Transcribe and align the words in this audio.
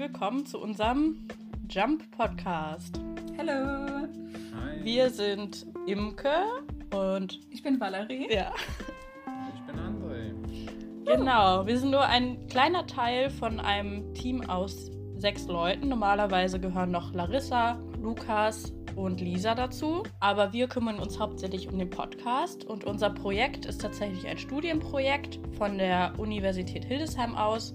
willkommen 0.00 0.46
zu 0.46 0.58
unserem 0.58 1.28
Jump 1.68 2.10
Podcast. 2.12 2.98
Hallo. 3.36 4.08
Hi. 4.54 4.82
Wir 4.82 5.10
sind 5.10 5.66
Imke 5.86 6.30
und 6.90 7.38
Ich 7.50 7.62
bin 7.62 7.78
Valerie. 7.78 8.26
ja, 8.32 8.50
Ich 9.54 9.60
bin 9.60 9.76
André. 9.78 10.32
genau. 11.04 11.66
Wir 11.66 11.78
sind 11.78 11.90
nur 11.90 12.06
ein 12.06 12.46
kleiner 12.46 12.86
Teil 12.86 13.28
von 13.28 13.60
einem 13.60 14.14
Team 14.14 14.40
aus 14.48 14.90
sechs 15.18 15.46
Leuten. 15.46 15.88
Normalerweise 15.90 16.58
gehören 16.58 16.90
noch 16.90 17.12
Larissa, 17.12 17.78
Lukas 18.00 18.72
und 18.96 19.20
Lisa 19.20 19.54
dazu. 19.54 20.04
Aber 20.18 20.54
wir 20.54 20.66
kümmern 20.66 20.98
uns 20.98 21.20
hauptsächlich 21.20 21.68
um 21.68 21.78
den 21.78 21.90
Podcast 21.90 22.64
und 22.64 22.84
unser 22.84 23.10
Projekt 23.10 23.66
ist 23.66 23.82
tatsächlich 23.82 24.26
ein 24.26 24.38
Studienprojekt 24.38 25.40
von 25.58 25.76
der 25.76 26.14
Universität 26.16 26.86
Hildesheim 26.86 27.34
aus. 27.34 27.74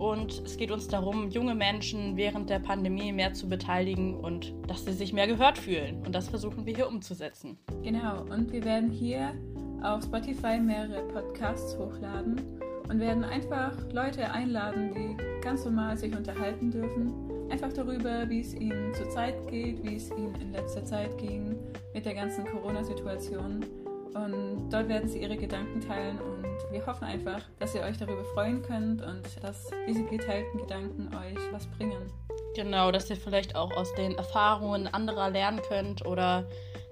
Und 0.00 0.42
es 0.46 0.56
geht 0.56 0.70
uns 0.70 0.88
darum, 0.88 1.28
junge 1.28 1.54
Menschen 1.54 2.16
während 2.16 2.48
der 2.48 2.58
Pandemie 2.58 3.12
mehr 3.12 3.34
zu 3.34 3.46
beteiligen 3.46 4.14
und 4.14 4.54
dass 4.66 4.86
sie 4.86 4.94
sich 4.94 5.12
mehr 5.12 5.26
gehört 5.26 5.58
fühlen. 5.58 6.02
Und 6.06 6.14
das 6.14 6.30
versuchen 6.30 6.64
wir 6.64 6.74
hier 6.74 6.88
umzusetzen. 6.88 7.58
Genau. 7.82 8.22
Und 8.22 8.50
wir 8.50 8.64
werden 8.64 8.90
hier 8.90 9.34
auf 9.82 10.02
Spotify 10.04 10.58
mehrere 10.58 11.02
Podcasts 11.08 11.76
hochladen 11.76 12.40
und 12.88 12.98
werden 12.98 13.24
einfach 13.24 13.76
Leute 13.92 14.30
einladen, 14.32 14.90
die 14.94 15.42
ganz 15.42 15.66
normal 15.66 15.98
sich 15.98 16.16
unterhalten 16.16 16.70
dürfen. 16.70 17.12
Einfach 17.50 17.72
darüber, 17.74 18.26
wie 18.30 18.40
es 18.40 18.54
ihnen 18.54 18.94
zurzeit 18.94 19.48
geht, 19.48 19.84
wie 19.84 19.96
es 19.96 20.10
ihnen 20.12 20.34
in 20.40 20.52
letzter 20.52 20.82
Zeit 20.82 21.18
ging 21.18 21.56
mit 21.92 22.06
der 22.06 22.14
ganzen 22.14 22.46
Corona-Situation. 22.46 23.66
Und 24.14 24.70
dort 24.70 24.88
werden 24.88 25.08
sie 25.08 25.22
ihre 25.22 25.36
Gedanken 25.36 25.80
teilen 25.80 26.18
und 26.18 26.72
wir 26.72 26.84
hoffen 26.86 27.04
einfach, 27.04 27.42
dass 27.58 27.74
ihr 27.74 27.82
euch 27.82 27.96
darüber 27.96 28.24
freuen 28.34 28.62
könnt 28.62 29.02
und 29.02 29.22
dass 29.42 29.70
diese 29.88 30.04
geteilten 30.04 30.60
Gedanken 30.60 31.08
euch 31.14 31.38
was 31.52 31.66
bringen. 31.66 32.12
Genau, 32.54 32.90
dass 32.90 33.08
ihr 33.08 33.16
vielleicht 33.16 33.54
auch 33.54 33.76
aus 33.76 33.94
den 33.94 34.16
Erfahrungen 34.16 34.88
anderer 34.88 35.30
lernen 35.30 35.60
könnt 35.68 36.04
oder 36.04 36.44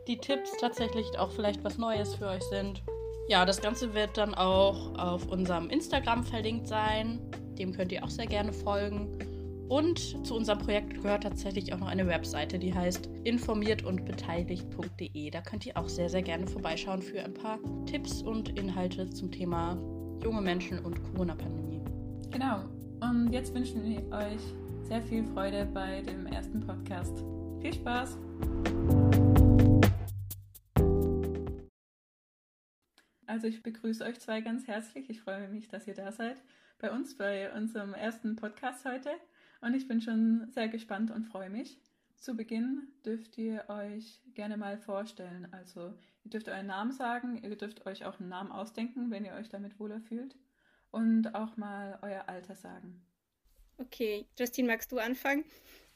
die 0.06 0.18
Tipps 0.18 0.52
tatsächlich 0.60 1.18
auch 1.18 1.30
vielleicht 1.30 1.64
was 1.64 1.76
Neues 1.78 2.14
für 2.14 2.28
euch 2.28 2.44
sind. 2.44 2.82
Ja, 3.28 3.44
das 3.44 3.60
Ganze 3.60 3.92
wird 3.92 4.16
dann 4.16 4.34
auch 4.34 4.94
auf 4.98 5.26
unserem 5.26 5.68
Instagram 5.68 6.24
verlinkt 6.24 6.66
sein. 6.66 7.20
Dem 7.58 7.72
könnt 7.72 7.92
ihr 7.92 8.02
auch 8.04 8.10
sehr 8.10 8.26
gerne 8.26 8.52
folgen. 8.52 9.18
Und 9.68 10.26
zu 10.26 10.34
unserem 10.34 10.58
Projekt 10.60 10.94
gehört 10.94 11.24
tatsächlich 11.24 11.74
auch 11.74 11.78
noch 11.78 11.88
eine 11.88 12.06
Webseite, 12.06 12.58
die 12.58 12.72
heißt 12.72 13.10
informiertundbeteiligt.de. 13.24 15.30
Da 15.30 15.42
könnt 15.42 15.66
ihr 15.66 15.76
auch 15.76 15.90
sehr, 15.90 16.08
sehr 16.08 16.22
gerne 16.22 16.46
vorbeischauen 16.46 17.02
für 17.02 17.22
ein 17.22 17.34
paar 17.34 17.58
Tipps 17.84 18.22
und 18.22 18.58
Inhalte 18.58 19.10
zum 19.10 19.30
Thema 19.30 19.74
junge 20.22 20.40
Menschen 20.40 20.82
und 20.82 21.04
Corona-Pandemie. 21.04 21.82
Genau. 22.30 22.64
Und 23.00 23.30
jetzt 23.30 23.54
wünschen 23.54 23.84
wir 23.84 23.98
euch 24.10 24.40
sehr 24.84 25.02
viel 25.02 25.22
Freude 25.24 25.66
bei 25.66 26.00
dem 26.00 26.24
ersten 26.26 26.60
Podcast. 26.60 27.22
Viel 27.60 27.74
Spaß! 27.74 28.16
Also 33.26 33.46
ich 33.46 33.62
begrüße 33.62 34.02
euch 34.02 34.18
zwei 34.18 34.40
ganz 34.40 34.66
herzlich. 34.66 35.10
Ich 35.10 35.20
freue 35.20 35.46
mich, 35.48 35.68
dass 35.68 35.86
ihr 35.86 35.94
da 35.94 36.10
seid 36.10 36.42
bei 36.78 36.90
uns, 36.90 37.18
bei 37.18 37.52
unserem 37.52 37.92
ersten 37.92 38.36
Podcast 38.36 38.86
heute. 38.86 39.10
Und 39.60 39.74
ich 39.74 39.88
bin 39.88 40.00
schon 40.00 40.48
sehr 40.50 40.68
gespannt 40.68 41.10
und 41.10 41.24
freue 41.24 41.50
mich. 41.50 41.78
Zu 42.16 42.36
Beginn 42.36 42.88
dürft 43.04 43.38
ihr 43.38 43.64
euch 43.68 44.22
gerne 44.34 44.56
mal 44.56 44.76
vorstellen. 44.76 45.48
Also 45.52 45.94
ihr 46.24 46.30
dürft 46.30 46.48
euren 46.48 46.66
Namen 46.66 46.92
sagen, 46.92 47.42
ihr 47.42 47.56
dürft 47.56 47.86
euch 47.86 48.04
auch 48.04 48.18
einen 48.18 48.28
Namen 48.28 48.50
ausdenken, 48.50 49.10
wenn 49.10 49.24
ihr 49.24 49.34
euch 49.34 49.48
damit 49.48 49.78
wohler 49.78 50.00
fühlt. 50.00 50.36
Und 50.90 51.34
auch 51.34 51.56
mal 51.56 51.98
euer 52.02 52.28
Alter 52.28 52.54
sagen. 52.54 53.04
Okay, 53.76 54.26
Justine, 54.38 54.68
magst 54.68 54.90
du 54.90 54.98
anfangen? 54.98 55.44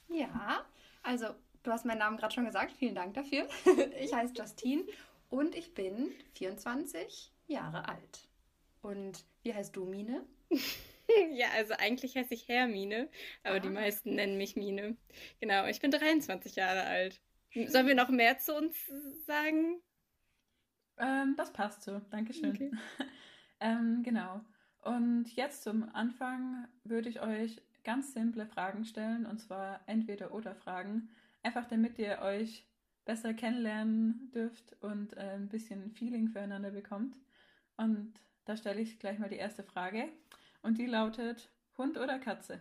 Ja, 0.09 0.65
also 1.03 1.27
du 1.63 1.71
hast 1.71 1.85
meinen 1.85 1.99
Namen 1.99 2.17
gerade 2.17 2.35
schon 2.35 2.45
gesagt. 2.45 2.73
Vielen 2.73 2.95
Dank 2.95 3.15
dafür. 3.15 3.49
Ich 4.01 4.15
heiße 4.15 4.35
Justine 4.35 4.85
und 5.29 5.55
ich 5.55 5.75
bin 5.75 6.13
24 6.35 7.33
Jahre 7.47 7.89
alt. 7.89 8.29
Und 8.83 9.25
wie 9.43 9.55
heißt 9.55 9.75
du, 9.75 9.85
Mine? 9.85 10.25
Ja, 11.33 11.49
also 11.55 11.75
eigentlich 11.75 12.17
heiße 12.17 12.35
ich 12.35 12.49
Hermine, 12.49 13.09
aber 13.43 13.61
die 13.61 13.69
Ah. 13.69 13.71
meisten 13.71 14.15
nennen 14.15 14.37
mich 14.39 14.57
Mine. 14.57 14.97
Genau, 15.41 15.67
ich 15.67 15.81
bin 15.81 15.91
23 15.91 16.57
Jahre 16.57 16.85
alt. 16.85 17.21
Sollen 17.67 17.87
wir 17.87 17.95
noch 17.95 18.09
mehr 18.11 18.39
zu 18.39 18.55
uns 18.57 18.77
sagen? 19.27 19.83
Ähm, 20.99 21.35
das 21.37 21.53
passt 21.53 21.83
so. 21.83 22.01
Dankeschön. 22.11 22.51
Okay. 22.55 22.71
ähm, 23.61 24.03
genau. 24.03 24.41
Und 24.83 25.35
jetzt 25.37 25.63
zum 25.63 25.89
Anfang 25.95 26.67
würde 26.85 27.09
ich 27.09 27.21
euch 27.21 27.61
ganz 27.85 28.13
simple 28.15 28.47
Fragen 28.47 28.85
stellen, 28.85 29.27
und 29.27 29.39
zwar 29.41 29.81
entweder 29.87 30.33
oder 30.33 30.55
Fragen, 30.55 31.11
einfach 31.43 31.67
damit 31.67 31.99
ihr 31.99 32.21
euch 32.21 32.65
besser 33.05 33.35
kennenlernen 33.35 34.31
dürft 34.33 34.77
und 34.83 35.17
äh, 35.17 35.35
ein 35.35 35.49
bisschen 35.49 35.91
Feeling 35.93 36.29
füreinander 36.29 36.71
bekommt. 36.71 37.17
Und 37.77 38.15
da 38.45 38.57
stelle 38.57 38.81
ich 38.81 38.99
gleich 38.99 39.19
mal 39.19 39.29
die 39.29 39.37
erste 39.37 39.65
Frage. 39.65 40.09
Und 40.63 40.79
die 40.79 40.87
lautet: 40.87 41.51
Hund 41.77 41.99
oder 41.99 42.19
Katze? 42.19 42.61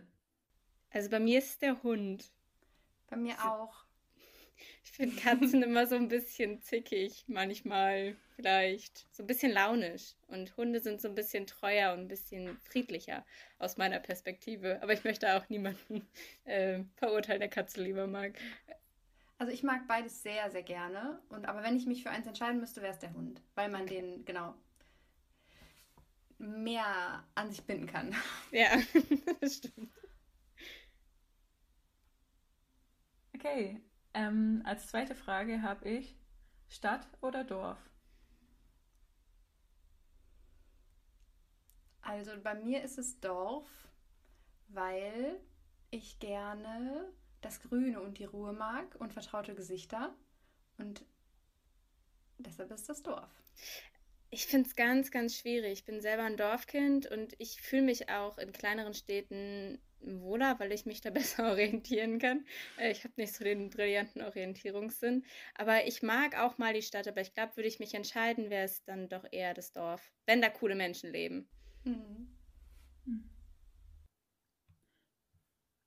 Also 0.90 1.08
bei 1.08 1.20
mir 1.20 1.38
ist 1.38 1.50
es 1.50 1.58
der 1.58 1.82
Hund. 1.82 2.30
Bei 3.08 3.16
mir 3.16 3.34
auch. 3.44 3.84
Ich 4.84 4.92
finde 4.92 5.16
Katzen 5.16 5.62
immer 5.62 5.86
so 5.86 5.94
ein 5.94 6.08
bisschen 6.08 6.60
zickig, 6.60 7.24
manchmal 7.26 8.16
vielleicht 8.36 9.06
so 9.14 9.22
ein 9.22 9.26
bisschen 9.26 9.52
launisch. 9.52 10.14
Und 10.28 10.56
Hunde 10.56 10.80
sind 10.80 11.00
so 11.00 11.08
ein 11.08 11.14
bisschen 11.14 11.46
treuer 11.46 11.92
und 11.92 12.00
ein 12.00 12.08
bisschen 12.08 12.58
friedlicher 12.58 13.24
aus 13.58 13.76
meiner 13.76 14.00
Perspektive. 14.00 14.82
Aber 14.82 14.92
ich 14.92 15.04
möchte 15.04 15.36
auch 15.36 15.48
niemanden 15.48 16.06
äh, 16.44 16.80
verurteilen, 16.96 17.40
der 17.40 17.48
Katze 17.48 17.82
lieber 17.82 18.06
mag. 18.06 18.38
Also 19.38 19.52
ich 19.52 19.62
mag 19.62 19.88
beides 19.88 20.22
sehr, 20.22 20.50
sehr 20.50 20.62
gerne. 20.62 21.20
Und 21.28 21.46
aber 21.46 21.62
wenn 21.62 21.76
ich 21.76 21.86
mich 21.86 22.02
für 22.02 22.10
eins 22.10 22.26
entscheiden 22.26 22.60
müsste, 22.60 22.82
wäre 22.82 22.92
es 22.92 22.98
der 22.98 23.14
Hund, 23.14 23.42
weil 23.54 23.68
man 23.68 23.86
den 23.86 24.24
genau 24.24 24.54
mehr 26.42 27.24
an 27.34 27.50
sich 27.50 27.64
binden 27.64 27.86
kann. 27.86 28.14
Ja, 28.52 28.68
das 29.40 29.56
stimmt. 29.56 29.90
Okay. 33.34 33.80
Ähm, 34.14 34.62
als 34.64 34.88
zweite 34.88 35.14
Frage 35.14 35.60
habe 35.62 35.86
ich 35.88 36.16
Stadt 36.68 37.06
oder 37.20 37.44
Dorf? 37.44 37.78
Also 42.02 42.32
bei 42.42 42.54
mir 42.54 42.82
ist 42.82 42.98
es 42.98 43.18
Dorf, 43.20 43.68
weil 44.68 45.40
ich 45.90 46.18
gerne 46.18 47.12
das 47.42 47.60
Grüne 47.60 48.00
und 48.00 48.18
die 48.18 48.24
Ruhe 48.24 48.52
mag 48.52 48.96
und 49.00 49.12
vertraute 49.12 49.54
Gesichter. 49.54 50.14
Und 50.78 51.04
deshalb 52.38 52.70
ist 52.72 52.88
das 52.88 53.02
Dorf. 53.02 53.30
Ich 54.34 54.46
finde 54.46 54.66
es 54.66 54.76
ganz, 54.76 55.10
ganz 55.10 55.36
schwierig. 55.36 55.72
Ich 55.80 55.84
bin 55.84 56.00
selber 56.00 56.22
ein 56.22 56.38
Dorfkind 56.38 57.06
und 57.06 57.34
ich 57.38 57.60
fühle 57.60 57.82
mich 57.82 58.08
auch 58.08 58.38
in 58.38 58.50
kleineren 58.50 58.94
Städten 58.94 59.78
wohler, 60.00 60.58
weil 60.58 60.72
ich 60.72 60.86
mich 60.86 61.02
da 61.02 61.10
besser 61.10 61.50
orientieren 61.50 62.18
kann. 62.18 62.46
Äh, 62.78 62.92
Ich 62.92 63.04
habe 63.04 63.12
nicht 63.18 63.34
so 63.34 63.44
den 63.44 63.68
brillanten 63.68 64.22
Orientierungssinn. 64.22 65.26
Aber 65.54 65.86
ich 65.86 66.02
mag 66.02 66.38
auch 66.38 66.56
mal 66.56 66.72
die 66.72 66.80
Stadt, 66.80 67.06
aber 67.08 67.20
ich 67.20 67.34
glaube, 67.34 67.56
würde 67.56 67.68
ich 67.68 67.78
mich 67.78 67.92
entscheiden, 67.92 68.48
wäre 68.48 68.64
es 68.64 68.82
dann 68.84 69.10
doch 69.10 69.26
eher 69.30 69.52
das 69.52 69.70
Dorf, 69.72 70.10
wenn 70.24 70.40
da 70.40 70.48
coole 70.48 70.76
Menschen 70.76 71.12
leben. 71.12 71.46
Mhm. 71.84 72.28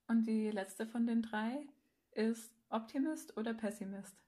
Und 0.06 0.24
die 0.24 0.52
letzte 0.52 0.86
von 0.86 1.04
den 1.04 1.22
drei 1.22 1.66
ist 2.12 2.52
Optimist 2.68 3.36
oder 3.36 3.54
Pessimist? 3.54 4.25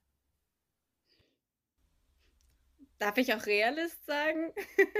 Darf 2.99 3.17
ich 3.17 3.33
auch 3.33 3.45
Realist 3.45 4.05
sagen? 4.05 4.53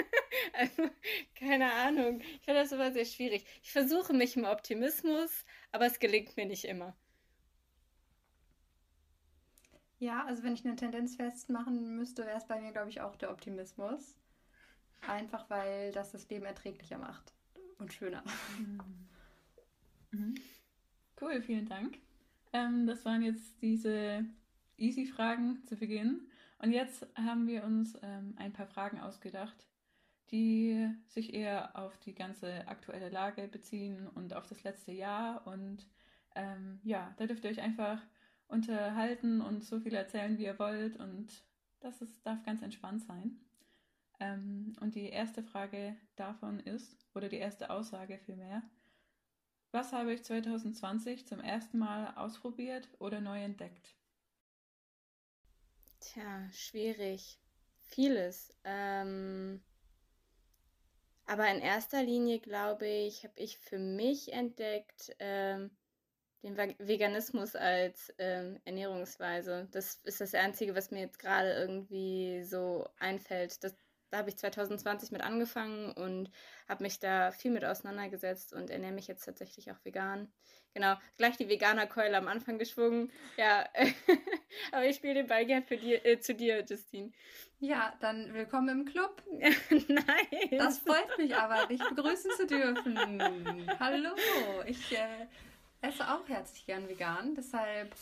Also, 0.53 0.89
keine 1.35 1.71
Ahnung. 1.73 2.22
Ich 2.22 2.41
finde 2.41 2.61
das 2.61 2.72
immer 2.72 2.91
sehr 2.91 3.05
schwierig. 3.05 3.46
Ich 3.61 3.72
versuche 3.72 4.13
mich 4.13 4.35
im 4.35 4.46
Optimismus, 4.46 5.46
aber 5.72 5.85
es 5.85 5.99
gelingt 5.99 6.35
mir 6.37 6.46
nicht 6.46 6.66
immer. 6.66 6.96
Ja, 9.99 10.25
also 10.25 10.43
wenn 10.43 10.53
ich 10.53 10.66
eine 10.66 10.75
Tendenz 10.75 11.16
festmachen 11.16 11.96
müsste, 11.96 12.25
wäre 12.25 12.37
es 12.37 12.47
bei 12.47 12.59
mir, 12.59 12.72
glaube 12.72 12.90
ich, 12.90 13.01
auch 13.01 13.16
der 13.16 13.31
Optimismus. 13.31 14.17
Einfach 15.07 15.49
weil 15.49 15.91
das 15.91 16.11
das 16.11 16.29
Leben 16.29 16.45
erträglicher 16.45 16.97
macht 16.97 17.34
und 17.78 17.93
schöner. 17.93 18.23
Mhm. 20.11 20.34
Cool, 21.22 21.40
vielen 21.43 21.67
Dank. 21.67 21.99
Ähm, 22.52 22.87
das 22.87 23.05
waren 23.05 23.22
jetzt 23.22 23.61
diese 23.61 24.25
Easy-Fragen 24.75 25.61
zu 25.67 25.75
Beginn. 25.75 26.28
Und 26.59 26.72
jetzt 26.73 27.08
haben 27.16 27.47
wir 27.47 27.64
uns 27.64 27.97
ähm, 28.03 28.35
ein 28.38 28.53
paar 28.53 28.67
Fragen 28.67 29.00
ausgedacht, 29.00 29.67
die 30.32 30.90
sich 31.08 31.34
eher 31.34 31.76
auf 31.78 31.97
die 32.00 32.14
ganze 32.14 32.67
aktuelle 32.67 33.09
Lage 33.09 33.47
beziehen 33.47 34.08
und 34.08 34.34
auf 34.34 34.46
das 34.47 34.64
letzte 34.64 34.91
Jahr. 34.91 35.47
Und 35.47 35.88
ähm, 36.35 36.79
ja, 36.84 37.14
da 37.17 37.26
dürft 37.28 37.44
ihr 37.46 37.52
euch 37.52 37.61
einfach 37.61 38.02
unterhalten 38.47 39.41
und 39.41 39.64
so 39.64 39.79
viel 39.79 39.94
erzählen, 39.94 40.38
wie 40.38 40.46
ihr 40.46 40.59
wollt. 40.59 40.97
Und 40.97 41.44
das 41.79 42.02
ist, 42.02 42.26
darf 42.26 42.44
ganz 42.44 42.62
entspannt 42.62 43.03
sein. 43.03 43.40
Ähm, 44.20 44.76
und 44.82 44.96
die 44.96 45.09
erste 45.09 45.44
Frage 45.44 45.96
davon 46.16 46.59
ist, 46.59 46.97
oder 47.16 47.29
die 47.29 47.38
erste 47.38 47.70
Aussage 47.70 48.20
vielmehr, 48.20 48.64
Was 49.72 49.94
habe 49.94 50.14
ich 50.14 50.23
2020 50.23 51.28
zum 51.28 51.40
ersten 51.40 51.79
Mal 51.79 52.14
ausprobiert 52.16 52.90
oder 53.00 53.22
neu 53.22 53.41
entdeckt? 53.44 53.98
Tja, 55.99 56.49
schwierig. 56.51 57.40
Vieles. 57.81 58.53
Ähm, 58.63 59.61
aber 61.25 61.47
in 61.51 61.61
erster 61.61 62.01
Linie, 62.03 62.40
glaube 62.40 62.87
ich, 62.87 63.23
habe 63.23 63.34
ich 63.35 63.57
für 63.57 63.79
mich 63.79 64.34
entdeckt 64.34 65.16
ähm, 65.19 65.72
den 66.43 66.57
Veganismus 66.57 67.55
als 67.55 68.13
ähm, 68.17 68.59
Ernährungsweise. 68.66 69.67
Das 69.72 69.96
ist 70.03 70.22
das 70.22 70.34
Einzige, 70.34 70.75
was 70.75 70.91
mir 70.91 71.01
jetzt 71.01 71.19
gerade 71.19 71.51
irgendwie 71.53 72.43
so 72.43 72.87
einfällt. 72.97 73.63
Das 73.63 73.75
da 74.11 74.17
habe 74.17 74.29
ich 74.29 74.38
2020 74.38 75.11
mit 75.11 75.22
angefangen 75.22 75.91
und 75.91 76.32
habe 76.67 76.84
mich 76.84 77.00
da 77.00 77.32
viel 77.32 77.52
mit 77.52 77.66
auseinandergesetzt 77.66 78.53
und 78.53 78.70
ernähre 78.70 78.94
mich 78.94 79.08
jetzt 79.08 79.26
tatsächlich 79.26 79.72
auch 79.72 79.84
vegan. 79.84 80.32
Genau, 80.73 80.96
gleich 81.17 81.38
die 81.38 81.50
Veganer-Keule 81.50 82.16
am 82.17 82.28
Anfang 82.28 82.59
geschwungen. 82.59 83.11
Ja, 83.38 83.67
aber 84.72 84.85
ich 84.85 84.97
spiele 84.97 85.16
den 85.16 85.28
Ball 85.28 85.46
gern 85.46 85.64
für 85.64 85.78
dir, 85.78 86.06
äh, 86.06 86.20
zu 86.20 86.35
dir, 86.35 86.64
Justine. 86.64 87.11
Ja, 87.59 87.94
dann 88.00 88.34
willkommen 88.34 88.70
im 88.70 88.85
Club. 88.85 89.22
Nein. 89.32 90.50
Das 90.52 90.79
freut 90.79 91.17
mich 91.17 91.35
aber, 91.35 91.66
dich 91.67 91.82
begrüßen 91.84 92.32
zu 92.32 92.46
dürfen. 92.46 93.67
Hallo, 93.79 94.16
ich 94.66 94.91
äh, 94.91 95.28
esse 95.82 96.08
auch 96.08 96.28
herzlich 96.28 96.66
gern 96.66 96.88
vegan, 96.88 97.35
deshalb 97.35 97.96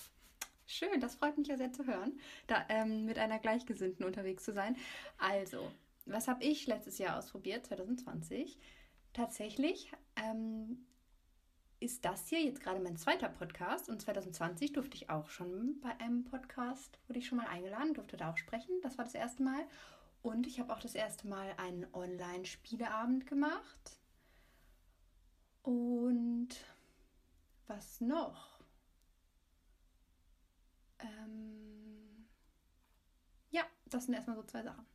Schön, 0.70 1.00
das 1.00 1.16
freut 1.16 1.38
mich 1.38 1.48
ja 1.48 1.56
sehr 1.56 1.72
zu 1.72 1.88
hören, 1.88 2.20
da 2.48 2.66
ähm, 2.68 3.06
mit 3.06 3.18
einer 3.18 3.40
Gleichgesinnten 3.40 4.06
unterwegs 4.06 4.44
zu 4.44 4.52
sein. 4.52 4.76
Also, 5.18 5.72
was 6.08 6.28
habe 6.28 6.44
ich 6.44 6.68
letztes 6.68 6.98
Jahr 6.98 7.18
ausprobiert, 7.18 7.66
2020? 7.68 8.58
Tatsächlich 9.14 9.92
ähm, 10.16 10.86
ist 11.80 12.06
das 12.06 12.28
hier 12.28 12.42
jetzt 12.42 12.62
gerade 12.62 12.80
mein 12.80 12.98
zweiter 12.98 13.30
Podcast 13.30 13.90
und 13.90 14.02
2020 14.02 14.74
durfte 14.74 14.96
ich 14.96 15.10
auch 15.10 15.30
schon 15.30 15.80
bei 15.82 16.00
einem 16.00 16.24
Podcast, 16.24 17.00
wurde 17.08 17.20
ich 17.20 17.28
schon 17.28 17.38
mal 17.38 17.48
eingeladen, 17.48 17.94
durfte 17.94 18.18
da 18.18 18.32
auch 18.32 18.38
sprechen. 18.38 18.82
Das 18.82 18.98
war 18.98 19.06
das 19.06 19.14
erste 19.14 19.44
Mal. 19.44 19.68
Und 20.24 20.48
ich 20.48 20.60
habe 20.60 20.74
auch 20.74 20.80
das 20.80 20.96
erste 20.96 21.28
Mal 21.28 21.54
einen 21.58 21.86
Online-Spieleabend 21.94 23.28
gemacht. 23.28 24.00
Und 25.62 26.50
was 27.68 28.02
noch? 28.02 28.60
Ähm 31.00 32.28
ja, 33.52 33.64
das 33.86 34.06
sind 34.06 34.16
erstmal 34.16 34.38
so 34.38 34.44
zwei 34.44 34.64
Sachen. 34.64 34.86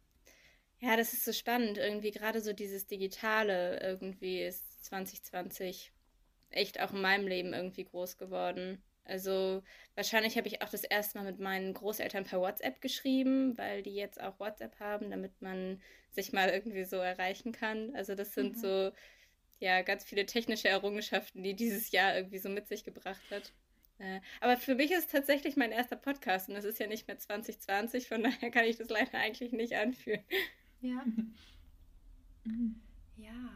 Ja, 0.83 0.97
das 0.97 1.13
ist 1.13 1.25
so 1.25 1.33
spannend. 1.33 1.79
Irgendwie 1.79 2.11
gerade 2.11 2.41
so 2.41 2.53
dieses 2.53 2.89
Digitale 2.89 3.81
irgendwie 3.81 4.43
ist 4.43 4.85
2020 4.85 5.93
echt 6.51 6.81
auch 6.81 6.93
in 6.93 7.01
meinem 7.01 7.29
Leben 7.29 7.53
irgendwie 7.55 7.85
groß 7.85 8.19
geworden. 8.19 8.83
Also 9.05 9.63
wahrscheinlich 9.95 10.37
habe 10.37 10.49
ich 10.49 10.61
auch 10.61 10.69
das 10.69 10.83
erste 10.83 11.19
Mal 11.19 11.25
mit 11.25 11.39
meinen 11.39 11.73
Großeltern 11.73 12.25
per 12.25 12.41
WhatsApp 12.41 12.81
geschrieben, 12.81 13.57
weil 13.57 13.85
die 13.85 13.95
jetzt 13.95 14.21
auch 14.21 14.41
WhatsApp 14.41 14.81
haben, 14.81 15.11
damit 15.11 15.41
man 15.41 15.81
sich 16.11 16.33
mal 16.33 16.49
irgendwie 16.49 16.85
so 16.85 16.97
erreichen 16.97 17.53
kann. 17.53 17.95
Also 17.95 18.17
das 18.17 18.35
sind 18.35 18.57
mhm. 18.57 18.61
so 18.61 18.93
ja 19.61 19.83
ganz 19.83 20.03
viele 20.03 20.27
technische 20.27 20.69
Errungenschaften, 20.69 21.45
die 21.45 21.55
dieses 21.55 21.93
Jahr 21.93 22.17
irgendwie 22.17 22.39
so 22.39 22.49
mit 22.49 22.67
sich 22.67 22.83
gebracht 22.83 23.23
hat. 23.31 23.53
Äh, 24.01 24.21
aber 24.41 24.57
für 24.57 24.75
mich 24.75 24.91
ist 24.91 25.07
es 25.07 25.13
tatsächlich 25.13 25.55
mein 25.55 25.71
erster 25.71 25.95
Podcast 25.95 26.49
und 26.49 26.57
es 26.57 26.65
ist 26.65 26.81
ja 26.81 26.89
nicht 26.89 27.07
mehr 27.07 27.19
2020, 27.19 28.09
von 28.09 28.25
daher 28.25 28.51
kann 28.51 28.65
ich 28.65 28.79
das 28.79 28.89
leider 28.89 29.19
eigentlich 29.19 29.53
nicht 29.53 29.75
anfühlen. 29.77 30.25
Ja. 30.83 31.05
ja. 33.17 33.51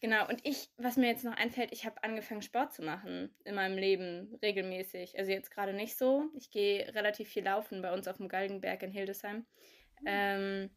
Genau, 0.00 0.26
und 0.28 0.40
ich, 0.46 0.70
was 0.78 0.96
mir 0.96 1.08
jetzt 1.08 1.24
noch 1.24 1.36
einfällt, 1.36 1.72
ich 1.72 1.84
habe 1.84 2.02
angefangen, 2.02 2.40
Sport 2.40 2.72
zu 2.72 2.82
machen 2.82 3.34
in 3.44 3.54
meinem 3.54 3.76
Leben 3.76 4.34
regelmäßig. 4.40 5.18
Also 5.18 5.30
jetzt 5.30 5.50
gerade 5.50 5.74
nicht 5.74 5.98
so. 5.98 6.30
Ich 6.34 6.50
gehe 6.50 6.94
relativ 6.94 7.28
viel 7.28 7.44
laufen 7.44 7.82
bei 7.82 7.92
uns 7.92 8.08
auf 8.08 8.16
dem 8.16 8.28
Galgenberg 8.28 8.82
in 8.82 8.90
Hildesheim. 8.90 9.44
Mhm. 10.00 10.06
Ähm, 10.06 10.70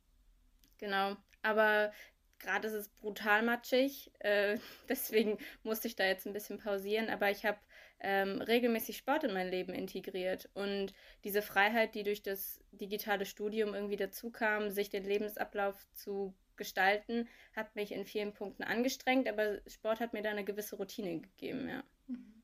genau, 0.77 1.15
aber 1.41 1.94
gerade 2.39 2.68
ist 2.68 2.74
es 2.74 2.89
brutal 2.89 3.44
matschig. 3.44 4.12
Äh, 4.19 4.57
deswegen 4.89 5.38
musste 5.63 5.88
ich 5.88 5.95
da 5.95 6.03
jetzt 6.06 6.27
ein 6.27 6.33
bisschen 6.33 6.57
pausieren. 6.57 7.09
Aber 7.09 7.31
ich 7.31 7.45
habe 7.45 7.59
ähm, 8.03 8.41
regelmäßig 8.41 8.97
Sport 8.97 9.23
in 9.23 9.33
mein 9.33 9.50
Leben 9.50 9.73
integriert. 9.73 10.50
Und 10.53 10.94
diese 11.23 11.41
Freiheit, 11.41 11.95
die 11.95 12.03
durch 12.03 12.21
das 12.21 12.59
digitale 12.71 13.25
Studium 13.25 13.73
irgendwie 13.73 13.95
dazu 13.95 14.29
kam, 14.29 14.69
sich 14.69 14.89
den 14.89 15.03
Lebensablauf 15.03 15.88
zu 15.94 16.33
gestalten, 16.55 17.27
hat 17.55 17.75
mich 17.75 17.91
in 17.91 18.05
vielen 18.05 18.33
Punkten 18.33 18.63
angestrengt, 18.63 19.27
aber 19.27 19.59
Sport 19.67 20.00
hat 20.00 20.13
mir 20.13 20.21
da 20.21 20.29
eine 20.29 20.44
gewisse 20.44 20.75
Routine 20.75 21.21
gegeben, 21.21 21.67
ja. 21.67 21.83
Mhm. 22.07 22.44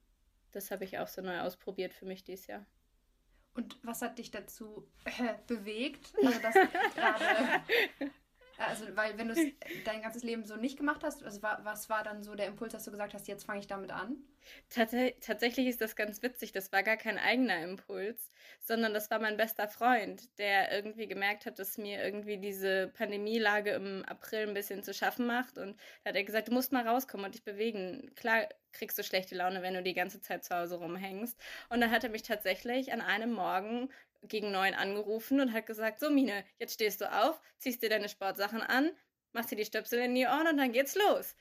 Das 0.52 0.72
habe 0.72 0.84
ich 0.84 0.98
auch 0.98 1.08
so 1.08 1.22
neu 1.22 1.42
ausprobiert 1.42 1.94
für 1.94 2.06
mich 2.06 2.24
dieses 2.24 2.48
Jahr. 2.48 2.66
Und 3.54 3.78
was 3.84 4.02
hat 4.02 4.18
dich 4.18 4.32
dazu 4.32 4.88
äh, 5.06 5.36
bewegt? 5.46 6.14
Also 6.24 6.40
das 6.40 6.54
gerade 6.96 7.62
Also, 8.60 8.86
weil 8.96 9.18
wenn 9.18 9.30
du 9.30 9.34
es 9.34 9.54
dein 9.86 10.02
ganzes 10.02 10.24
Leben 10.24 10.46
so 10.46 10.56
nicht 10.56 10.78
gemacht 10.78 11.04
hast, 11.04 11.24
also 11.24 11.42
was 11.42 11.90
war 11.90 12.04
dann 12.04 12.24
so 12.24 12.36
der 12.36 12.48
Impuls, 12.48 12.74
dass 12.74 12.84
du 12.84 12.92
gesagt 12.92 13.14
hast, 13.14 13.28
jetzt 13.28 13.46
fange 13.46 13.60
ich 13.60 13.68
damit 13.68 13.92
an? 13.92 14.18
Tats 14.70 14.94
tatsächlich 15.22 15.68
ist 15.68 15.82
das 15.82 15.96
ganz 15.96 16.22
witzig. 16.22 16.52
Das 16.52 16.72
war 16.72 16.84
gar 16.84 16.98
kein 16.98 17.18
eigener 17.18 17.62
Impuls, 17.64 18.32
sondern 18.62 18.94
das 18.94 19.10
war 19.12 19.20
mein 19.20 19.38
bester 19.38 19.68
Freund, 19.68 20.38
der 20.38 20.72
irgendwie 20.72 21.08
gemerkt 21.08 21.46
hat, 21.46 21.60
dass 21.60 21.78
mir 21.78 22.04
irgendwie 22.04 22.38
diese 22.38 22.88
Pandemielage 22.90 23.72
im 23.72 24.04
April 24.06 24.48
ein 24.48 24.54
bisschen 24.54 24.84
zu 24.84 24.94
schaffen 24.94 25.26
macht. 25.26 25.58
Und 25.58 25.78
da 26.04 26.10
hat 26.10 26.16
er 26.16 26.24
gesagt, 26.24 26.48
du 26.50 26.54
musst 26.54 26.72
mal 26.72 26.88
rauskommen 26.88 27.26
und 27.26 27.36
dich 27.36 27.44
bewegen. 27.44 28.12
Klar 28.16 28.48
kriegst 28.72 28.98
du 28.98 29.04
schlechte 29.04 29.36
Laune, 29.36 29.62
wenn 29.62 29.74
du 29.74 29.84
die 29.84 29.94
ganze 29.94 30.22
Zeit 30.22 30.44
zu 30.44 30.56
Hause 30.56 30.76
rumhängst. 30.76 31.38
Und 31.70 31.82
dann 31.82 31.92
hat 31.92 32.04
er 32.04 32.10
mich 32.10 32.24
tatsächlich 32.24 32.92
an 32.94 33.02
einem 33.02 33.32
Morgen 33.32 33.90
gegen 34.24 34.52
neun 34.52 34.74
angerufen 34.74 35.40
und 35.40 35.54
hat 35.54 35.66
gesagt, 35.66 36.00
so 36.00 36.10
Mine, 36.10 36.44
jetzt 36.58 36.74
stehst 36.74 37.02
du 37.02 37.12
auf, 37.12 37.40
ziehst 37.58 37.82
dir 37.82 37.90
deine 37.90 38.10
Sportsachen 38.10 38.62
an, 38.62 38.92
machst 39.32 39.52
dir 39.52 39.56
die 39.56 39.66
Stöpsel 39.66 40.00
in 40.00 40.16
die 40.16 40.26
Ohren 40.26 40.48
und 40.48 40.58
dann 40.58 40.72
geht's 40.72 40.96
los. 40.96 41.36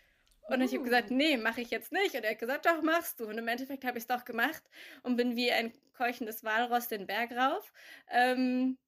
Und 0.48 0.60
uh. 0.60 0.64
ich 0.64 0.72
habe 0.72 0.84
gesagt, 0.84 1.10
nee, 1.10 1.36
mache 1.36 1.60
ich 1.60 1.70
jetzt 1.70 1.92
nicht. 1.92 2.14
Und 2.14 2.24
er 2.24 2.30
hat 2.30 2.38
gesagt, 2.38 2.66
doch, 2.66 2.82
machst 2.82 3.20
du. 3.20 3.26
Und 3.26 3.38
im 3.38 3.48
Endeffekt 3.48 3.84
habe 3.84 3.98
ich 3.98 4.04
es 4.04 4.08
doch 4.08 4.24
gemacht 4.24 4.62
und 5.02 5.16
bin 5.16 5.36
wie 5.36 5.52
ein 5.52 5.72
keuchendes 5.92 6.42
Walross 6.42 6.88
den 6.88 7.06
Berg 7.06 7.32
rauf. 7.32 7.72
Ähm, 8.08 8.78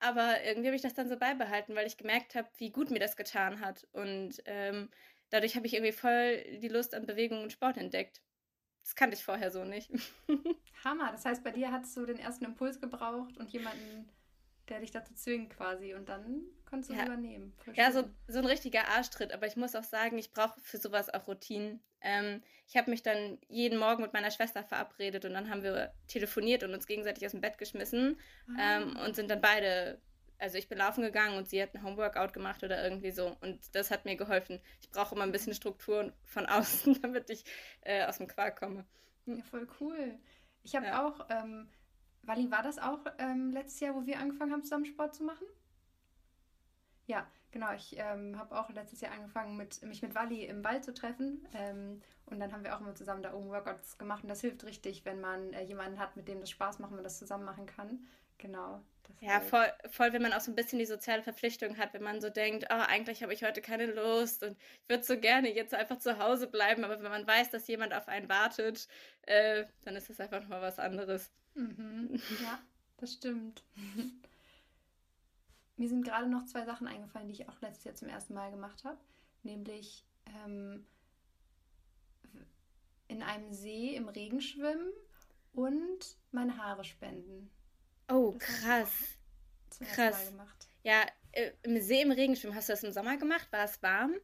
aber 0.00 0.44
irgendwie 0.44 0.68
habe 0.68 0.76
ich 0.76 0.82
das 0.82 0.94
dann 0.94 1.08
so 1.08 1.16
beibehalten, 1.16 1.74
weil 1.74 1.86
ich 1.86 1.96
gemerkt 1.96 2.34
habe, 2.34 2.48
wie 2.58 2.70
gut 2.70 2.90
mir 2.90 3.00
das 3.00 3.16
getan 3.16 3.60
hat. 3.60 3.86
Und 3.92 4.40
ähm, 4.44 4.90
dadurch 5.30 5.56
habe 5.56 5.66
ich 5.66 5.74
irgendwie 5.74 5.92
voll 5.92 6.42
die 6.60 6.68
Lust 6.68 6.94
an 6.94 7.06
Bewegung 7.06 7.42
und 7.42 7.52
Sport 7.52 7.76
entdeckt. 7.76 8.22
Das 8.82 8.94
kannte 8.94 9.16
ich 9.16 9.24
vorher 9.24 9.50
so 9.50 9.64
nicht. 9.64 9.90
Hammer. 10.84 11.10
Das 11.10 11.24
heißt, 11.24 11.42
bei 11.42 11.50
dir 11.50 11.72
hattest 11.72 11.96
du 11.96 12.06
den 12.06 12.18
ersten 12.18 12.44
Impuls 12.44 12.80
gebraucht 12.80 13.36
und 13.36 13.50
jemanden, 13.50 14.08
der 14.68 14.80
dich 14.80 14.92
dazu 14.92 15.14
zwingt 15.14 15.50
quasi. 15.50 15.94
Und 15.94 16.08
dann 16.08 16.42
konntest 16.68 16.90
du 16.90 16.94
ja. 16.94 17.06
übernehmen. 17.06 17.54
ja, 17.74 17.90
so, 17.92 18.04
so 18.26 18.38
ein 18.38 18.46
richtiger 18.46 18.88
Arschtritt. 18.88 19.32
Aber 19.32 19.46
ich 19.46 19.56
muss 19.56 19.74
auch 19.74 19.84
sagen, 19.84 20.18
ich 20.18 20.30
brauche 20.30 20.60
für 20.60 20.78
sowas 20.78 21.12
auch 21.12 21.26
Routinen. 21.26 21.80
Ähm, 22.00 22.42
ich 22.66 22.76
habe 22.76 22.90
mich 22.90 23.02
dann 23.02 23.38
jeden 23.48 23.78
Morgen 23.78 24.02
mit 24.02 24.12
meiner 24.12 24.30
Schwester 24.30 24.62
verabredet 24.62 25.24
und 25.24 25.32
dann 25.32 25.50
haben 25.50 25.62
wir 25.62 25.92
telefoniert 26.06 26.62
und 26.62 26.74
uns 26.74 26.86
gegenseitig 26.86 27.24
aus 27.26 27.32
dem 27.32 27.40
Bett 27.40 27.58
geschmissen 27.58 28.18
ah. 28.56 28.78
ähm, 28.78 28.96
und 29.04 29.16
sind 29.16 29.30
dann 29.30 29.40
beide 29.40 30.00
also 30.38 30.56
ich 30.56 30.68
bin 30.68 30.78
laufen 30.78 31.02
gegangen 31.02 31.36
und 31.36 31.48
sie 31.48 31.60
hat 31.62 31.74
ein 31.74 31.82
Homeworkout 31.82 32.32
gemacht 32.32 32.62
oder 32.62 32.82
irgendwie 32.82 33.10
so. 33.10 33.36
Und 33.40 33.74
das 33.74 33.90
hat 33.90 34.04
mir 34.04 34.16
geholfen. 34.16 34.60
Ich 34.80 34.90
brauche 34.90 35.14
immer 35.14 35.24
ein 35.24 35.32
bisschen 35.32 35.54
Struktur 35.54 36.12
von 36.24 36.46
außen, 36.46 37.00
damit 37.02 37.28
ich 37.30 37.44
äh, 37.82 38.04
aus 38.04 38.18
dem 38.18 38.28
Quark 38.28 38.58
komme. 38.58 38.86
Hm. 39.26 39.38
Ja, 39.38 39.44
voll 39.44 39.68
cool. 39.80 40.18
Ich 40.62 40.74
habe 40.76 40.86
ja. 40.86 41.04
auch, 41.04 41.26
ähm, 41.30 41.68
Wally, 42.22 42.50
war 42.50 42.62
das 42.62 42.78
auch 42.78 43.04
ähm, 43.18 43.50
letztes 43.50 43.80
Jahr, 43.80 43.94
wo 43.94 44.06
wir 44.06 44.20
angefangen 44.20 44.52
haben, 44.52 44.62
zusammen 44.62 44.84
Sport 44.84 45.14
zu 45.14 45.24
machen? 45.24 45.46
Ja, 47.08 47.26
genau. 47.50 47.72
Ich 47.72 47.96
ähm, 47.98 48.38
habe 48.38 48.58
auch 48.58 48.68
letztes 48.68 49.00
Jahr 49.00 49.12
angefangen, 49.12 49.56
mit, 49.56 49.82
mich 49.82 50.02
mit 50.02 50.14
Wally 50.14 50.44
im 50.44 50.62
Wald 50.62 50.84
zu 50.84 50.92
treffen. 50.92 51.48
Ähm, 51.54 52.02
und 52.26 52.38
dann 52.38 52.52
haben 52.52 52.62
wir 52.62 52.76
auch 52.76 52.80
immer 52.80 52.94
zusammen 52.94 53.22
da 53.22 53.32
oben 53.32 53.48
Workouts 53.48 53.96
gemacht. 53.96 54.22
Und 54.22 54.28
das 54.28 54.42
hilft 54.42 54.62
richtig, 54.64 55.06
wenn 55.06 55.20
man 55.20 55.54
äh, 55.54 55.62
jemanden 55.64 55.98
hat, 55.98 56.16
mit 56.16 56.28
dem 56.28 56.40
das 56.40 56.50
Spaß 56.50 56.78
macht 56.78 56.90
und 56.90 56.96
man 56.96 57.04
das 57.04 57.18
zusammen 57.18 57.46
machen 57.46 57.64
kann. 57.64 58.06
Genau. 58.36 58.82
Ja, 59.20 59.40
voll, 59.40 59.66
voll, 59.90 60.12
wenn 60.12 60.20
man 60.20 60.34
auch 60.34 60.40
so 60.40 60.52
ein 60.52 60.54
bisschen 60.54 60.78
die 60.78 60.86
soziale 60.86 61.22
Verpflichtung 61.22 61.78
hat, 61.78 61.94
wenn 61.94 62.02
man 62.02 62.20
so 62.20 62.28
denkt, 62.28 62.66
oh, 62.70 62.74
eigentlich 62.74 63.22
habe 63.22 63.32
ich 63.32 63.42
heute 63.42 63.62
keine 63.62 63.86
Lust 63.86 64.44
und 64.44 64.52
ich 64.52 64.88
würde 64.88 65.02
so 65.02 65.18
gerne 65.18 65.52
jetzt 65.52 65.74
einfach 65.74 65.98
zu 65.98 66.18
Hause 66.18 66.46
bleiben, 66.46 66.84
aber 66.84 67.02
wenn 67.02 67.10
man 67.10 67.26
weiß, 67.26 67.50
dass 67.50 67.66
jemand 67.66 67.94
auf 67.94 68.06
einen 68.06 68.28
wartet, 68.28 68.86
äh, 69.22 69.64
dann 69.82 69.96
ist 69.96 70.10
das 70.10 70.20
einfach 70.20 70.42
nochmal 70.42 70.60
was 70.60 70.78
anderes. 70.78 71.30
Mhm. 71.54 72.20
Ja, 72.42 72.60
das 72.98 73.14
stimmt. 73.14 73.64
Mir 75.78 75.88
sind 75.88 76.04
gerade 76.04 76.28
noch 76.28 76.44
zwei 76.44 76.64
Sachen 76.64 76.86
eingefallen, 76.88 77.28
die 77.28 77.34
ich 77.34 77.48
auch 77.48 77.60
letztes 77.60 77.84
Jahr 77.84 77.94
zum 77.94 78.08
ersten 78.08 78.34
Mal 78.34 78.50
gemacht 78.50 78.84
habe, 78.84 78.98
nämlich 79.44 80.04
ähm, 80.26 80.84
in 83.06 83.22
einem 83.22 83.52
See 83.52 83.94
im 83.94 84.08
Regen 84.08 84.40
schwimmen 84.40 84.92
und 85.52 86.16
meine 86.32 86.56
Haare 86.58 86.84
spenden. 86.84 87.50
Oh, 88.10 88.32
das 88.38 88.48
krass. 88.48 89.18
Krass. 89.94 90.32
Ja, 90.82 91.06
äh, 91.32 91.52
im 91.62 91.80
See 91.80 92.02
im 92.02 92.10
Regenschwimmen, 92.10 92.56
hast 92.56 92.68
du 92.68 92.72
das 92.72 92.82
im 92.82 92.92
Sommer 92.92 93.16
gemacht? 93.16 93.46
War 93.52 93.64
es 93.64 93.80
warm? 93.82 94.14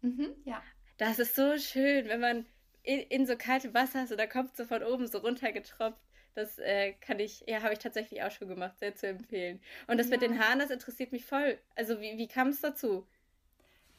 Mhm, 0.00 0.34
ja. 0.44 0.62
Das 0.96 1.20
ist 1.20 1.36
so 1.36 1.56
schön, 1.58 2.08
wenn 2.08 2.20
man 2.20 2.46
in, 2.82 3.00
in 3.00 3.26
so 3.26 3.36
kaltem 3.36 3.72
Wasser 3.72 4.00
hast 4.00 4.10
und 4.10 4.18
da 4.18 4.26
kommt 4.26 4.56
so 4.56 4.64
von 4.64 4.82
oben 4.82 5.06
so 5.06 5.18
runtergetropft. 5.18 6.00
Das 6.38 6.58
äh, 6.58 6.92
kann 6.94 7.18
ich, 7.18 7.44
ja, 7.48 7.62
habe 7.62 7.72
ich 7.72 7.80
tatsächlich 7.80 8.22
auch 8.22 8.30
schon 8.30 8.48
gemacht, 8.48 8.78
sehr 8.78 8.94
zu 8.94 9.08
empfehlen. 9.08 9.60
Und 9.88 9.98
das 9.98 10.08
Ja. 10.08 10.10
mit 10.10 10.22
den 10.22 10.38
Haaren, 10.38 10.60
das 10.60 10.70
interessiert 10.70 11.12
mich 11.12 11.24
voll. 11.26 11.58
Also 11.74 12.00
wie, 12.00 12.16
wie 12.18 12.28
kam 12.28 12.48
es 12.48 12.60
dazu? 12.60 13.06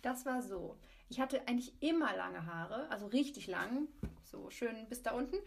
Das 0.01 0.25
war 0.25 0.41
so. 0.41 0.77
Ich 1.09 1.19
hatte 1.19 1.47
eigentlich 1.47 1.73
immer 1.81 2.15
lange 2.15 2.45
Haare, 2.45 2.89
also 2.89 3.07
richtig 3.07 3.47
lang, 3.47 3.87
so 4.23 4.49
schön 4.49 4.87
bis 4.87 5.01
da 5.03 5.11
unten. 5.11 5.37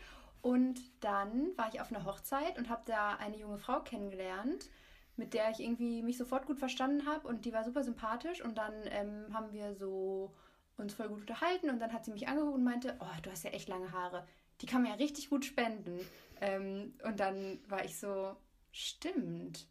Und 0.42 0.80
dann 1.02 1.56
war 1.56 1.68
ich 1.72 1.80
auf 1.80 1.90
einer 1.92 2.04
Hochzeit 2.04 2.58
und 2.58 2.68
habe 2.68 2.82
da 2.84 3.14
eine 3.16 3.36
junge 3.38 3.58
Frau 3.58 3.80
kennengelernt, 3.80 4.68
mit 5.16 5.34
der 5.34 5.50
ich 5.50 5.60
irgendwie 5.60 6.02
mich 6.02 6.18
sofort 6.18 6.46
gut 6.46 6.58
verstanden 6.58 7.06
habe 7.06 7.28
und 7.28 7.44
die 7.44 7.52
war 7.52 7.64
super 7.64 7.84
sympathisch. 7.84 8.42
Und 8.42 8.58
dann 8.58 8.74
ähm, 8.90 9.32
haben 9.32 9.52
wir 9.52 9.74
so 9.74 10.34
uns 10.76 10.94
voll 10.94 11.08
gut 11.08 11.20
unterhalten 11.20 11.70
und 11.70 11.78
dann 11.80 11.92
hat 11.92 12.04
sie 12.04 12.12
mich 12.12 12.28
angeguckt 12.28 12.56
und 12.56 12.64
meinte, 12.64 12.96
oh, 13.00 13.20
du 13.22 13.30
hast 13.30 13.44
ja 13.44 13.50
echt 13.50 13.68
lange 13.68 13.92
Haare. 13.92 14.26
Die 14.62 14.66
kann 14.66 14.82
man 14.82 14.92
ja 14.92 14.96
richtig 14.96 15.28
gut 15.28 15.44
spenden. 15.44 15.98
Ähm, 16.40 16.94
und 17.04 17.20
dann 17.20 17.58
war 17.68 17.84
ich 17.84 17.98
so, 17.98 18.36
stimmt. 18.70 19.68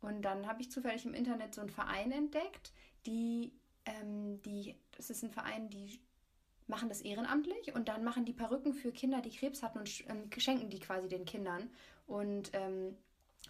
Und 0.00 0.22
dann 0.22 0.46
habe 0.46 0.62
ich 0.62 0.70
zufällig 0.70 1.04
im 1.04 1.14
Internet 1.14 1.54
so 1.54 1.60
einen 1.60 1.70
Verein 1.70 2.12
entdeckt, 2.12 2.72
die, 3.06 3.52
ähm, 3.84 4.40
die, 4.42 4.76
das 4.96 5.10
ist 5.10 5.22
ein 5.22 5.30
Verein, 5.30 5.68
die 5.70 6.00
machen 6.68 6.88
das 6.88 7.00
ehrenamtlich 7.00 7.74
und 7.74 7.88
dann 7.88 8.04
machen 8.04 8.24
die 8.24 8.32
Perücken 8.32 8.74
für 8.74 8.92
Kinder, 8.92 9.22
die 9.22 9.30
Krebs 9.30 9.62
hatten 9.62 9.78
und 9.78 10.04
ähm, 10.08 10.30
schenken 10.36 10.68
die 10.70 10.78
quasi 10.78 11.08
den 11.08 11.24
Kindern. 11.24 11.70
Und 12.06 12.50
ähm, 12.52 12.96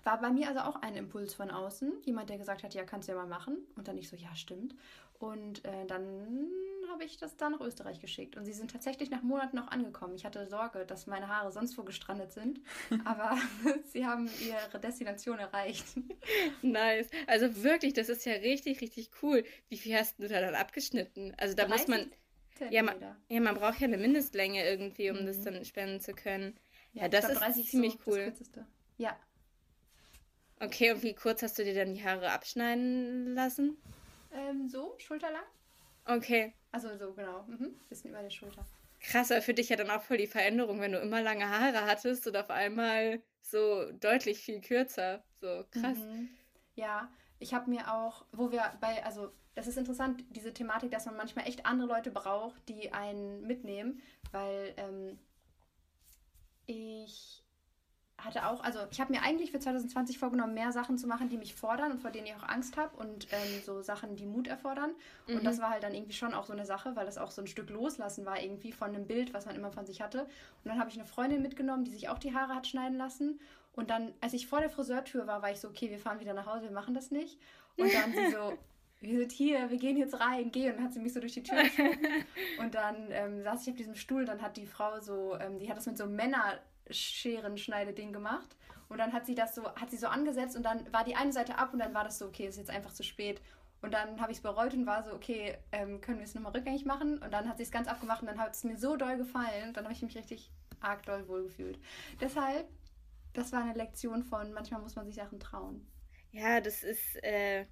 war 0.05 0.21
bei 0.21 0.31
mir 0.31 0.49
also 0.49 0.61
auch 0.61 0.77
ein 0.77 0.95
Impuls 0.97 1.35
von 1.35 1.51
außen. 1.51 2.03
Jemand, 2.05 2.31
der 2.31 2.39
gesagt 2.39 2.63
hat, 2.63 2.75
ja, 2.75 2.85
kannst 2.85 3.09
du 3.09 3.13
ja 3.13 3.19
mal 3.19 3.27
machen. 3.27 3.59
Und 3.77 3.89
dann 3.89 3.99
ich 3.99 4.09
so, 4.09 4.17
ja, 4.17 4.35
stimmt. 4.37 4.75
Und 5.19 5.65
äh, 5.65 5.87
dann 5.87 6.49
habe 6.89 7.05
ich 7.05 7.17
das 7.17 7.37
da 7.37 7.51
nach 7.51 7.61
Österreich 7.61 8.01
geschickt. 8.01 8.37
Und 8.37 8.45
sie 8.45 8.53
sind 8.53 8.71
tatsächlich 8.71 9.11
nach 9.11 9.23
Monaten 9.23 9.57
noch 9.57 9.69
angekommen. 9.69 10.15
Ich 10.15 10.25
hatte 10.25 10.47
Sorge, 10.47 10.85
dass 10.87 11.07
meine 11.07 11.29
Haare 11.29 11.53
sonst 11.53 11.77
wo 11.79 11.83
gestrandet 11.85 12.33
sind. 12.33 12.61
Aber 13.05 13.37
sie 13.85 14.07
haben 14.07 14.29
ihre 14.41 14.81
Destination 14.81 15.39
erreicht. 15.39 15.85
Nice. 16.63 17.09
Also 17.27 17.63
wirklich, 17.63 17.93
das 17.95 18.09
ist 18.09 18.25
ja 18.27 18.33
richtig, 18.35 18.81
richtig 18.81 19.11
cool. 19.23 19.45
Wie 19.69 19.79
viel 19.79 19.95
hast 19.97 20.19
du 20.19 20.29
da 20.29 20.41
dann 20.41 20.55
abgeschnitten? 20.55 21.35
Also 21.39 21.55
da 21.55 21.67
muss 21.69 21.87
man, 21.89 22.11
30 22.59 22.73
Ja, 22.73 22.83
ma- 22.83 22.93
Zentimeter. 22.93 23.17
ja, 23.29 23.41
man 23.41 23.55
braucht 23.55 23.81
ja 23.81 23.87
eine 23.87 23.99
Mindestlänge 23.99 24.65
irgendwie, 24.69 25.11
um 25.11 25.25
das 25.27 25.39
Mhm. 25.39 25.45
dann 25.45 25.65
spenden 25.65 26.01
zu 26.01 26.15
können. 26.15 26.59
Ja, 26.93 27.05
ich 27.05 27.11
das 27.11 27.29
ist 27.29 27.71
ziemlich 27.71 27.99
so 28.05 28.11
cool. 28.11 28.33
Das. 28.39 28.51
Ja, 28.99 29.17
Okay, 30.61 30.93
und 30.93 31.03
wie 31.03 31.15
kurz 31.15 31.43
hast 31.43 31.59
du 31.59 31.65
dir 31.65 31.75
dann 31.75 31.95
die 31.95 32.03
Haare 32.05 32.31
abschneiden 32.31 33.35
lassen? 33.35 33.77
ähm, 34.33 34.69
so, 34.69 34.95
schulterlang. 34.99 35.45
Okay. 36.07 36.53
Also 36.73 36.97
so, 36.97 37.13
genau. 37.15 37.43
Mhm. 37.45 37.75
Bisschen 37.89 38.11
über 38.11 38.23
der 38.23 38.31
Schulter. 38.31 38.65
Krass, 39.01 39.31
aber 39.31 39.43
für 39.43 39.55
dich 39.55 39.69
ja 39.69 39.77
dann 39.77 39.91
auch 39.91 40.03
voll 40.03 40.19
die 40.19 40.27
Veränderung, 40.27 40.81
wenn 40.81 40.93
du 40.93 40.99
immer 40.99 41.23
lange 41.23 41.49
Haare 41.49 41.87
hattest 41.87 42.27
und 42.27 42.37
auf 42.37 42.51
einmal 42.51 43.23
so 43.43 43.91
deutlich 43.93 44.39
viel 44.41 44.61
kürzer. 44.61 45.23
So 45.41 45.65
krass. 45.71 45.99
Mhm. 45.99 46.29
Ja, 46.75 47.11
ich 47.39 47.55
habe 47.55 47.71
mir 47.71 47.93
auch, 47.93 48.25
wo 48.33 48.51
wir 48.51 48.73
bei, 48.81 49.05
also 49.05 49.33
das 49.55 49.67
ist 49.67 49.79
interessant, 49.79 50.25
diese 50.31 50.53
Thematik, 50.53 50.91
dass 50.91 51.07
man 51.07 51.17
manchmal 51.17 51.47
echt 51.47 51.67
andere 51.67 51.89
Leute 51.89 52.11
braucht, 52.11 52.69
die 52.69 52.93
einen 52.93 53.47
mitnehmen, 53.47 54.01
weil 54.31 54.75
ähm, 54.77 55.19
ich 56.67 57.43
hatte 58.19 58.47
auch, 58.47 58.63
also 58.65 58.81
ich 58.91 59.01
habe 59.01 59.13
mir 59.13 59.23
eigentlich 59.23 59.53
für 59.53 59.61
2020 59.61 60.19
vorgenommen, 60.19 60.53
mehr 60.53 60.73
Sachen 60.73 60.99
zu 60.99 61.07
machen, 61.07 61.29
die 61.29 61.37
mich 61.37 61.55
fordern 61.55 61.93
und 61.93 62.01
vor 62.01 62.11
denen 62.11 62.27
ich 62.27 62.35
auch 62.35 62.49
Angst 62.49 62.77
habe 62.77 62.97
und 62.97 63.29
ähm, 63.31 63.63
so 63.65 63.81
Sachen, 63.81 64.17
die 64.17 64.27
Mut 64.27 64.49
erfordern. 64.49 64.91
Mhm. 65.29 65.37
Und 65.37 65.45
das 65.45 65.61
war 65.61 65.71
halt 65.71 65.85
dann 65.85 65.95
irgendwie 65.95 66.13
schon 66.13 66.35
auch 66.35 66.45
so 66.45 66.53
eine 66.53 66.67
Sache, 66.67 66.97
weil 66.97 67.07
das 67.07 67.17
auch 67.17 67.31
so 67.31 67.43
ein 67.43 67.47
Stück 67.47 67.71
loslassen 67.71 68.27
war 68.27 68.41
irgendwie 68.43 68.73
von 68.73 68.89
einem 68.89 69.07
Bild, 69.07 69.33
was 69.35 69.47
man 69.47 69.55
immer 69.55 69.71
von 69.71 69.87
sich 69.87 70.03
hatte. 70.03 70.23
Und 70.23 70.31
dann 70.65 70.81
habe 70.81 70.91
ich 70.91 70.97
eine 70.97 71.05
Freundin 71.05 71.43
mitgenommen, 71.43 71.85
die 71.85 71.93
sich 71.93 72.09
auch 72.09 72.19
die 72.19 72.35
Haare 72.35 72.55
hat 72.55 72.67
schneiden 72.67 72.99
lassen. 72.99 73.39
Und 73.75 73.91
dann, 73.91 74.13
als 74.21 74.33
ich 74.33 74.49
vor 74.49 74.59
der 74.59 74.71
Friseurtür 74.71 75.29
war, 75.29 75.41
war 75.43 75.53
ich 75.53 75.61
so, 75.61 75.69
okay, 75.69 75.89
wir 75.89 76.01
fahren 76.01 76.19
wieder 76.19 76.35
nach 76.35 76.47
Hause, 76.47 76.65
wir 76.65 76.73
machen 76.73 76.95
das 76.95 77.13
nicht. 77.13 77.39
Und 77.77 77.95
dann 77.95 78.13
sie 78.13 78.33
so, 78.33 78.59
wir 79.01 79.19
sind 79.21 79.31
hier, 79.31 79.71
wir 79.71 79.79
gehen 79.79 79.97
jetzt 79.97 80.19
rein, 80.19 80.51
geh. 80.51 80.69
Und 80.71 80.79
dann 80.79 80.85
hat 80.85 80.93
sie 80.93 80.99
mich 80.99 81.13
so 81.13 81.21
durch 81.21 81.35
die 81.35 81.45
Tür 81.45 81.63
geschoben. 81.63 82.25
Und 82.59 82.75
dann 82.75 82.97
ähm, 83.11 83.43
saß 83.45 83.63
ich 83.63 83.71
auf 83.71 83.77
diesem 83.77 83.95
Stuhl, 83.95 84.25
dann 84.25 84.43
hat 84.43 84.57
die 84.57 84.67
Frau 84.67 84.99
so, 84.99 85.37
ähm, 85.39 85.61
die 85.61 85.71
hat 85.71 85.77
das 85.77 85.87
mit 85.87 85.97
so 85.97 86.03
einem 86.03 86.17
Männerscherenschneideding 86.89 88.13
gemacht. 88.13 88.57
Und 88.89 88.99
dann 88.99 89.13
hat 89.13 89.27
sie 89.27 89.35
das 89.35 89.55
so, 89.55 89.65
hat 89.75 89.91
sie 89.91 89.99
so 89.99 90.07
angesetzt 90.07 90.57
und 90.57 90.63
dann 90.63 90.91
war 90.93 91.05
die 91.05 91.15
eine 91.15 91.33
Seite 91.33 91.59
ab 91.59 91.73
und 91.73 91.79
dann 91.79 91.93
war 91.93 92.05
das 92.05 92.19
so, 92.19 92.27
okay, 92.27 92.47
ist 92.47 92.57
jetzt 92.57 92.71
einfach 92.71 92.93
zu 92.93 93.03
spät. 93.03 93.41
Und 93.81 93.93
dann 93.93 94.21
habe 94.21 94.33
ich 94.33 94.39
es 94.39 94.43
bereut 94.43 94.73
und 94.75 94.87
war 94.87 95.05
so, 95.05 95.13
okay, 95.13 95.57
ähm, 95.73 96.01
können 96.01 96.19
wir 96.19 96.25
es 96.25 96.35
nochmal 96.35 96.53
rückgängig 96.53 96.85
machen? 96.85 97.19
Und 97.19 97.31
dann 97.33 97.49
hat 97.49 97.59
sie 97.59 97.63
es 97.63 97.71
ganz 97.71 97.87
abgemacht 97.87 98.23
und 98.23 98.27
dann 98.27 98.39
hat 98.39 98.55
es 98.55 98.65
mir 98.65 98.77
so 98.77 98.97
doll 98.97 99.17
gefallen. 99.19 99.73
Dann 99.75 99.85
habe 99.85 99.93
ich 99.93 100.03
mich 100.03 100.17
richtig 100.17 100.51
arg 100.81 101.05
doll 101.05 101.29
wohlgefühlt. 101.29 101.79
Deshalb, 102.21 102.67
das 103.35 103.53
war 103.53 103.63
eine 103.63 103.75
Lektion 103.75 104.25
von, 104.25 104.53
manchmal 104.53 104.81
muss 104.81 104.97
man 104.97 105.07
sich 105.07 105.15
Sachen 105.15 105.39
trauen. 105.39 105.87
Ja, 106.33 106.61
das 106.61 106.83
ist, 106.83 107.23
äh, 107.23 107.67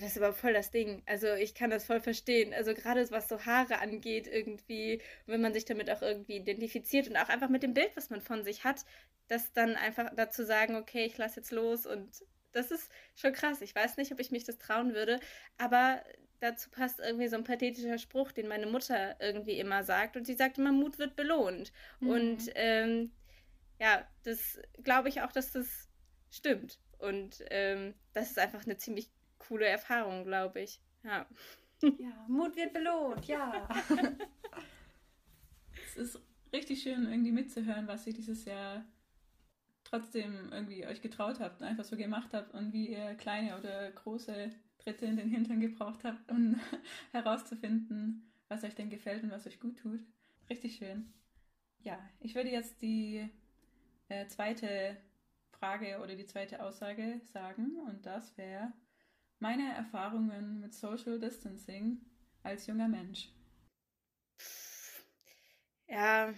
das 0.00 0.10
ist 0.10 0.18
aber 0.18 0.32
voll 0.32 0.52
das 0.52 0.70
Ding. 0.70 1.02
Also 1.06 1.32
ich 1.34 1.54
kann 1.54 1.70
das 1.70 1.84
voll 1.84 2.00
verstehen. 2.00 2.52
Also 2.54 2.74
gerade 2.74 3.10
was 3.10 3.28
so 3.28 3.44
Haare 3.44 3.78
angeht, 3.80 4.26
irgendwie, 4.26 5.00
wenn 5.26 5.40
man 5.40 5.52
sich 5.52 5.64
damit 5.64 5.90
auch 5.90 6.02
irgendwie 6.02 6.36
identifiziert 6.36 7.08
und 7.08 7.16
auch 7.16 7.28
einfach 7.28 7.48
mit 7.48 7.62
dem 7.62 7.74
Bild, 7.74 7.90
was 7.94 8.10
man 8.10 8.20
von 8.20 8.44
sich 8.44 8.64
hat, 8.64 8.84
das 9.28 9.52
dann 9.52 9.76
einfach 9.76 10.10
dazu 10.14 10.44
sagen, 10.44 10.76
okay, 10.76 11.04
ich 11.04 11.18
lasse 11.18 11.40
jetzt 11.40 11.52
los 11.52 11.86
und 11.86 12.24
das 12.52 12.70
ist 12.70 12.90
schon 13.14 13.32
krass. 13.32 13.60
Ich 13.60 13.74
weiß 13.74 13.96
nicht, 13.96 14.12
ob 14.12 14.20
ich 14.20 14.30
mich 14.30 14.44
das 14.44 14.58
trauen 14.58 14.94
würde, 14.94 15.20
aber 15.58 16.02
dazu 16.40 16.70
passt 16.70 17.00
irgendwie 17.00 17.28
so 17.28 17.36
ein 17.36 17.44
pathetischer 17.44 17.98
Spruch, 17.98 18.32
den 18.32 18.48
meine 18.48 18.66
Mutter 18.66 19.16
irgendwie 19.20 19.58
immer 19.58 19.84
sagt 19.84 20.16
und 20.16 20.26
sie 20.26 20.34
sagt 20.34 20.58
immer, 20.58 20.72
Mut 20.72 20.98
wird 20.98 21.16
belohnt. 21.16 21.72
Mhm. 22.00 22.08
Und 22.08 22.50
ähm, 22.54 23.12
ja, 23.80 24.06
das 24.24 24.58
glaube 24.82 25.08
ich 25.08 25.22
auch, 25.22 25.32
dass 25.32 25.52
das 25.52 25.88
stimmt. 26.30 26.78
Und 26.98 27.44
ähm, 27.50 27.94
das 28.14 28.30
ist 28.30 28.38
einfach 28.38 28.64
eine 28.64 28.76
ziemlich 28.76 29.10
coole 29.48 29.66
Erfahrung, 29.66 30.24
glaube 30.24 30.60
ich. 30.62 30.80
Ja. 31.02 31.26
Ja, 31.82 32.24
Mut 32.28 32.56
wird 32.56 32.72
belohnt, 32.72 33.26
ja. 33.26 33.68
Es 35.86 35.96
ist 35.96 36.20
richtig 36.52 36.82
schön, 36.82 37.06
irgendwie 37.06 37.32
mitzuhören, 37.32 37.86
was 37.86 38.06
ihr 38.06 38.12
dieses 38.14 38.44
Jahr 38.44 38.84
trotzdem 39.84 40.52
irgendwie 40.52 40.86
euch 40.86 41.00
getraut 41.00 41.38
habt 41.38 41.60
und 41.60 41.66
einfach 41.66 41.84
so 41.84 41.96
gemacht 41.96 42.34
habt 42.34 42.54
und 42.54 42.72
wie 42.72 42.88
ihr 42.88 43.14
kleine 43.14 43.58
oder 43.58 43.90
große 43.92 44.50
Tritte 44.78 45.06
in 45.06 45.16
den 45.16 45.28
Hintern 45.28 45.60
gebraucht 45.60 46.04
habt, 46.04 46.30
um 46.30 46.58
herauszufinden, 47.12 48.30
was 48.48 48.64
euch 48.64 48.74
denn 48.74 48.90
gefällt 48.90 49.22
und 49.22 49.30
was 49.30 49.46
euch 49.46 49.60
gut 49.60 49.78
tut. 49.78 50.00
Richtig 50.50 50.76
schön. 50.76 51.12
Ja, 51.82 51.98
ich 52.20 52.34
würde 52.34 52.50
jetzt 52.50 52.82
die 52.82 53.28
äh, 54.08 54.26
zweite 54.28 54.96
Frage 55.52 56.00
oder 56.02 56.16
die 56.16 56.26
zweite 56.26 56.62
Aussage 56.62 57.20
sagen 57.32 57.76
und 57.86 58.04
das 58.06 58.36
wäre 58.36 58.72
meine 59.38 59.74
Erfahrungen 59.74 60.60
mit 60.60 60.74
Social 60.74 61.18
Distancing 61.18 62.00
als 62.42 62.66
junger 62.66 62.88
Mensch. 62.88 63.28
Ja, 65.88 66.34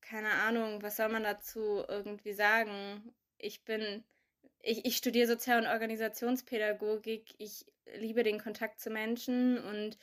keine 0.00 0.30
Ahnung, 0.30 0.82
was 0.82 0.96
soll 0.96 1.08
man 1.08 1.24
dazu 1.24 1.84
irgendwie 1.88 2.32
sagen? 2.32 3.12
Ich 3.38 3.64
bin, 3.64 4.04
ich, 4.60 4.84
ich 4.84 4.96
studiere 4.96 5.26
Sozial- 5.26 5.60
und 5.60 5.66
Organisationspädagogik. 5.66 7.34
Ich 7.38 7.66
liebe 7.98 8.22
den 8.22 8.40
Kontakt 8.40 8.80
zu 8.80 8.90
Menschen 8.90 9.58
und 9.58 9.98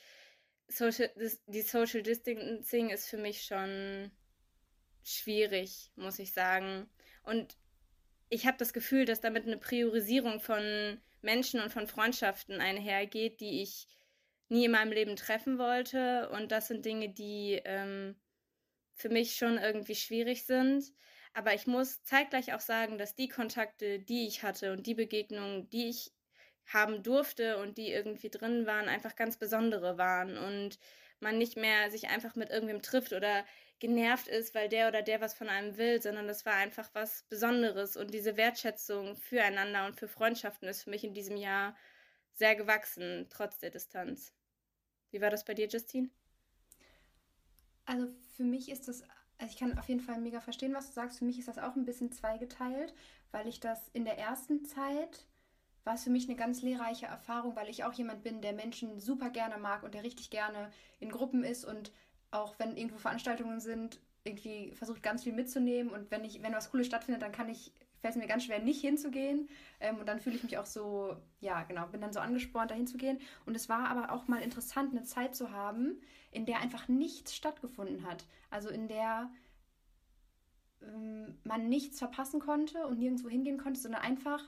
Social, 0.68 1.10
die 1.46 1.62
Social 1.62 2.02
Distancing 2.02 2.90
ist 2.90 3.08
für 3.08 3.18
mich 3.18 3.44
schon 3.44 4.10
schwierig, 5.02 5.90
muss 5.96 6.18
ich 6.18 6.32
sagen. 6.32 6.88
Und 7.22 7.56
ich 8.28 8.46
habe 8.46 8.56
das 8.58 8.72
Gefühl, 8.72 9.04
dass 9.04 9.20
damit 9.20 9.46
eine 9.46 9.58
Priorisierung 9.58 10.40
von 10.40 11.00
Menschen 11.24 11.60
und 11.60 11.72
von 11.72 11.86
Freundschaften 11.86 12.60
einhergeht, 12.60 13.40
die 13.40 13.62
ich 13.62 13.86
nie 14.48 14.66
in 14.66 14.72
meinem 14.72 14.92
Leben 14.92 15.16
treffen 15.16 15.58
wollte. 15.58 16.28
Und 16.30 16.52
das 16.52 16.68
sind 16.68 16.84
Dinge, 16.84 17.08
die 17.08 17.60
ähm, 17.64 18.16
für 18.94 19.08
mich 19.08 19.36
schon 19.36 19.58
irgendwie 19.58 19.94
schwierig 19.94 20.46
sind. 20.46 20.84
Aber 21.32 21.54
ich 21.54 21.66
muss 21.66 22.02
zeitgleich 22.04 22.54
auch 22.54 22.60
sagen, 22.60 22.96
dass 22.96 23.16
die 23.16 23.28
Kontakte, 23.28 23.98
die 23.98 24.26
ich 24.26 24.42
hatte 24.42 24.72
und 24.72 24.86
die 24.86 24.94
Begegnungen, 24.94 25.68
die 25.70 25.88
ich 25.88 26.12
haben 26.66 27.02
durfte 27.02 27.58
und 27.58 27.76
die 27.76 27.90
irgendwie 27.90 28.30
drin 28.30 28.66
waren, 28.66 28.88
einfach 28.88 29.16
ganz 29.16 29.36
besondere 29.36 29.98
waren 29.98 30.38
und 30.38 30.78
man 31.20 31.36
nicht 31.38 31.56
mehr 31.56 31.90
sich 31.90 32.08
einfach 32.08 32.36
mit 32.36 32.50
irgendwem 32.50 32.82
trifft 32.82 33.12
oder 33.12 33.44
genervt 33.80 34.28
ist, 34.28 34.54
weil 34.54 34.68
der 34.68 34.88
oder 34.88 35.02
der 35.02 35.20
was 35.20 35.34
von 35.34 35.48
einem 35.48 35.76
will, 35.76 36.00
sondern 36.00 36.26
das 36.26 36.46
war 36.46 36.54
einfach 36.54 36.88
was 36.94 37.24
Besonderes 37.24 37.96
und 37.96 38.12
diese 38.12 38.36
Wertschätzung 38.36 39.16
füreinander 39.16 39.86
und 39.86 39.96
für 39.96 40.08
Freundschaften 40.08 40.68
ist 40.68 40.84
für 40.84 40.90
mich 40.90 41.04
in 41.04 41.14
diesem 41.14 41.36
Jahr 41.36 41.76
sehr 42.34 42.56
gewachsen, 42.56 43.26
trotz 43.30 43.58
der 43.58 43.70
Distanz. 43.70 44.32
Wie 45.10 45.20
war 45.20 45.30
das 45.30 45.44
bei 45.44 45.54
dir, 45.54 45.68
Justine? 45.68 46.10
Also 47.84 48.08
für 48.36 48.44
mich 48.44 48.70
ist 48.70 48.88
das, 48.88 49.02
also 49.38 49.52
ich 49.52 49.58
kann 49.58 49.78
auf 49.78 49.88
jeden 49.88 50.00
Fall 50.00 50.20
mega 50.20 50.40
verstehen, 50.40 50.74
was 50.74 50.88
du 50.88 50.92
sagst. 50.92 51.18
Für 51.18 51.24
mich 51.24 51.38
ist 51.38 51.48
das 51.48 51.58
auch 51.58 51.76
ein 51.76 51.84
bisschen 51.84 52.10
zweigeteilt, 52.10 52.94
weil 53.30 53.46
ich 53.46 53.60
das 53.60 53.88
in 53.92 54.04
der 54.04 54.18
ersten 54.18 54.64
Zeit 54.64 55.26
war 55.84 55.94
es 55.94 56.04
für 56.04 56.10
mich 56.10 56.26
eine 56.28 56.36
ganz 56.36 56.62
lehrreiche 56.62 57.06
Erfahrung, 57.06 57.56
weil 57.56 57.68
ich 57.68 57.84
auch 57.84 57.92
jemand 57.92 58.22
bin, 58.22 58.40
der 58.40 58.54
Menschen 58.54 58.98
super 59.00 59.28
gerne 59.28 59.58
mag 59.58 59.82
und 59.82 59.94
der 59.94 60.02
richtig 60.02 60.30
gerne 60.30 60.72
in 60.98 61.10
Gruppen 61.10 61.44
ist 61.44 61.64
und 61.64 61.92
auch 62.34 62.58
wenn 62.58 62.76
irgendwo 62.76 62.98
Veranstaltungen 62.98 63.60
sind, 63.60 64.00
irgendwie 64.24 64.72
versucht 64.72 65.02
ganz 65.02 65.22
viel 65.22 65.32
mitzunehmen 65.32 65.92
und 65.92 66.10
wenn 66.10 66.24
ich, 66.24 66.42
wenn 66.42 66.52
was 66.52 66.70
Cooles 66.70 66.86
stattfindet, 66.86 67.22
dann 67.22 67.32
kann 67.32 67.48
ich, 67.48 67.72
fällt 68.00 68.14
es 68.14 68.20
mir 68.20 68.26
ganz 68.26 68.44
schwer, 68.44 68.58
nicht 68.58 68.80
hinzugehen. 68.80 69.48
Ähm, 69.80 69.98
und 69.98 70.06
dann 70.06 70.18
fühle 70.18 70.36
ich 70.36 70.42
mich 70.42 70.58
auch 70.58 70.66
so, 70.66 71.16
ja, 71.40 71.62
genau, 71.64 71.86
bin 71.86 72.00
dann 72.00 72.12
so 72.12 72.20
angespornt, 72.20 72.70
da 72.70 72.74
hinzugehen. 72.74 73.18
Und 73.44 73.54
es 73.54 73.68
war 73.68 73.88
aber 73.88 74.12
auch 74.12 74.26
mal 74.26 74.42
interessant, 74.42 74.92
eine 74.92 75.04
Zeit 75.04 75.34
zu 75.34 75.52
haben, 75.52 76.00
in 76.30 76.46
der 76.46 76.60
einfach 76.60 76.88
nichts 76.88 77.34
stattgefunden 77.34 78.06
hat. 78.06 78.24
Also 78.50 78.70
in 78.70 78.88
der 78.88 79.30
ähm, 80.82 81.38
man 81.44 81.68
nichts 81.68 81.98
verpassen 81.98 82.40
konnte 82.40 82.86
und 82.86 82.98
nirgendwo 82.98 83.28
hingehen 83.28 83.58
konnte, 83.58 83.80
sondern 83.80 84.02
einfach 84.02 84.42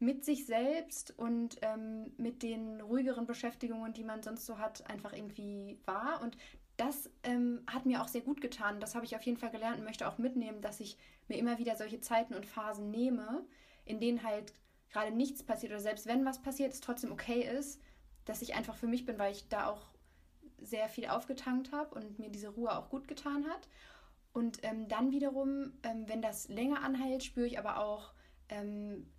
mit 0.00 0.24
sich 0.24 0.46
selbst 0.46 1.18
und 1.18 1.56
ähm, 1.62 2.12
mit 2.18 2.42
den 2.42 2.80
ruhigeren 2.80 3.26
Beschäftigungen, 3.26 3.92
die 3.92 4.04
man 4.04 4.22
sonst 4.22 4.46
so 4.46 4.58
hat, 4.58 4.88
einfach 4.88 5.12
irgendwie 5.12 5.80
war. 5.86 6.22
Und 6.22 6.36
das 6.78 7.10
ähm, 7.24 7.60
hat 7.66 7.86
mir 7.86 8.02
auch 8.02 8.08
sehr 8.08 8.20
gut 8.22 8.40
getan. 8.40 8.80
Das 8.80 8.94
habe 8.94 9.04
ich 9.04 9.16
auf 9.16 9.22
jeden 9.22 9.36
Fall 9.36 9.50
gelernt 9.50 9.78
und 9.78 9.84
möchte 9.84 10.08
auch 10.08 10.16
mitnehmen, 10.16 10.62
dass 10.62 10.80
ich 10.80 10.96
mir 11.26 11.36
immer 11.36 11.58
wieder 11.58 11.76
solche 11.76 12.00
Zeiten 12.00 12.34
und 12.34 12.46
Phasen 12.46 12.90
nehme, 12.90 13.44
in 13.84 14.00
denen 14.00 14.22
halt 14.22 14.54
gerade 14.90 15.10
nichts 15.10 15.42
passiert 15.42 15.72
oder 15.72 15.80
selbst 15.80 16.06
wenn 16.06 16.24
was 16.24 16.40
passiert, 16.40 16.72
es 16.72 16.80
trotzdem 16.80 17.12
okay 17.12 17.42
ist, 17.42 17.80
dass 18.24 18.42
ich 18.42 18.54
einfach 18.54 18.76
für 18.76 18.86
mich 18.86 19.04
bin, 19.04 19.18
weil 19.18 19.32
ich 19.32 19.48
da 19.48 19.66
auch 19.66 19.88
sehr 20.60 20.88
viel 20.88 21.08
aufgetankt 21.08 21.72
habe 21.72 21.94
und 21.94 22.18
mir 22.18 22.30
diese 22.30 22.50
Ruhe 22.50 22.76
auch 22.76 22.90
gut 22.90 23.08
getan 23.08 23.46
hat. 23.48 23.68
Und 24.32 24.58
ähm, 24.62 24.86
dann 24.88 25.10
wiederum, 25.10 25.72
ähm, 25.82 26.04
wenn 26.06 26.22
das 26.22 26.48
länger 26.48 26.82
anhält, 26.84 27.24
spüre 27.24 27.46
ich 27.46 27.58
aber 27.58 27.80
auch, 27.80 28.12
ähm, 28.48 29.10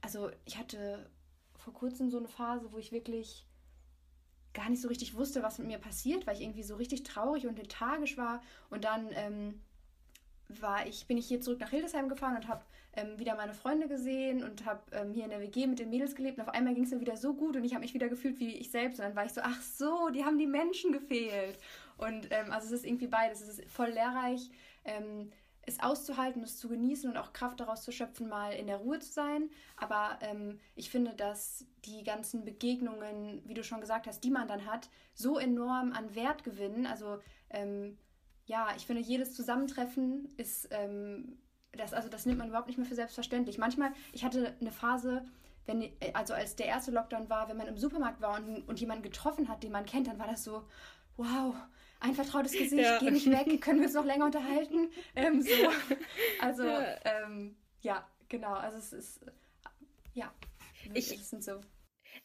also 0.00 0.30
ich 0.46 0.58
hatte 0.58 1.10
vor 1.56 1.74
kurzem 1.74 2.10
so 2.10 2.18
eine 2.18 2.28
Phase, 2.28 2.72
wo 2.72 2.78
ich 2.78 2.90
wirklich 2.90 3.46
gar 4.54 4.70
nicht 4.70 4.80
so 4.80 4.88
richtig 4.88 5.14
wusste, 5.14 5.42
was 5.42 5.58
mit 5.58 5.66
mir 5.66 5.78
passiert, 5.78 6.26
weil 6.26 6.36
ich 6.36 6.42
irgendwie 6.42 6.62
so 6.62 6.76
richtig 6.76 7.02
traurig 7.02 7.46
und 7.46 7.58
lethargisch 7.58 8.16
war. 8.16 8.40
Und 8.70 8.84
dann 8.84 9.08
ähm, 9.12 9.60
war 10.48 10.86
ich, 10.86 11.06
bin 11.06 11.18
ich 11.18 11.26
hier 11.26 11.40
zurück 11.40 11.60
nach 11.60 11.70
Hildesheim 11.70 12.08
gefahren 12.08 12.36
und 12.36 12.48
habe 12.48 12.64
ähm, 12.94 13.18
wieder 13.18 13.34
meine 13.34 13.54
Freunde 13.54 13.88
gesehen 13.88 14.44
und 14.44 14.64
habe 14.64 14.80
ähm, 14.92 15.12
hier 15.12 15.24
in 15.24 15.30
der 15.30 15.40
WG 15.40 15.66
mit 15.66 15.78
den 15.78 15.90
Mädels 15.90 16.14
gelebt. 16.14 16.38
Und 16.38 16.44
auf 16.48 16.54
einmal 16.54 16.74
ging 16.74 16.84
es 16.84 16.90
mir 16.90 17.00
wieder 17.00 17.16
so 17.16 17.34
gut 17.34 17.56
und 17.56 17.64
ich 17.64 17.74
habe 17.74 17.82
mich 17.82 17.94
wieder 17.94 18.08
gefühlt 18.08 18.38
wie 18.38 18.54
ich 18.54 18.70
selbst. 18.70 19.00
Und 19.00 19.06
dann 19.06 19.16
war 19.16 19.26
ich 19.26 19.32
so, 19.32 19.40
ach 19.42 19.60
so, 19.60 20.10
die 20.10 20.24
haben 20.24 20.38
die 20.38 20.46
Menschen 20.46 20.92
gefehlt. 20.92 21.58
Und 21.96 22.28
ähm, 22.30 22.50
also 22.50 22.66
es 22.66 22.72
ist 22.72 22.86
irgendwie 22.86 23.08
beides. 23.08 23.40
Es 23.40 23.58
ist 23.58 23.70
voll 23.70 23.90
lehrreich, 23.90 24.50
ähm, 24.84 25.30
es 25.66 25.80
auszuhalten, 25.80 26.42
es 26.42 26.58
zu 26.58 26.68
genießen 26.68 27.10
und 27.10 27.16
auch 27.16 27.32
Kraft 27.32 27.60
daraus 27.60 27.82
zu 27.82 27.92
schöpfen, 27.92 28.28
mal 28.28 28.52
in 28.52 28.66
der 28.66 28.78
Ruhe 28.78 28.98
zu 28.98 29.12
sein. 29.12 29.50
Aber 29.76 30.18
ähm, 30.20 30.58
ich 30.74 30.90
finde, 30.90 31.14
dass 31.14 31.66
die 31.84 32.02
ganzen 32.04 32.44
Begegnungen, 32.44 33.42
wie 33.46 33.54
du 33.54 33.64
schon 33.64 33.80
gesagt 33.80 34.06
hast, 34.06 34.24
die 34.24 34.30
man 34.30 34.48
dann 34.48 34.66
hat, 34.66 34.88
so 35.14 35.38
enorm 35.38 35.92
an 35.92 36.14
Wert 36.14 36.44
gewinnen. 36.44 36.86
Also 36.86 37.18
ähm, 37.50 37.98
ja, 38.46 38.68
ich 38.76 38.86
finde, 38.86 39.02
jedes 39.02 39.34
Zusammentreffen 39.34 40.28
ist, 40.36 40.68
ähm, 40.70 41.38
das, 41.72 41.92
also 41.92 42.08
das 42.08 42.26
nimmt 42.26 42.38
man 42.38 42.48
überhaupt 42.48 42.68
nicht 42.68 42.76
mehr 42.76 42.86
für 42.86 42.94
selbstverständlich. 42.94 43.58
Manchmal, 43.58 43.92
ich 44.12 44.24
hatte 44.24 44.54
eine 44.60 44.72
Phase, 44.72 45.24
wenn, 45.66 45.90
also 46.12 46.34
als 46.34 46.56
der 46.56 46.66
erste 46.66 46.90
Lockdown 46.90 47.30
war, 47.30 47.48
wenn 47.48 47.56
man 47.56 47.66
im 47.66 47.78
Supermarkt 47.78 48.20
war 48.20 48.36
und, 48.36 48.68
und 48.68 48.80
jemanden 48.80 49.02
getroffen 49.02 49.48
hat, 49.48 49.62
den 49.62 49.72
man 49.72 49.86
kennt, 49.86 50.06
dann 50.06 50.18
war 50.18 50.26
das 50.26 50.44
so, 50.44 50.68
wow, 51.16 51.54
ein 52.04 52.14
vertrautes 52.14 52.52
Gesicht, 52.52 52.82
ja. 52.82 52.98
geh 52.98 53.10
nicht 53.10 53.30
weg, 53.30 53.60
können 53.60 53.80
wir 53.80 53.86
uns 53.86 53.94
noch 53.94 54.04
länger 54.04 54.26
unterhalten? 54.26 54.90
Ähm, 55.16 55.42
so. 55.42 55.50
Also, 56.40 56.64
ja. 56.64 56.96
Ähm, 57.04 57.56
ja, 57.80 58.06
genau. 58.28 58.52
Also 58.52 58.78
es 58.78 58.92
ist, 58.92 59.20
ja, 60.12 60.32
ich, 60.92 61.12
es 61.12 61.30
sind 61.30 61.42
so. 61.42 61.60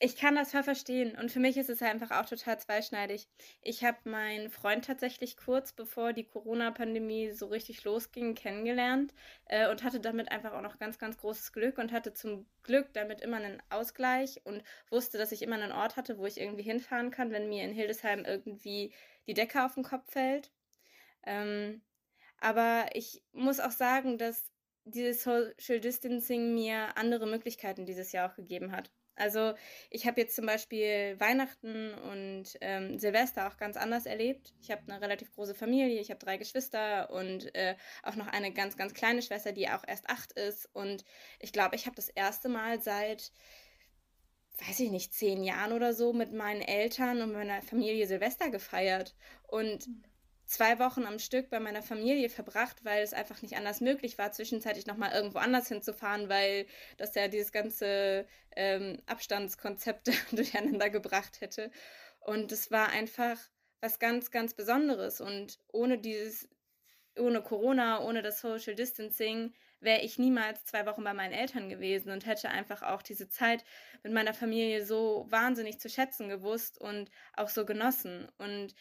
Ich 0.01 0.15
kann 0.15 0.35
das 0.35 0.51
voll 0.51 0.63
verstehen 0.63 1.17
und 1.17 1.31
für 1.31 1.39
mich 1.39 1.57
ist 1.57 1.69
es 1.69 1.81
einfach 1.81 2.11
auch 2.11 2.25
total 2.25 2.59
zweischneidig. 2.59 3.27
Ich 3.61 3.83
habe 3.83 3.97
meinen 4.09 4.49
Freund 4.49 4.85
tatsächlich 4.85 5.35
kurz 5.35 5.73
bevor 5.73 6.13
die 6.13 6.23
Corona-Pandemie 6.23 7.31
so 7.31 7.47
richtig 7.47 7.83
losging 7.83 8.35
kennengelernt 8.35 9.13
äh, 9.45 9.69
und 9.69 9.83
hatte 9.83 9.99
damit 9.99 10.31
einfach 10.31 10.53
auch 10.53 10.61
noch 10.61 10.79
ganz, 10.79 10.99
ganz 10.99 11.17
großes 11.17 11.51
Glück 11.51 11.77
und 11.79 11.91
hatte 11.91 12.13
zum 12.13 12.45
Glück 12.63 12.93
damit 12.93 13.21
immer 13.21 13.37
einen 13.37 13.61
Ausgleich 13.69 14.39
und 14.45 14.63
wusste, 14.89 15.17
dass 15.17 15.31
ich 15.31 15.41
immer 15.41 15.55
einen 15.55 15.71
Ort 15.71 15.97
hatte, 15.97 16.17
wo 16.17 16.25
ich 16.25 16.39
irgendwie 16.39 16.63
hinfahren 16.63 17.11
kann, 17.11 17.31
wenn 17.31 17.49
mir 17.49 17.63
in 17.63 17.73
Hildesheim 17.73 18.23
irgendwie 18.25 18.93
die 19.29 19.35
Decke 19.35 19.63
auf 19.63 19.75
den 19.75 19.83
Kopf 19.83 20.11
fällt. 20.11 20.51
Ähm, 21.23 21.83
aber 22.39 22.87
ich 22.93 23.23
muss 23.31 23.59
auch 23.59 23.71
sagen, 23.71 24.17
dass 24.17 24.51
dieses 24.85 25.23
Social 25.23 25.79
Distancing 25.79 26.55
mir 26.55 26.97
andere 26.97 27.27
Möglichkeiten 27.27 27.85
dieses 27.85 28.11
Jahr 28.11 28.31
auch 28.31 28.35
gegeben 28.35 28.71
hat. 28.71 28.91
Also 29.15 29.53
ich 29.89 30.07
habe 30.07 30.21
jetzt 30.21 30.35
zum 30.35 30.45
Beispiel 30.45 31.19
Weihnachten 31.19 31.93
und 31.93 32.57
ähm, 32.61 32.97
Silvester 32.97 33.47
auch 33.47 33.57
ganz 33.57 33.75
anders 33.75 34.05
erlebt. 34.05 34.53
Ich 34.61 34.71
habe 34.71 34.81
eine 34.87 35.01
relativ 35.01 35.31
große 35.33 35.53
Familie, 35.53 35.99
ich 35.99 36.09
habe 36.09 36.23
drei 36.23 36.37
Geschwister 36.37 37.11
und 37.11 37.53
äh, 37.53 37.75
auch 38.01 38.15
noch 38.15 38.27
eine 38.27 38.53
ganz, 38.53 38.77
ganz 38.77 38.93
kleine 38.93 39.21
Schwester, 39.21 39.51
die 39.51 39.69
auch 39.69 39.83
erst 39.85 40.09
acht 40.09 40.31
ist. 40.31 40.69
Und 40.73 41.03
ich 41.39 41.51
glaube, 41.51 41.75
ich 41.75 41.85
habe 41.85 41.97
das 41.97 42.07
erste 42.07 42.47
Mal 42.47 42.81
seit, 42.81 43.33
weiß 44.67 44.79
ich 44.81 44.91
nicht, 44.91 45.13
zehn 45.13 45.43
Jahren 45.43 45.73
oder 45.73 45.93
so 45.93 46.13
mit 46.13 46.33
meinen 46.33 46.61
Eltern 46.61 47.21
und 47.21 47.33
meiner 47.33 47.61
Familie 47.61 48.07
Silvester 48.07 48.49
gefeiert. 48.49 49.15
Und 49.47 49.87
mhm 49.87 50.03
zwei 50.49 50.79
Wochen 50.79 51.05
am 51.05 51.19
Stück 51.19 51.49
bei 51.49 51.59
meiner 51.59 51.83
Familie 51.83 52.27
verbracht, 52.27 52.83
weil 52.83 53.03
es 53.03 53.13
einfach 53.13 53.41
nicht 53.43 53.55
anders 53.55 53.81
möglich 53.81 54.17
war, 54.17 54.31
zwischenzeitlich 54.31 54.87
nochmal 54.87 55.13
irgendwo 55.13 55.37
anders 55.37 55.67
hinzufahren, 55.67 56.27
weil 56.27 56.65
das 56.97 57.13
ja 57.13 57.27
dieses 57.27 57.51
ganze 57.51 58.25
ähm, 58.55 58.97
Abstandskonzept 59.05 60.09
durcheinander 60.31 60.89
gebracht 60.89 61.39
hätte. 61.41 61.71
Und 62.19 62.51
es 62.51 62.71
war 62.71 62.89
einfach 62.89 63.37
was 63.79 63.99
ganz, 63.99 64.31
ganz 64.31 64.55
Besonderes. 64.55 65.21
Und 65.21 65.59
ohne 65.71 65.99
dieses, 65.99 66.49
ohne 67.17 67.43
Corona, 67.43 68.03
ohne 68.03 68.23
das 68.23 68.41
Social 68.41 68.73
Distancing, 68.73 69.53
wäre 69.81 70.01
ich 70.01 70.17
niemals 70.17 70.65
zwei 70.65 70.85
Wochen 70.85 71.03
bei 71.03 71.13
meinen 71.13 71.33
Eltern 71.33 71.69
gewesen 71.69 72.11
und 72.11 72.25
hätte 72.25 72.49
einfach 72.49 72.81
auch 72.81 73.01
diese 73.01 73.29
Zeit 73.29 73.63
mit 74.03 74.13
meiner 74.13 74.33
Familie 74.33 74.85
so 74.85 75.25
wahnsinnig 75.29 75.79
zu 75.79 75.89
schätzen 75.89 76.29
gewusst 76.29 76.79
und 76.79 77.09
auch 77.33 77.49
so 77.49 77.65
genossen. 77.65 78.27
Und 78.37 78.75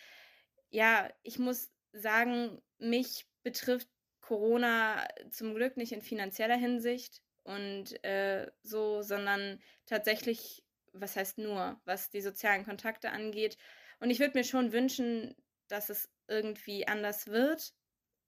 ja, 0.71 1.09
ich 1.23 1.39
muss 1.39 1.71
sagen, 1.93 2.61
mich 2.79 3.27
betrifft 3.43 3.89
Corona 4.21 5.07
zum 5.31 5.55
Glück 5.55 5.77
nicht 5.77 5.93
in 5.93 6.03
finanzieller 6.03 6.57
Hinsicht 6.57 7.23
und 7.45 8.03
äh, 8.05 8.51
so, 8.63 9.03
sondern 9.03 9.63
tatsächlich, 9.87 10.65
was 10.93 11.17
heißt 11.17 11.39
nur, 11.39 11.81
was 11.85 12.11
die 12.11 12.21
sozialen 12.21 12.65
Kontakte 12.65 13.11
angeht. 13.11 13.57
Und 14.01 14.11
ich 14.11 14.21
würde 14.21 14.37
mir 14.37 14.45
schon 14.45 14.73
wünschen, 14.73 15.35
dass 15.69 15.89
es 15.89 16.11
irgendwie 16.29 16.87
anders 16.87 17.29
wird. 17.29 17.73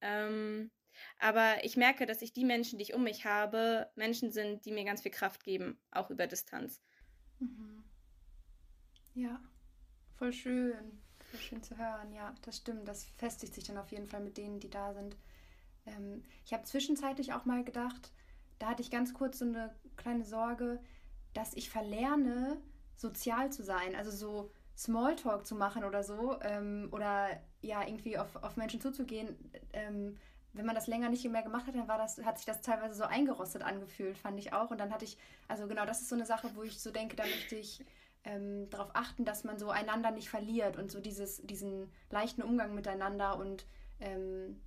Ähm, 0.00 0.70
aber 1.18 1.64
ich 1.64 1.76
merke, 1.76 2.06
dass 2.06 2.22
ich 2.22 2.32
die 2.32 2.44
Menschen, 2.44 2.78
die 2.78 2.84
ich 2.84 2.94
um 2.94 3.04
mich 3.04 3.24
habe, 3.24 3.90
Menschen 3.94 4.32
sind, 4.32 4.64
die 4.64 4.72
mir 4.72 4.84
ganz 4.84 5.02
viel 5.02 5.10
Kraft 5.10 5.44
geben, 5.44 5.78
auch 5.90 6.10
über 6.10 6.26
Distanz. 6.26 6.80
Mhm. 7.38 7.84
Ja, 9.14 9.40
voll 10.16 10.32
schön. 10.32 11.00
Voll 11.30 11.40
schön 11.40 11.62
zu 11.62 11.76
hören, 11.76 12.12
ja, 12.12 12.34
das 12.42 12.56
stimmt. 12.56 12.88
Das 12.88 13.04
festigt 13.16 13.54
sich 13.54 13.64
dann 13.64 13.78
auf 13.78 13.92
jeden 13.92 14.08
Fall 14.08 14.20
mit 14.20 14.36
denen, 14.36 14.60
die 14.60 14.70
da 14.70 14.92
sind. 14.94 15.16
Ähm, 15.86 16.24
ich 16.44 16.52
habe 16.52 16.64
zwischenzeitlich 16.64 17.32
auch 17.32 17.44
mal 17.44 17.64
gedacht, 17.64 18.12
da 18.58 18.70
hatte 18.70 18.82
ich 18.82 18.90
ganz 18.90 19.14
kurz 19.14 19.38
so 19.38 19.44
eine 19.44 19.74
kleine 19.96 20.24
Sorge, 20.24 20.80
dass 21.32 21.54
ich 21.54 21.70
verlerne, 21.70 22.60
sozial 22.96 23.50
zu 23.52 23.62
sein. 23.62 23.94
Also 23.94 24.10
so 24.10 24.50
Smalltalk 24.76 25.46
zu 25.46 25.54
machen 25.54 25.84
oder 25.84 26.02
so. 26.02 26.40
Ähm, 26.42 26.88
oder 26.92 27.28
ja, 27.60 27.86
irgendwie 27.86 28.18
auf, 28.18 28.36
auf 28.36 28.56
Menschen 28.56 28.80
zuzugehen. 28.80 29.36
Ähm, 29.72 30.16
wenn 30.52 30.66
man 30.66 30.74
das 30.74 30.86
länger 30.86 31.08
nicht 31.08 31.24
mehr 31.28 31.42
gemacht 31.42 31.66
hat, 31.66 31.74
dann 31.74 31.88
war 31.88 31.98
das, 31.98 32.18
hat 32.24 32.38
sich 32.38 32.46
das 32.46 32.60
teilweise 32.60 32.94
so 32.94 33.04
eingerostet 33.04 33.62
angefühlt, 33.62 34.18
fand 34.18 34.38
ich 34.38 34.52
auch. 34.52 34.70
Und 34.70 34.78
dann 34.78 34.92
hatte 34.92 35.04
ich, 35.04 35.16
also 35.48 35.68
genau, 35.68 35.86
das 35.86 36.00
ist 36.00 36.08
so 36.08 36.16
eine 36.16 36.26
Sache, 36.26 36.50
wo 36.54 36.62
ich 36.62 36.80
so 36.80 36.90
denke, 36.90 37.16
da 37.16 37.24
möchte 37.24 37.56
ich 37.56 37.84
ähm, 38.24 38.68
darauf 38.70 38.90
achten, 38.94 39.24
dass 39.24 39.44
man 39.44 39.58
so 39.58 39.70
einander 39.70 40.10
nicht 40.10 40.28
verliert 40.28 40.76
und 40.76 40.90
so 40.90 41.00
dieses, 41.00 41.40
diesen 41.42 41.90
leichten 42.10 42.42
Umgang 42.42 42.74
miteinander 42.74 43.38
und 43.38 43.64
ähm, 44.00 44.60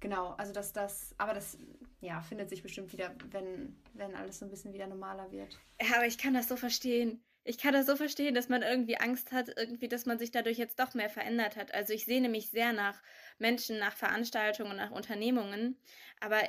genau, 0.00 0.30
also 0.38 0.52
dass 0.52 0.72
das, 0.72 1.14
aber 1.18 1.34
das 1.34 1.58
ja, 2.00 2.20
findet 2.20 2.50
sich 2.50 2.62
bestimmt 2.62 2.92
wieder, 2.92 3.14
wenn, 3.30 3.76
wenn 3.94 4.14
alles 4.14 4.40
so 4.40 4.44
ein 4.44 4.50
bisschen 4.50 4.74
wieder 4.74 4.86
normaler 4.86 5.30
wird. 5.30 5.58
Ja, 5.80 5.96
aber 5.96 6.06
ich 6.06 6.18
kann 6.18 6.34
das 6.34 6.48
so 6.48 6.56
verstehen. 6.56 7.22
Ich 7.44 7.58
kann 7.58 7.72
das 7.72 7.86
so 7.86 7.96
verstehen, 7.96 8.34
dass 8.34 8.48
man 8.48 8.62
irgendwie 8.62 8.98
Angst 8.98 9.32
hat, 9.32 9.48
irgendwie, 9.56 9.88
dass 9.88 10.06
man 10.06 10.18
sich 10.18 10.30
dadurch 10.30 10.58
jetzt 10.58 10.78
doch 10.78 10.94
mehr 10.94 11.10
verändert 11.10 11.56
hat. 11.56 11.74
Also 11.74 11.92
ich 11.92 12.04
sehne 12.04 12.28
mich 12.28 12.50
sehr 12.50 12.72
nach 12.72 13.02
Menschen, 13.38 13.78
nach 13.78 13.96
Veranstaltungen, 13.96 14.76
nach 14.76 14.90
Unternehmungen. 14.90 15.78
Aber 16.20 16.40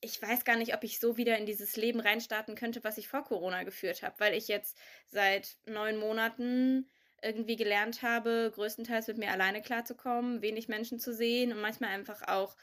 ich 0.00 0.20
weiß 0.20 0.44
gar 0.44 0.56
nicht, 0.56 0.74
ob 0.74 0.84
ich 0.84 1.00
so 1.00 1.16
wieder 1.16 1.38
in 1.38 1.46
dieses 1.46 1.76
Leben 1.76 2.00
reinstarten 2.00 2.54
könnte, 2.54 2.84
was 2.84 2.98
ich 2.98 3.08
vor 3.08 3.24
Corona 3.24 3.62
geführt 3.62 4.02
habe, 4.02 4.14
weil 4.18 4.34
ich 4.34 4.48
jetzt 4.48 4.76
seit 5.06 5.56
neun 5.66 5.96
Monaten 5.96 6.90
irgendwie 7.22 7.56
gelernt 7.56 8.02
habe, 8.02 8.52
größtenteils 8.54 9.06
mit 9.08 9.18
mir 9.18 9.30
alleine 9.30 9.62
klarzukommen, 9.62 10.42
wenig 10.42 10.68
Menschen 10.68 10.98
zu 10.98 11.14
sehen 11.14 11.52
und 11.52 11.60
manchmal 11.60 11.90
einfach 11.90 12.20
auch 12.28 12.56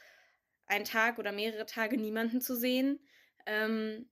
einen 0.66 0.84
Tag 0.84 1.18
oder 1.18 1.32
mehrere 1.32 1.66
Tage 1.66 1.96
niemanden 1.98 2.40
zu 2.40 2.54
sehen. 2.54 3.00
Ähm, 3.46 4.08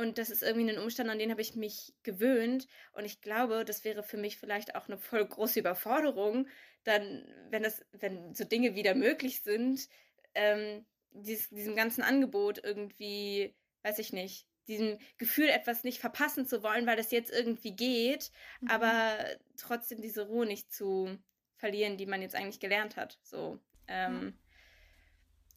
Und 0.00 0.16
das 0.16 0.30
ist 0.30 0.42
irgendwie 0.42 0.70
ein 0.70 0.78
Umstand, 0.78 1.10
an 1.10 1.18
den 1.18 1.30
habe 1.30 1.42
ich 1.42 1.56
mich 1.56 1.92
gewöhnt. 2.04 2.66
Und 2.92 3.04
ich 3.04 3.20
glaube, 3.20 3.66
das 3.66 3.84
wäre 3.84 4.02
für 4.02 4.16
mich 4.16 4.38
vielleicht 4.38 4.74
auch 4.74 4.88
eine 4.88 4.96
voll 4.96 5.26
große 5.26 5.60
Überforderung, 5.60 6.48
dann, 6.84 7.26
wenn 7.50 7.62
das, 7.62 7.84
wenn 7.92 8.34
so 8.34 8.44
Dinge 8.44 8.74
wieder 8.74 8.94
möglich 8.94 9.42
sind, 9.42 9.88
ähm, 10.34 10.86
dieses, 11.10 11.50
diesem 11.50 11.76
ganzen 11.76 12.02
Angebot 12.02 12.64
irgendwie, 12.64 13.54
weiß 13.82 13.98
ich 13.98 14.14
nicht, 14.14 14.46
diesem 14.68 14.98
Gefühl, 15.18 15.50
etwas 15.50 15.84
nicht 15.84 16.00
verpassen 16.00 16.46
zu 16.46 16.62
wollen, 16.62 16.86
weil 16.86 16.96
das 16.96 17.10
jetzt 17.10 17.30
irgendwie 17.30 17.76
geht, 17.76 18.32
mhm. 18.62 18.70
aber 18.70 19.18
trotzdem 19.58 20.00
diese 20.00 20.28
Ruhe 20.28 20.46
nicht 20.46 20.72
zu 20.72 21.18
verlieren, 21.56 21.98
die 21.98 22.06
man 22.06 22.22
jetzt 22.22 22.36
eigentlich 22.36 22.60
gelernt 22.60 22.96
hat. 22.96 23.18
So, 23.22 23.60
ähm, 23.86 24.38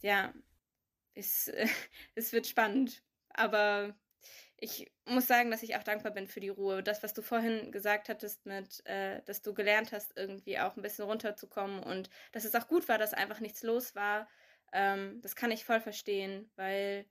ja, 0.01 0.25
ja 0.25 0.33
es, 1.13 1.49
es 2.15 2.33
wird 2.33 2.45
spannend, 2.45 3.03
aber 3.29 3.95
ich 4.63 4.89
muss 5.05 5.27
sagen, 5.27 5.51
dass 5.51 5.61
ich 5.61 5.75
auch 5.75 5.83
dankbar 5.83 6.13
bin 6.13 6.25
für 6.25 6.39
die 6.39 6.47
Ruhe. 6.49 6.83
Das, 6.83 7.03
was 7.03 7.13
du 7.13 7.21
vorhin 7.21 7.69
gesagt 7.73 8.07
hattest, 8.07 8.45
mit, 8.45 8.81
äh, 8.85 9.21
dass 9.25 9.41
du 9.41 9.53
gelernt 9.53 9.91
hast, 9.91 10.17
irgendwie 10.17 10.57
auch 10.57 10.77
ein 10.77 10.81
bisschen 10.81 11.03
runterzukommen 11.03 11.83
und 11.83 12.09
dass 12.31 12.45
es 12.45 12.55
auch 12.55 12.69
gut 12.69 12.87
war, 12.87 12.97
dass 12.97 13.13
einfach 13.13 13.41
nichts 13.41 13.61
los 13.63 13.93
war, 13.93 14.29
ähm, 14.71 15.19
das 15.21 15.35
kann 15.35 15.51
ich 15.51 15.65
voll 15.65 15.81
verstehen, 15.81 16.49
weil 16.55 17.05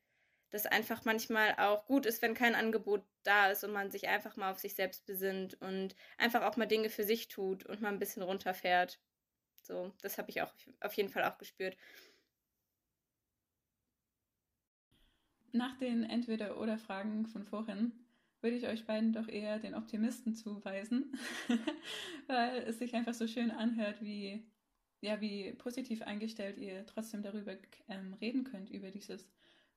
das 0.51 0.65
einfach 0.65 1.05
manchmal 1.05 1.55
auch 1.59 1.85
gut 1.87 2.07
ist, 2.07 2.23
wenn 2.23 2.33
kein 2.35 2.55
Angebot 2.55 3.05
da 3.23 3.51
ist 3.51 3.65
und 3.65 3.73
man 3.73 3.91
sich 3.91 4.09
einfach 4.09 4.37
mal 4.37 4.51
auf 4.53 4.59
sich 4.59 4.75
selbst 4.75 5.05
besinnt 5.05 5.61
und 5.61 5.95
einfach 6.17 6.43
auch 6.45 6.57
mal 6.57 6.67
Dinge 6.67 6.89
für 6.89 7.05
sich 7.05 7.29
tut 7.29 7.67
und 7.67 7.83
mal 7.83 7.91
ein 7.91 7.99
bisschen 7.99 8.23
runterfährt. 8.23 8.99
So, 9.63 9.93
das 10.03 10.19
habe 10.19 10.31
ich 10.31 10.43
auch 10.43 10.55
auf 10.81 10.95
jeden 10.95 11.11
Fall 11.11 11.25
auch 11.25 11.39
gespürt. 11.39 11.77
Nach 15.53 15.77
den 15.77 16.05
Entweder-Oder-Fragen 16.05 17.27
von 17.27 17.45
vorhin 17.45 17.93
würde 18.41 18.57
ich 18.57 18.67
euch 18.67 18.87
beiden 18.87 19.13
doch 19.13 19.29
eher 19.29 19.59
den 19.59 19.75
Optimisten 19.75 20.35
zuweisen, 20.35 21.17
weil 22.27 22.63
es 22.63 22.79
sich 22.79 22.95
einfach 22.95 23.15
so 23.15 23.29
schön 23.29 23.51
anhört, 23.51 24.03
wie, 24.03 24.45
ja, 25.01 25.21
wie 25.21 25.53
positiv 25.53 26.03
eingestellt 26.03 26.59
ihr 26.59 26.85
trotzdem 26.87 27.23
darüber 27.23 27.57
ähm, 27.89 28.15
reden 28.15 28.45
könnt, 28.45 28.71
über 28.71 28.91
dieses 28.91 29.31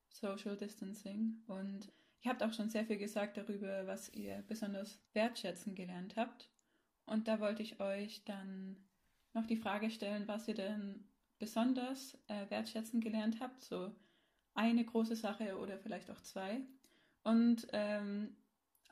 Social 0.08 0.56
Distancing. 0.56 1.42
Und 1.46 1.92
ihr 2.22 2.30
habt 2.30 2.42
auch 2.42 2.54
schon 2.54 2.70
sehr 2.70 2.86
viel 2.86 2.98
gesagt 2.98 3.36
darüber, 3.36 3.86
was 3.86 4.12
ihr 4.14 4.42
besonders 4.48 4.98
wertschätzen 5.12 5.74
gelernt 5.74 6.16
habt. 6.16 6.50
Und 7.04 7.28
da 7.28 7.38
wollte 7.38 7.62
ich 7.62 7.80
euch 7.80 8.24
dann 8.24 8.76
noch 9.34 9.46
die 9.46 9.56
Frage 9.56 9.90
stellen, 9.90 10.26
was 10.26 10.48
ihr 10.48 10.54
denn 10.54 11.04
besonders 11.38 12.18
äh, 12.28 12.48
wertschätzen 12.48 13.00
gelernt 13.00 13.40
habt, 13.40 13.62
so 13.62 13.94
eine 14.56 14.84
große 14.84 15.16
Sache 15.16 15.58
oder 15.58 15.78
vielleicht 15.78 16.10
auch 16.10 16.20
zwei. 16.20 16.60
Und 17.22 17.66
ähm, 17.72 18.36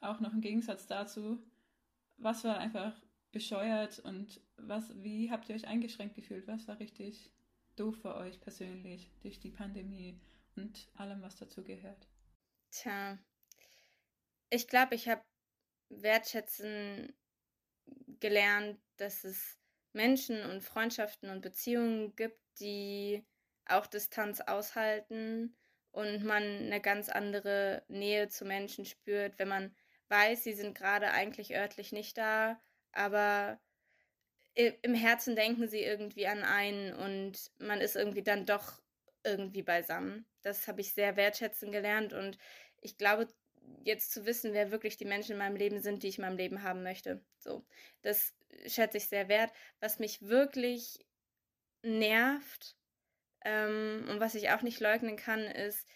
auch 0.01 0.21
noch 0.21 0.33
im 0.33 0.41
Gegensatz 0.41 0.87
dazu, 0.87 1.39
was 2.17 2.45
war 2.45 2.59
einfach 2.59 2.95
bescheuert 3.33 3.99
und 4.01 4.41
was, 4.57 5.03
wie 5.03 5.31
habt 5.31 5.49
ihr 5.49 5.57
euch 5.57 5.67
eingeschränkt 5.67 6.15
gefühlt? 6.15 6.47
Was 6.47 6.69
war 6.69 6.79
richtig 6.79 7.33
doof 7.77 7.97
für 8.03 8.15
euch 8.15 8.41
persönlich 8.41 9.11
durch 9.23 9.41
die 9.41 9.51
Pandemie? 9.51 10.21
und 10.57 10.89
allem, 10.95 11.23
was 11.23 11.37
dazu 11.37 11.63
gehört. 11.63 12.09
Tja, 12.71 13.19
ich 14.51 14.69
glaube, 14.69 14.95
ich 14.95 15.09
habe 15.09 15.23
wertschätzen 15.89 17.15
gelernt, 18.21 18.81
dass 18.97 19.25
es 19.25 19.59
Menschen 19.93 20.43
und 20.51 20.63
Freundschaften 20.63 21.31
und 21.31 21.41
Beziehungen 21.41 22.15
gibt, 22.17 22.41
die 22.61 23.25
auch 23.67 23.87
Distanz 23.87 24.41
aushalten 24.41 25.57
und 25.91 26.25
man 26.25 26.43
eine 26.43 26.81
ganz 26.81 27.09
andere 27.09 27.85
Nähe 27.89 28.29
zu 28.29 28.45
Menschen 28.45 28.85
spürt, 28.85 29.39
wenn 29.39 29.49
man 29.49 29.75
weiß, 30.09 30.45
sie 30.45 30.53
sind 30.53 30.77
gerade 30.77 31.11
eigentlich 31.13 31.55
örtlich 31.55 31.93
nicht 31.93 32.19
da, 32.19 32.61
aber 32.93 33.61
im 34.55 34.95
Herzen 34.95 35.35
denken 35.35 35.69
sie 35.69 35.83
irgendwie 35.83 36.27
an 36.27 36.45
einen 36.45 36.95
und 36.95 37.51
man 37.59 37.81
ist 37.81 37.97
irgendwie 37.97 38.23
dann 38.23 38.47
doch 38.47 38.81
irgendwie 39.25 39.63
beisammen. 39.63 40.27
Das 40.43 40.69
habe 40.69 40.81
ich 40.81 40.95
sehr 40.95 41.17
wertschätzen 41.17 41.73
gelernt 41.73 42.13
und 42.13 42.39
ich 42.81 42.97
glaube, 42.99 43.27
jetzt 43.83 44.13
zu 44.13 44.27
wissen, 44.27 44.53
wer 44.53 44.71
wirklich 44.71 44.97
die 44.97 45.07
Menschen 45.07 45.33
in 45.33 45.39
meinem 45.39 45.57
Leben 45.57 45.81
sind, 45.81 46.03
die 46.03 46.09
ich 46.09 46.19
in 46.19 46.25
meinem 46.25 46.37
Leben 46.37 46.63
haben 46.63 46.83
möchte. 46.83 47.25
So, 47.39 47.65
das 48.03 48.35
schätze 48.67 48.99
ich 48.99 49.09
sehr 49.09 49.29
wert. 49.29 49.53
Was 49.81 49.99
mich 49.99 50.23
wirklich 50.23 51.05
nervt 51.83 52.77
ähm, 53.45 54.07
und 54.11 54.21
was 54.21 54.35
ich 54.35 54.51
auch 54.51 54.63
nicht 54.63 54.81
leugnen 54.81 55.17
kann, 55.17 55.41
ist, 55.41 55.87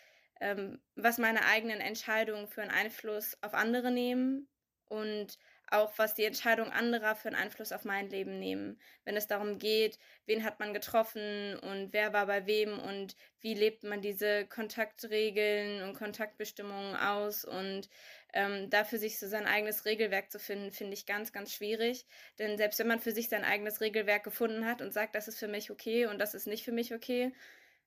ähm, 0.41 0.81
was 0.95 1.19
meine 1.19 1.45
eigenen 1.47 1.81
Entscheidungen 1.81 2.49
für 2.49 2.63
einen 2.63 2.71
Einfluss 2.71 3.37
auf 3.43 3.55
andere 3.55 3.91
nehmen 3.91 4.49
und 4.87 5.39
auch 5.71 5.93
was 5.97 6.15
die 6.15 6.25
Entscheidung 6.25 6.71
anderer 6.71 7.15
für 7.15 7.29
einen 7.29 7.37
Einfluss 7.37 7.73
auf 7.73 7.85
mein 7.85 8.09
Leben 8.09 8.39
nehmen. 8.39 8.81
Wenn 9.05 9.17
es 9.17 9.27
darum 9.27 9.59
geht, 9.59 9.99
wen 10.27 10.45
hat 10.45 10.61
man 10.61 10.73
getroffen 10.73 11.59
und 11.59 11.93
wer 11.93 12.13
war 12.13 12.27
bei 12.27 12.47
wem 12.47 12.79
und 12.79 13.17
wie 13.41 13.55
lebt 13.55 13.85
man 13.85 14.01
diese 14.01 14.47
Kontaktregeln 14.47 15.83
und 15.83 15.95
Kontaktbestimmungen 15.95 16.97
aus 16.97 17.45
und 17.45 17.89
ähm, 18.33 18.71
dafür 18.71 18.99
sich 18.99 19.19
so 19.19 19.27
sein 19.27 19.47
eigenes 19.47 19.85
Regelwerk 19.85 20.31
zu 20.31 20.39
finden, 20.39 20.71
finde 20.71 20.95
ich 20.95 21.07
ganz, 21.07 21.33
ganz 21.33 21.53
schwierig. 21.53 22.07
Denn 22.39 22.59
selbst 22.59 22.79
wenn 22.79 22.89
man 22.89 23.01
für 23.01 23.13
sich 23.13 23.29
sein 23.29 23.45
eigenes 23.45 23.81
Regelwerk 23.81 24.25
gefunden 24.25 24.67
hat 24.67 24.83
und 24.83 24.93
sagt, 24.93 25.15
das 25.15 25.29
ist 25.29 25.39
für 25.39 25.49
mich 25.49 25.71
okay 25.71 26.07
und 26.07 26.19
das 26.19 26.35
ist 26.35 26.47
nicht 26.47 26.65
für 26.65 26.73
mich 26.73 26.95
okay, 26.95 27.33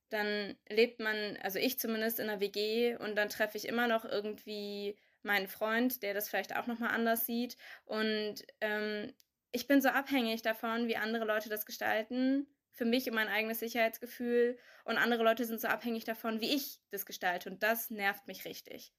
dann 0.09 0.57
lebt 0.69 0.99
man, 0.99 1.37
also 1.41 1.57
ich 1.57 1.79
zumindest 1.79 2.19
in 2.19 2.29
einer 2.29 2.41
WG 2.41 2.95
und 2.97 3.15
dann 3.15 3.29
treffe 3.29 3.57
ich 3.57 3.67
immer 3.67 3.87
noch 3.87 4.05
irgendwie 4.05 4.97
meinen 5.23 5.47
Freund, 5.47 6.03
der 6.03 6.13
das 6.13 6.29
vielleicht 6.29 6.55
auch 6.55 6.67
nochmal 6.67 6.91
anders 6.91 7.25
sieht. 7.25 7.57
Und 7.85 8.35
ähm, 8.59 9.13
ich 9.51 9.67
bin 9.67 9.81
so 9.81 9.89
abhängig 9.89 10.41
davon, 10.41 10.87
wie 10.87 10.97
andere 10.97 11.25
Leute 11.25 11.49
das 11.49 11.65
gestalten, 11.65 12.47
für 12.71 12.85
mich 12.85 13.07
und 13.07 13.15
mein 13.15 13.27
eigenes 13.27 13.59
Sicherheitsgefühl. 13.59 14.57
Und 14.85 14.97
andere 14.97 15.23
Leute 15.23 15.45
sind 15.45 15.61
so 15.61 15.67
abhängig 15.67 16.05
davon, 16.05 16.41
wie 16.41 16.55
ich 16.55 16.79
das 16.89 17.05
gestalte. 17.05 17.49
Und 17.49 17.63
das 17.63 17.89
nervt 17.89 18.27
mich 18.27 18.45
richtig. 18.45 18.93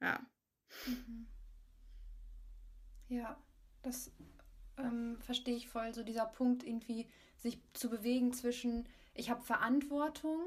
Ja. 0.00 0.20
Mhm. 0.86 1.26
Ja, 3.08 3.36
das 3.82 4.12
ähm, 4.76 5.18
verstehe 5.20 5.56
ich 5.56 5.68
voll. 5.68 5.94
So 5.94 6.02
dieser 6.02 6.26
Punkt, 6.26 6.62
irgendwie 6.62 7.08
sich 7.36 7.60
zu 7.72 7.88
bewegen 7.88 8.32
zwischen, 8.32 8.86
ich 9.14 9.30
habe 9.30 9.42
Verantwortung, 9.42 10.40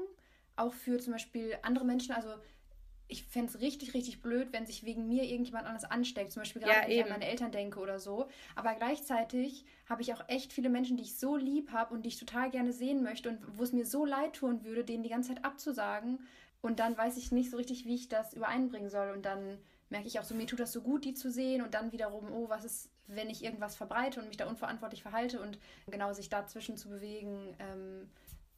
auch 0.56 0.72
für 0.72 0.98
zum 0.98 1.14
Beispiel 1.14 1.58
andere 1.62 1.84
Menschen. 1.84 2.12
Also 2.14 2.34
ich 3.08 3.24
fände 3.24 3.48
es 3.52 3.60
richtig, 3.60 3.94
richtig 3.94 4.22
blöd, 4.22 4.48
wenn 4.52 4.64
sich 4.66 4.84
wegen 4.84 5.08
mir 5.08 5.24
irgendjemand 5.24 5.66
anders 5.66 5.84
ansteckt. 5.84 6.32
Zum 6.32 6.40
Beispiel 6.42 6.62
gerade, 6.62 6.76
ja, 6.76 6.82
wenn 6.84 6.90
ich 6.92 7.02
an 7.02 7.08
meine 7.08 7.26
Eltern 7.26 7.52
denke 7.52 7.80
oder 7.80 7.98
so. 7.98 8.28
Aber 8.54 8.74
gleichzeitig 8.74 9.64
habe 9.86 10.02
ich 10.02 10.14
auch 10.14 10.28
echt 10.28 10.52
viele 10.52 10.70
Menschen, 10.70 10.96
die 10.96 11.02
ich 11.02 11.18
so 11.18 11.36
lieb 11.36 11.72
habe 11.72 11.94
und 11.94 12.04
die 12.04 12.08
ich 12.08 12.18
total 12.18 12.50
gerne 12.50 12.72
sehen 12.72 13.02
möchte 13.02 13.28
und 13.28 13.58
wo 13.58 13.64
es 13.64 13.72
mir 13.72 13.84
so 13.84 14.04
leid 14.04 14.34
tun 14.34 14.64
würde, 14.64 14.84
denen 14.84 15.02
die 15.02 15.10
ganze 15.10 15.34
Zeit 15.34 15.44
abzusagen. 15.44 16.20
Und 16.62 16.78
dann 16.78 16.96
weiß 16.96 17.16
ich 17.16 17.32
nicht 17.32 17.50
so 17.50 17.56
richtig, 17.56 17.84
wie 17.84 17.96
ich 17.96 18.08
das 18.08 18.32
übereinbringen 18.32 18.88
soll. 18.88 19.10
Und 19.10 19.26
dann 19.26 19.58
merke 19.90 20.06
ich 20.06 20.18
auch 20.18 20.24
so, 20.24 20.34
mir 20.34 20.46
tut 20.46 20.60
das 20.60 20.72
so 20.72 20.80
gut, 20.80 21.04
die 21.04 21.14
zu 21.14 21.30
sehen. 21.30 21.60
Und 21.60 21.74
dann 21.74 21.92
wiederum, 21.92 22.32
oh, 22.32 22.48
was 22.48 22.64
ist, 22.64 22.88
wenn 23.08 23.28
ich 23.28 23.44
irgendwas 23.44 23.76
verbreite 23.76 24.20
und 24.20 24.28
mich 24.28 24.36
da 24.36 24.48
unverantwortlich 24.48 25.02
verhalte 25.02 25.40
und 25.40 25.58
genau 25.88 26.12
sich 26.12 26.30
dazwischen 26.30 26.76
zu 26.76 26.88
bewegen. 26.88 27.54
Ähm, 27.58 28.08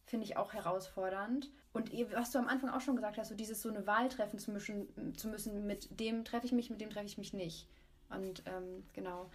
finde 0.07 0.27
ich 0.27 0.37
auch 0.37 0.53
herausfordernd. 0.53 1.51
Und 1.73 1.91
was 2.13 2.31
du 2.31 2.39
am 2.39 2.47
Anfang 2.47 2.71
auch 2.71 2.81
schon 2.81 2.97
gesagt 2.97 3.19
hast, 3.19 3.29
so 3.29 3.35
dieses 3.35 3.63
so 3.63 3.69
eine 3.69 3.87
Wahl 3.87 4.09
treffen 4.09 4.39
zu 4.39 4.51
müssen, 4.51 4.87
zu 5.17 5.29
müssen 5.29 5.67
mit 5.67 5.99
dem 5.99 6.25
treffe 6.25 6.47
ich 6.47 6.53
mich, 6.53 6.71
mit 6.71 6.81
dem 6.81 6.91
treffe 6.91 7.07
ich 7.07 7.19
mich 7.19 7.33
nicht. 7.33 7.67
Und 8.11 8.43
ähm, 8.47 8.85
genau. 8.93 9.31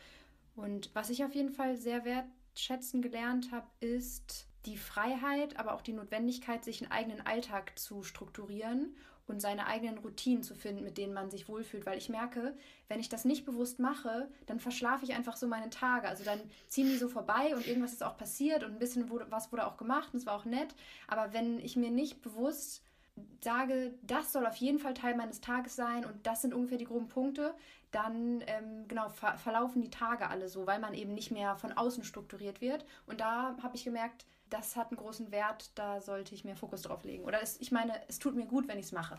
Und 0.56 0.90
was 0.94 1.10
ich 1.10 1.24
auf 1.26 1.34
jeden 1.34 1.52
Fall 1.52 1.76
sehr 1.76 2.06
wertschätzen 2.06 3.02
gelernt 3.02 3.52
habe, 3.52 3.68
ist 3.80 4.48
die 4.66 4.78
Freiheit, 4.78 5.58
aber 5.58 5.74
auch 5.74 5.82
die 5.82 5.94
Notwendigkeit, 5.94 6.64
sich 6.64 6.82
einen 6.82 6.92
eigenen 6.92 7.26
Alltag 7.26 7.78
zu 7.80 8.04
strukturieren 8.04 8.96
und 9.30 9.42
seine 9.42 9.68
eigenen 9.68 10.00
Routinen 10.00 10.44
zu 10.44 10.56
finden, 10.56 10.84
mit 10.84 10.98
denen 10.98 11.14
man 11.14 11.30
sich 11.30 11.48
wohlfühlt. 11.48 11.86
Weil 11.86 11.98
ich 11.98 12.10
merke, 12.10 12.58
wenn 12.88 13.00
ich 13.00 13.10
das 13.10 13.26
nicht 13.26 13.46
bewusst 13.46 13.80
mache, 13.80 14.28
dann 14.48 14.60
verschlafe 14.60 15.06
ich 15.06 15.14
einfach 15.14 15.38
so 15.38 15.48
meine 15.48 15.70
Tage. 15.70 16.08
Also 16.08 16.24
dann 16.24 16.42
ziehen 16.68 16.88
die 16.88 16.98
so 16.98 17.08
vorbei 17.08 17.56
und 17.56 17.68
irgendwas 17.68 17.94
ist 17.94 18.04
auch 18.04 18.18
passiert 18.18 18.64
und 18.64 18.74
ein 18.74 18.80
bisschen 18.80 19.10
wurde, 19.10 19.28
was 19.30 19.52
wurde 19.52 19.68
auch 19.68 19.78
gemacht 19.78 20.10
und 20.12 20.20
es 20.20 20.26
war 20.26 20.36
auch 20.36 20.46
nett. 20.46 20.76
Aber 21.08 21.32
wenn 21.34 21.60
ich 21.60 21.76
mir 21.76 21.92
nicht 21.92 22.22
bewusst 22.22 22.84
sage, 23.42 23.94
das 24.02 24.32
soll 24.32 24.46
auf 24.46 24.56
jeden 24.56 24.80
Fall 24.80 24.94
Teil 24.94 25.16
meines 25.16 25.42
Tages 25.42 25.76
sein 25.76 26.06
und 26.06 26.26
das 26.26 26.42
sind 26.42 26.54
ungefähr 26.54 26.78
die 26.78 26.86
groben 26.86 27.10
Punkte, 27.10 27.54
dann 27.92 28.44
ähm, 28.48 28.88
genau 28.88 29.10
ver 29.10 29.38
verlaufen 29.38 29.82
die 29.82 29.90
Tage 29.90 30.30
alle 30.30 30.48
so, 30.48 30.68
weil 30.68 30.80
man 30.80 30.94
eben 30.94 31.14
nicht 31.14 31.32
mehr 31.32 31.56
von 31.56 31.72
außen 31.72 32.04
strukturiert 32.04 32.62
wird. 32.62 32.86
Und 33.08 33.20
da 33.20 33.56
habe 33.62 33.76
ich 33.76 33.84
gemerkt, 33.84 34.26
das 34.50 34.76
hat 34.76 34.90
einen 34.90 34.98
großen 34.98 35.32
Wert, 35.32 35.72
da 35.76 36.02
sollte 36.02 36.36
ich 36.36 36.44
mehr 36.44 36.56
Fokus 36.56 36.84
drauf 36.84 37.04
legen. 37.04 37.24
Oder 37.24 37.42
es, 37.42 37.60
ich 37.60 37.72
meine, 37.72 38.02
es 38.08 38.20
tut 38.20 38.36
mir 38.36 38.46
gut, 38.46 38.68
wenn 38.68 38.80
ich 38.80 38.86
es 38.86 38.92
mache. 38.92 39.18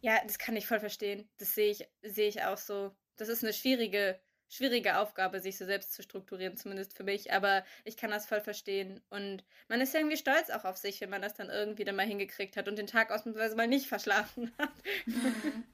Ja, 0.00 0.20
das 0.24 0.38
kann 0.38 0.56
ich 0.56 0.66
voll 0.66 0.80
verstehen. 0.80 1.28
Das 1.38 1.54
sehe 1.54 1.70
ich, 1.70 1.88
sehe 2.02 2.28
ich 2.28 2.42
auch 2.42 2.58
so. 2.58 2.94
Das 3.16 3.28
ist 3.28 3.42
eine 3.42 3.52
schwierige, 3.52 4.20
schwierige 4.48 4.98
Aufgabe, 4.98 5.40
sich 5.40 5.56
so 5.56 5.64
selbst 5.64 5.92
zu 5.92 6.02
strukturieren, 6.02 6.56
zumindest 6.56 6.96
für 6.96 7.04
mich. 7.04 7.32
Aber 7.32 7.64
ich 7.84 7.96
kann 7.96 8.10
das 8.10 8.26
voll 8.26 8.40
verstehen. 8.40 9.00
Und 9.10 9.44
man 9.68 9.80
ist 9.80 9.94
ja 9.94 10.00
irgendwie 10.00 10.16
stolz 10.16 10.50
auch 10.50 10.64
auf 10.64 10.76
sich, 10.76 11.00
wenn 11.00 11.10
man 11.10 11.22
das 11.22 11.34
dann 11.34 11.48
irgendwie 11.48 11.84
dann 11.84 11.96
mal 11.96 12.06
hingekriegt 12.06 12.56
hat 12.56 12.68
und 12.68 12.76
den 12.76 12.86
Tag 12.86 13.10
ausnahmsweise 13.10 13.56
mal 13.56 13.68
nicht 13.68 13.86
verschlafen 13.86 14.52
hat. 14.58 14.72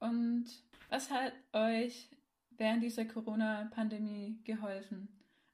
Und 0.00 0.46
was 0.88 1.10
hat 1.10 1.32
euch 1.52 2.08
während 2.56 2.82
dieser 2.82 3.04
Corona-Pandemie 3.04 4.40
geholfen? 4.44 5.08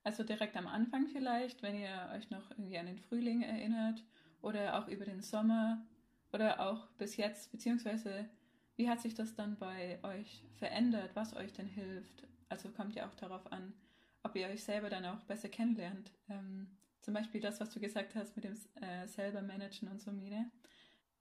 Also 0.04 0.22
direkt 0.22 0.56
am 0.56 0.66
Anfang 0.66 1.08
vielleicht, 1.08 1.62
wenn 1.62 1.76
ihr 1.76 2.10
euch 2.14 2.30
noch 2.30 2.50
irgendwie 2.50 2.78
an 2.78 2.86
den 2.86 2.98
Frühling 2.98 3.42
erinnert 3.42 4.04
oder 4.42 4.78
auch 4.78 4.88
über 4.88 5.06
den 5.06 5.22
Sommer 5.22 5.82
oder 6.32 6.60
auch 6.60 6.86
bis 6.98 7.16
jetzt, 7.16 7.50
beziehungsweise 7.50 8.28
wie 8.76 8.88
hat 8.88 9.00
sich 9.00 9.14
das 9.14 9.34
dann 9.34 9.56
bei 9.56 9.98
euch 10.02 10.44
verändert, 10.58 11.10
was 11.14 11.34
euch 11.34 11.52
denn 11.54 11.66
hilft? 11.66 12.26
Also 12.50 12.68
kommt 12.68 12.94
ja 12.94 13.08
auch 13.08 13.14
darauf 13.14 13.50
an, 13.50 13.72
ob 14.22 14.36
ihr 14.36 14.46
euch 14.48 14.62
selber 14.62 14.90
dann 14.90 15.06
auch 15.06 15.22
besser 15.22 15.48
kennenlernt. 15.48 16.12
Ähm, 16.28 16.66
zum 17.00 17.14
Beispiel 17.14 17.40
das, 17.40 17.60
was 17.60 17.70
du 17.70 17.80
gesagt 17.80 18.14
hast 18.14 18.36
mit 18.36 18.44
dem 18.44 18.58
äh, 18.82 19.06
selber 19.06 19.40
managen 19.42 19.88
und 19.88 20.02
so, 20.02 20.12
Mine. 20.12 20.50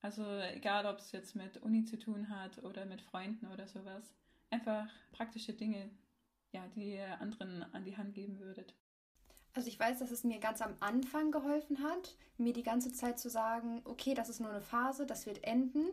Also 0.02 0.26
egal, 0.54 0.86
ob 0.86 1.00
es 1.00 1.14
jetzt 1.14 1.36
mit 1.36 1.58
Uni 1.58 1.86
zu 1.86 1.98
tun 1.98 2.30
hat 2.30 2.62
oder 2.64 2.86
mit 2.86 3.02
Freunden 3.02 3.48
oder 3.48 3.68
sowas. 3.68 4.14
Einfach 4.50 4.90
praktische 5.14 5.54
Dinge, 5.54 5.90
ja, 6.54 6.62
die 6.76 6.94
ihr 6.94 7.20
anderen 7.20 7.66
an 7.74 7.84
die 7.84 7.98
Hand 7.98 8.14
geben 8.14 8.40
würdet? 8.40 8.74
Also 9.56 9.68
ich 9.68 9.80
weiß, 9.80 10.00
dass 10.00 10.12
es 10.12 10.24
mir 10.24 10.40
ganz 10.40 10.62
am 10.62 10.74
Anfang 10.80 11.32
geholfen 11.32 11.84
hat, 11.84 12.16
mir 12.38 12.54
die 12.54 12.64
ganze 12.64 12.92
Zeit 12.92 13.20
zu 13.20 13.30
sagen, 13.30 13.82
okay, 13.86 14.16
das 14.16 14.30
ist 14.30 14.40
nur 14.40 14.50
eine 14.50 14.62
Phase, 14.62 15.06
das 15.06 15.26
wird 15.26 15.44
enden. 15.44 15.86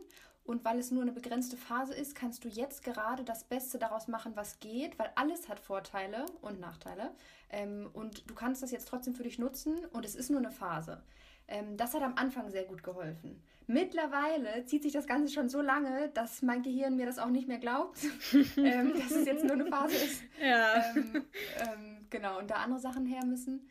Und 0.43 0.65
weil 0.65 0.79
es 0.79 0.89
nur 0.89 1.03
eine 1.03 1.11
begrenzte 1.11 1.55
Phase 1.55 1.93
ist, 1.93 2.15
kannst 2.15 2.43
du 2.43 2.47
jetzt 2.47 2.83
gerade 2.83 3.23
das 3.23 3.43
Beste 3.43 3.77
daraus 3.77 4.07
machen, 4.07 4.35
was 4.35 4.59
geht, 4.59 4.97
weil 4.97 5.11
alles 5.13 5.47
hat 5.47 5.59
Vorteile 5.59 6.25
und 6.41 6.59
Nachteile. 6.59 7.11
Ähm, 7.51 7.91
und 7.93 8.27
du 8.27 8.33
kannst 8.33 8.63
das 8.63 8.71
jetzt 8.71 8.87
trotzdem 8.87 9.13
für 9.13 9.23
dich 9.23 9.37
nutzen 9.37 9.85
und 9.93 10.03
es 10.03 10.15
ist 10.15 10.31
nur 10.31 10.39
eine 10.39 10.51
Phase. 10.51 11.03
Ähm, 11.47 11.77
das 11.77 11.93
hat 11.93 12.01
am 12.01 12.15
Anfang 12.15 12.49
sehr 12.49 12.63
gut 12.63 12.83
geholfen. 12.83 13.41
Mittlerweile 13.67 14.65
zieht 14.65 14.83
sich 14.83 14.93
das 14.93 15.07
Ganze 15.07 15.33
schon 15.33 15.47
so 15.47 15.61
lange, 15.61 16.09
dass 16.09 16.41
mein 16.41 16.61
Gehirn 16.61 16.95
mir 16.95 17.05
das 17.05 17.19
auch 17.19 17.29
nicht 17.29 17.47
mehr 17.47 17.59
glaubt, 17.59 17.99
ähm, 18.57 18.93
dass 18.93 19.11
es 19.11 19.25
jetzt 19.25 19.43
nur 19.43 19.53
eine 19.53 19.65
Phase 19.65 19.95
ist. 19.95 20.23
Ja. 20.41 20.83
Ähm, 20.95 21.25
ähm, 21.59 22.07
genau, 22.09 22.39
und 22.39 22.49
da 22.49 22.55
andere 22.55 22.79
Sachen 22.79 23.05
her 23.05 23.23
müssen. 23.25 23.69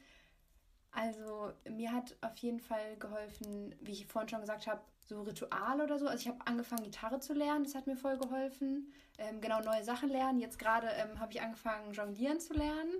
Also 0.92 1.52
mir 1.68 1.92
hat 1.92 2.16
auf 2.20 2.36
jeden 2.38 2.60
Fall 2.60 2.96
geholfen, 2.98 3.74
wie 3.80 3.92
ich 3.92 4.06
vorhin 4.06 4.28
schon 4.28 4.40
gesagt 4.40 4.66
habe, 4.66 4.80
so 5.10 5.22
Ritual 5.22 5.80
oder 5.80 5.98
so. 5.98 6.06
Also 6.06 6.22
ich 6.22 6.28
habe 6.28 6.46
angefangen, 6.46 6.84
Gitarre 6.84 7.18
zu 7.20 7.34
lernen, 7.34 7.64
das 7.64 7.74
hat 7.74 7.86
mir 7.86 7.96
voll 7.96 8.16
geholfen. 8.16 8.92
Ähm, 9.18 9.40
genau, 9.40 9.60
neue 9.60 9.84
Sachen 9.84 10.08
lernen. 10.08 10.38
Jetzt 10.38 10.58
gerade 10.58 10.86
ähm, 10.86 11.18
habe 11.18 11.32
ich 11.32 11.42
angefangen, 11.42 11.92
jonglieren 11.92 12.40
zu 12.40 12.54
lernen 12.54 12.92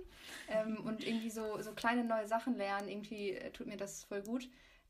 ähm, 0.49 0.77
und 0.85 1.05
irgendwie 1.07 1.31
so, 1.31 1.61
so 1.61 1.71
kleine 1.71 2.03
neue 2.03 2.27
Sachen 2.27 2.55
lernen. 2.55 2.89
Irgendwie 2.89 3.31
äh, 3.31 3.51
tut 3.51 3.67
mir 3.67 3.77
das 3.77 4.03
voll 4.03 4.21
gut. 4.21 4.49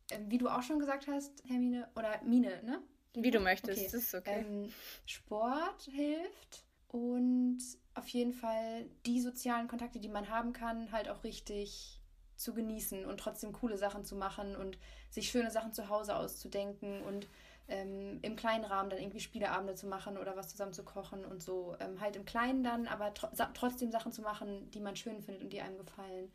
Ähm, 0.09 0.29
wie 0.29 0.39
du 0.39 0.49
auch 0.49 0.63
schon 0.63 0.79
gesagt 0.79 1.07
hast, 1.07 1.43
Hermine, 1.47 1.87
oder 1.95 2.21
Mine, 2.23 2.61
ne? 2.63 2.81
Wie 3.13 3.31
du 3.31 3.39
möchtest, 3.39 3.79
Okay. 3.79 3.97
ist 3.97 4.15
okay. 4.15 4.45
Ähm, 4.47 4.73
Sport 5.05 5.83
hilft 5.83 6.65
und 6.87 7.59
auf 7.93 8.07
jeden 8.07 8.33
Fall 8.33 8.89
die 9.05 9.21
sozialen 9.21 9.67
Kontakte, 9.67 9.99
die 9.99 10.09
man 10.09 10.29
haben 10.29 10.53
kann, 10.53 10.91
halt 10.91 11.07
auch 11.07 11.23
richtig 11.23 12.00
zu 12.41 12.53
genießen 12.53 13.05
und 13.05 13.19
trotzdem 13.19 13.53
coole 13.53 13.77
Sachen 13.77 14.03
zu 14.03 14.15
machen 14.15 14.55
und 14.55 14.77
sich 15.09 15.29
schöne 15.29 15.51
Sachen 15.51 15.73
zu 15.73 15.89
Hause 15.89 16.15
auszudenken 16.15 17.01
und 17.03 17.27
ähm, 17.67 18.19
im 18.21 18.35
kleinen 18.35 18.65
Rahmen 18.65 18.89
dann 18.89 18.99
irgendwie 18.99 19.19
Spieleabende 19.19 19.75
zu 19.75 19.87
machen 19.87 20.17
oder 20.17 20.35
was 20.35 20.49
zusammen 20.49 20.73
zu 20.73 20.83
kochen 20.83 21.23
und 21.25 21.41
so. 21.41 21.75
Ähm, 21.79 22.01
halt 22.01 22.15
im 22.15 22.25
Kleinen 22.25 22.63
dann, 22.63 22.87
aber 22.87 23.13
sa- 23.33 23.51
trotzdem 23.53 23.91
Sachen 23.91 24.11
zu 24.11 24.21
machen, 24.21 24.69
die 24.71 24.79
man 24.79 24.95
schön 24.95 25.21
findet 25.21 25.43
und 25.43 25.53
die 25.53 25.61
einem 25.61 25.77
gefallen. 25.77 26.31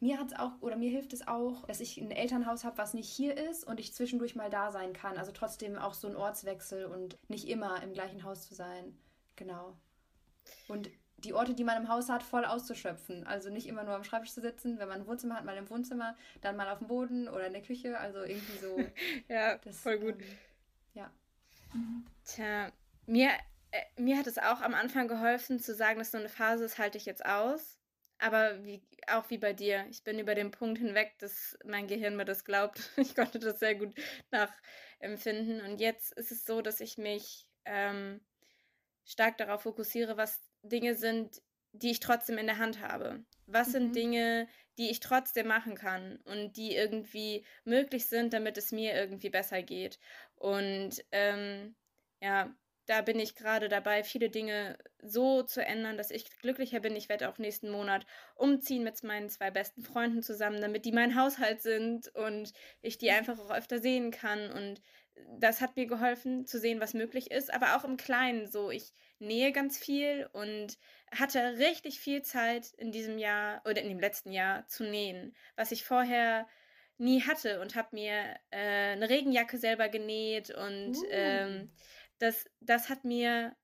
Mir 0.00 0.18
hat's 0.18 0.32
auch, 0.32 0.52
oder 0.60 0.76
mir 0.76 0.90
hilft 0.90 1.12
es 1.12 1.26
auch, 1.26 1.66
dass 1.66 1.80
ich 1.80 1.98
ein 1.98 2.12
Elternhaus 2.12 2.64
habe, 2.64 2.78
was 2.78 2.94
nicht 2.94 3.08
hier 3.08 3.36
ist 3.36 3.64
und 3.64 3.80
ich 3.80 3.92
zwischendurch 3.94 4.36
mal 4.36 4.48
da 4.48 4.70
sein 4.70 4.92
kann. 4.92 5.18
Also 5.18 5.32
trotzdem 5.32 5.76
auch 5.76 5.94
so 5.94 6.06
ein 6.08 6.16
Ortswechsel 6.16 6.86
und 6.86 7.18
nicht 7.28 7.48
immer 7.48 7.82
im 7.82 7.92
gleichen 7.92 8.22
Haus 8.22 8.46
zu 8.46 8.54
sein. 8.54 8.96
Genau. 9.34 9.76
Und 10.68 10.88
die 11.24 11.34
Orte, 11.34 11.54
die 11.54 11.64
man 11.64 11.76
im 11.76 11.88
Haus 11.88 12.08
hat, 12.08 12.22
voll 12.22 12.44
auszuschöpfen. 12.44 13.26
Also 13.26 13.50
nicht 13.50 13.66
immer 13.66 13.82
nur 13.82 13.94
am 13.94 14.04
Schreibtisch 14.04 14.32
zu 14.32 14.40
sitzen, 14.40 14.78
wenn 14.78 14.88
man 14.88 15.00
ein 15.00 15.06
Wohnzimmer 15.06 15.36
hat, 15.36 15.44
mal 15.44 15.56
im 15.56 15.68
Wohnzimmer, 15.68 16.16
dann 16.40 16.56
mal 16.56 16.68
auf 16.68 16.78
dem 16.78 16.86
Boden 16.86 17.28
oder 17.28 17.46
in 17.46 17.52
der 17.52 17.62
Küche. 17.62 17.98
Also 17.98 18.22
irgendwie 18.22 18.58
so. 18.58 18.78
ja, 19.28 19.56
Das, 19.58 19.80
voll 19.80 19.98
gut. 19.98 20.14
Ähm, 20.20 20.26
ja. 20.94 21.10
Tja, 22.24 22.72
mir, 23.06 23.30
äh, 23.72 24.00
mir 24.00 24.16
hat 24.16 24.26
es 24.26 24.38
auch 24.38 24.60
am 24.60 24.74
Anfang 24.74 25.08
geholfen 25.08 25.58
zu 25.58 25.74
sagen, 25.74 25.98
dass 25.98 26.12
so 26.12 26.18
eine 26.18 26.28
Phase 26.28 26.64
ist, 26.64 26.78
halte 26.78 26.98
ich 26.98 27.04
jetzt 27.04 27.24
aus. 27.26 27.78
Aber 28.20 28.64
wie, 28.64 28.82
auch 29.08 29.30
wie 29.30 29.38
bei 29.38 29.52
dir, 29.52 29.86
ich 29.90 30.02
bin 30.02 30.18
über 30.18 30.34
den 30.34 30.50
Punkt 30.50 30.78
hinweg, 30.78 31.18
dass 31.18 31.56
mein 31.64 31.86
Gehirn 31.86 32.16
mir 32.16 32.24
das 32.24 32.44
glaubt. 32.44 32.90
Ich 32.96 33.14
konnte 33.14 33.38
das 33.40 33.58
sehr 33.58 33.74
gut 33.74 33.94
nachempfinden. 34.30 35.60
Und 35.62 35.80
jetzt 35.80 36.12
ist 36.12 36.30
es 36.30 36.44
so, 36.44 36.62
dass 36.62 36.80
ich 36.80 36.96
mich 36.96 37.46
ähm, 37.64 38.20
stark 39.04 39.38
darauf 39.38 39.62
fokussiere, 39.62 40.16
was 40.16 40.40
Dinge 40.62 40.94
sind, 40.94 41.40
die 41.72 41.90
ich 41.90 42.00
trotzdem 42.00 42.38
in 42.38 42.46
der 42.46 42.58
Hand 42.58 42.80
habe. 42.80 43.24
Was 43.46 43.68
Mhm. 43.68 43.72
sind 43.72 43.96
Dinge, 43.96 44.48
die 44.78 44.90
ich 44.90 45.00
trotzdem 45.00 45.46
machen 45.48 45.74
kann 45.74 46.18
und 46.24 46.56
die 46.56 46.74
irgendwie 46.74 47.44
möglich 47.64 48.06
sind, 48.06 48.32
damit 48.32 48.58
es 48.58 48.72
mir 48.72 48.94
irgendwie 48.94 49.30
besser 49.30 49.62
geht. 49.62 49.98
Und 50.36 51.04
ähm, 51.12 51.74
ja, 52.20 52.54
da 52.86 53.02
bin 53.02 53.18
ich 53.18 53.34
gerade 53.34 53.68
dabei, 53.68 54.02
viele 54.02 54.30
Dinge 54.30 54.78
so 55.02 55.42
zu 55.42 55.62
ändern, 55.64 55.98
dass 55.98 56.10
ich 56.10 56.30
glücklicher 56.38 56.80
bin. 56.80 56.96
Ich 56.96 57.08
werde 57.10 57.28
auch 57.28 57.36
nächsten 57.38 57.70
Monat 57.70 58.06
umziehen 58.34 58.82
mit 58.82 59.02
meinen 59.02 59.28
zwei 59.28 59.50
besten 59.50 59.82
Freunden 59.82 60.22
zusammen, 60.22 60.60
damit 60.62 60.86
die 60.86 60.92
mein 60.92 61.14
Haushalt 61.14 61.60
sind 61.60 62.08
und 62.14 62.52
ich 62.80 62.96
die 62.96 63.10
einfach 63.10 63.38
auch 63.38 63.50
öfter 63.50 63.78
sehen 63.78 64.10
kann. 64.10 64.50
Und 64.50 64.80
das 65.38 65.60
hat 65.60 65.76
mir 65.76 65.86
geholfen 65.86 66.46
zu 66.46 66.58
sehen, 66.58 66.80
was 66.80 66.94
möglich 66.94 67.30
ist, 67.30 67.52
aber 67.52 67.76
auch 67.76 67.84
im 67.84 67.96
Kleinen 67.96 68.46
so. 68.46 68.70
Ich 68.70 68.92
nähe 69.18 69.52
ganz 69.52 69.78
viel 69.78 70.28
und 70.32 70.78
hatte 71.12 71.58
richtig 71.58 72.00
viel 72.00 72.22
Zeit 72.22 72.72
in 72.76 72.92
diesem 72.92 73.18
Jahr 73.18 73.62
oder 73.64 73.82
in 73.82 73.88
dem 73.88 74.00
letzten 74.00 74.32
Jahr 74.32 74.66
zu 74.68 74.84
nähen, 74.84 75.34
was 75.56 75.72
ich 75.72 75.84
vorher 75.84 76.46
nie 76.98 77.22
hatte 77.22 77.60
und 77.60 77.76
habe 77.76 77.88
mir 77.92 78.36
äh, 78.50 78.92
eine 78.92 79.08
Regenjacke 79.08 79.58
selber 79.58 79.88
genäht 79.88 80.50
und 80.50 80.96
Uh. 80.96 81.06
ähm, 81.10 81.70
das, 82.18 82.46
das 82.60 82.88
hat 82.88 83.04
mir 83.04 83.56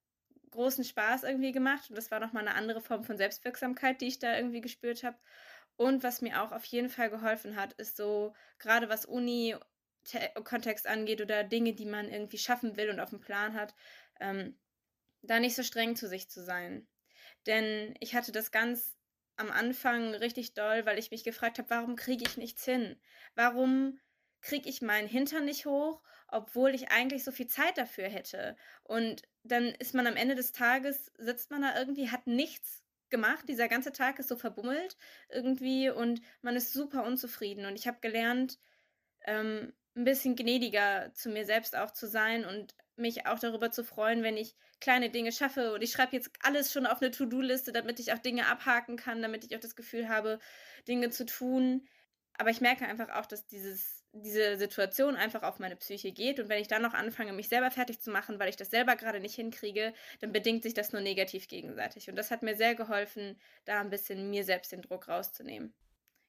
großen 0.50 0.84
Spaß 0.84 1.24
irgendwie 1.24 1.52
gemacht 1.52 1.90
und 1.90 1.96
das 1.96 2.10
war 2.10 2.20
nochmal 2.20 2.46
eine 2.46 2.56
andere 2.56 2.80
Form 2.80 3.02
von 3.04 3.16
Selbstwirksamkeit, 3.16 4.00
die 4.00 4.06
ich 4.06 4.20
da 4.20 4.36
irgendwie 4.36 4.60
gespürt 4.60 5.02
habe. 5.02 5.18
Und 5.76 6.04
was 6.04 6.20
mir 6.20 6.42
auch 6.42 6.52
auf 6.52 6.64
jeden 6.66 6.88
Fall 6.88 7.10
geholfen 7.10 7.56
hat, 7.56 7.72
ist 7.74 7.96
so, 7.96 8.32
gerade 8.60 8.88
was 8.88 9.04
Uni-Kontext 10.12 10.86
angeht 10.86 11.20
oder 11.20 11.44
Dinge, 11.44 11.74
die 11.74 11.86
man 11.86 12.10
irgendwie 12.10 12.38
schaffen 12.38 12.76
will 12.76 12.90
und 12.90 13.00
auf 13.00 13.10
dem 13.10 13.20
Plan 13.20 13.54
hat, 13.54 13.74
ähm, 14.20 14.58
da 15.22 15.40
nicht 15.40 15.54
so 15.54 15.62
streng 15.62 15.96
zu 15.96 16.08
sich 16.08 16.28
zu 16.28 16.42
sein. 16.42 16.86
Denn 17.46 17.94
ich 18.00 18.14
hatte 18.14 18.32
das 18.32 18.50
ganz 18.50 18.96
am 19.36 19.50
Anfang 19.50 20.14
richtig 20.14 20.54
doll, 20.54 20.86
weil 20.86 20.98
ich 20.98 21.10
mich 21.10 21.24
gefragt 21.24 21.58
habe, 21.58 21.70
warum 21.70 21.96
kriege 21.96 22.24
ich 22.26 22.36
nichts 22.36 22.64
hin? 22.64 23.00
Warum 23.34 23.98
kriege 24.40 24.68
ich 24.68 24.82
meinen 24.82 25.08
Hintern 25.08 25.44
nicht 25.44 25.66
hoch, 25.66 26.02
obwohl 26.28 26.74
ich 26.74 26.90
eigentlich 26.90 27.24
so 27.24 27.32
viel 27.32 27.48
Zeit 27.48 27.76
dafür 27.78 28.08
hätte? 28.08 28.56
Und 28.84 29.22
dann 29.42 29.66
ist 29.66 29.94
man 29.94 30.06
am 30.06 30.16
Ende 30.16 30.34
des 30.34 30.52
Tages, 30.52 31.10
sitzt 31.18 31.50
man 31.50 31.62
da 31.62 31.76
irgendwie, 31.78 32.10
hat 32.10 32.26
nichts 32.26 32.84
gemacht. 33.10 33.48
Dieser 33.48 33.68
ganze 33.68 33.92
Tag 33.92 34.18
ist 34.18 34.28
so 34.28 34.36
verbummelt 34.36 34.96
irgendwie 35.28 35.90
und 35.90 36.20
man 36.42 36.56
ist 36.56 36.72
super 36.72 37.04
unzufrieden. 37.04 37.66
Und 37.66 37.76
ich 37.76 37.86
habe 37.86 37.98
gelernt, 38.00 38.58
ähm, 39.26 39.72
ein 39.96 40.04
bisschen 40.04 40.36
gnädiger 40.36 41.12
zu 41.14 41.28
mir 41.28 41.44
selbst 41.44 41.76
auch 41.76 41.92
zu 41.92 42.06
sein 42.08 42.44
und 42.44 42.74
mich 42.96 43.26
auch 43.26 43.38
darüber 43.38 43.70
zu 43.70 43.84
freuen, 43.84 44.22
wenn 44.22 44.36
ich 44.36 44.54
kleine 44.80 45.10
Dinge 45.10 45.32
schaffe. 45.32 45.72
Und 45.72 45.82
ich 45.82 45.92
schreibe 45.92 46.16
jetzt 46.16 46.30
alles 46.42 46.72
schon 46.72 46.86
auf 46.86 47.00
eine 47.00 47.10
To-Do-Liste, 47.10 47.72
damit 47.72 48.00
ich 48.00 48.12
auch 48.12 48.18
Dinge 48.18 48.46
abhaken 48.46 48.96
kann, 48.96 49.22
damit 49.22 49.44
ich 49.44 49.56
auch 49.56 49.60
das 49.60 49.76
Gefühl 49.76 50.08
habe, 50.08 50.38
Dinge 50.86 51.10
zu 51.10 51.26
tun. 51.26 51.86
Aber 52.36 52.50
ich 52.50 52.60
merke 52.60 52.86
einfach 52.86 53.10
auch, 53.10 53.26
dass 53.26 53.46
dieses, 53.46 54.04
diese 54.12 54.56
Situation 54.56 55.16
einfach 55.16 55.42
auf 55.42 55.60
meine 55.60 55.76
Psyche 55.76 56.12
geht. 56.12 56.40
Und 56.40 56.48
wenn 56.48 56.60
ich 56.60 56.68
dann 56.68 56.82
noch 56.82 56.94
anfange, 56.94 57.32
mich 57.32 57.48
selber 57.48 57.70
fertig 57.70 58.00
zu 58.00 58.10
machen, 58.10 58.38
weil 58.40 58.48
ich 58.48 58.56
das 58.56 58.70
selber 58.70 58.96
gerade 58.96 59.20
nicht 59.20 59.36
hinkriege, 59.36 59.94
dann 60.20 60.32
bedingt 60.32 60.64
sich 60.64 60.74
das 60.74 60.92
nur 60.92 61.02
negativ 61.02 61.46
gegenseitig. 61.46 62.10
Und 62.10 62.16
das 62.16 62.30
hat 62.30 62.42
mir 62.42 62.56
sehr 62.56 62.74
geholfen, 62.74 63.40
da 63.64 63.80
ein 63.80 63.90
bisschen 63.90 64.30
mir 64.30 64.44
selbst 64.44 64.72
den 64.72 64.82
Druck 64.82 65.08
rauszunehmen. 65.08 65.72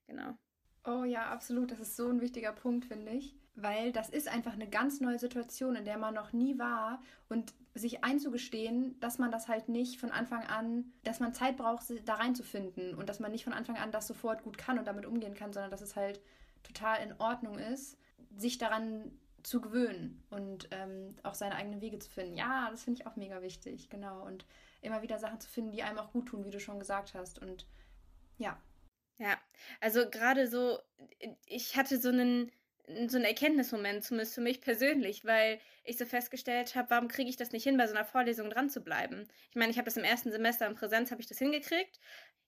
Genau. 0.07 0.37
Oh 0.83 1.03
ja, 1.03 1.31
absolut. 1.31 1.71
Das 1.71 1.79
ist 1.79 1.95
so 1.95 2.07
ein 2.07 2.21
wichtiger 2.21 2.53
Punkt, 2.53 2.85
finde 2.85 3.11
ich. 3.13 3.35
Weil 3.55 3.91
das 3.91 4.09
ist 4.09 4.27
einfach 4.27 4.53
eine 4.53 4.67
ganz 4.67 4.99
neue 4.99 5.17
Situation, 5.17 5.75
in 5.75 5.85
der 5.85 5.97
man 5.97 6.13
noch 6.13 6.33
nie 6.33 6.59
war. 6.59 7.01
Und 7.29 7.53
sich 7.73 8.03
einzugestehen, 8.03 8.99
dass 8.99 9.17
man 9.17 9.31
das 9.31 9.47
halt 9.47 9.69
nicht 9.69 9.99
von 9.99 10.11
Anfang 10.11 10.43
an, 10.45 10.93
dass 11.03 11.19
man 11.19 11.33
Zeit 11.33 11.57
braucht, 11.57 11.83
da 12.05 12.15
reinzufinden. 12.15 12.95
Und 12.95 13.09
dass 13.09 13.19
man 13.19 13.31
nicht 13.31 13.43
von 13.43 13.53
Anfang 13.53 13.77
an 13.77 13.91
das 13.91 14.07
sofort 14.07 14.43
gut 14.43 14.57
kann 14.57 14.77
und 14.79 14.87
damit 14.87 15.05
umgehen 15.05 15.35
kann, 15.35 15.53
sondern 15.53 15.71
dass 15.71 15.81
es 15.81 15.95
halt 15.95 16.21
total 16.63 17.03
in 17.03 17.13
Ordnung 17.19 17.57
ist, 17.57 17.97
sich 18.35 18.57
daran 18.57 19.11
zu 19.43 19.61
gewöhnen 19.61 20.23
und 20.31 20.67
ähm, 20.71 21.15
auch 21.23 21.35
seine 21.35 21.55
eigenen 21.55 21.79
Wege 21.79 21.99
zu 21.99 22.09
finden. 22.09 22.35
Ja, 22.35 22.69
das 22.71 22.83
finde 22.83 22.99
ich 22.99 23.07
auch 23.07 23.15
mega 23.15 23.41
wichtig, 23.41 23.89
genau. 23.89 24.25
Und 24.25 24.45
immer 24.81 25.01
wieder 25.01 25.19
Sachen 25.19 25.39
zu 25.39 25.47
finden, 25.47 25.71
die 25.71 25.83
einem 25.83 25.99
auch 25.99 26.11
gut 26.11 26.27
tun, 26.27 26.45
wie 26.45 26.51
du 26.51 26.59
schon 26.59 26.79
gesagt 26.79 27.13
hast. 27.13 27.39
Und 27.39 27.67
ja, 28.37 28.57
Ja, 29.17 29.37
also 29.79 30.09
gerade 30.09 30.47
so, 30.47 30.79
ich 31.45 31.77
hatte 31.77 31.99
so 31.99 32.09
einen 32.09 32.51
so 33.07 33.17
ein 33.17 33.23
Erkenntnismoment, 33.23 34.03
zumindest 34.03 34.35
für 34.35 34.41
mich 34.41 34.61
persönlich, 34.61 35.25
weil 35.25 35.59
ich 35.83 35.97
so 35.97 36.05
festgestellt 36.05 36.75
habe, 36.75 36.89
warum 36.89 37.07
kriege 37.07 37.29
ich 37.29 37.37
das 37.37 37.51
nicht 37.51 37.63
hin, 37.63 37.77
bei 37.77 37.87
so 37.87 37.95
einer 37.95 38.05
Vorlesung 38.05 38.49
dran 38.49 38.69
zu 38.69 38.81
bleiben? 38.81 39.27
Ich 39.49 39.55
meine, 39.55 39.71
ich 39.71 39.77
habe 39.77 39.85
das 39.85 39.97
im 39.97 40.03
ersten 40.03 40.31
Semester 40.31 40.67
in 40.67 40.75
Präsenz, 40.75 41.11
habe 41.11 41.21
ich 41.21 41.27
das 41.27 41.37
hingekriegt. 41.37 41.99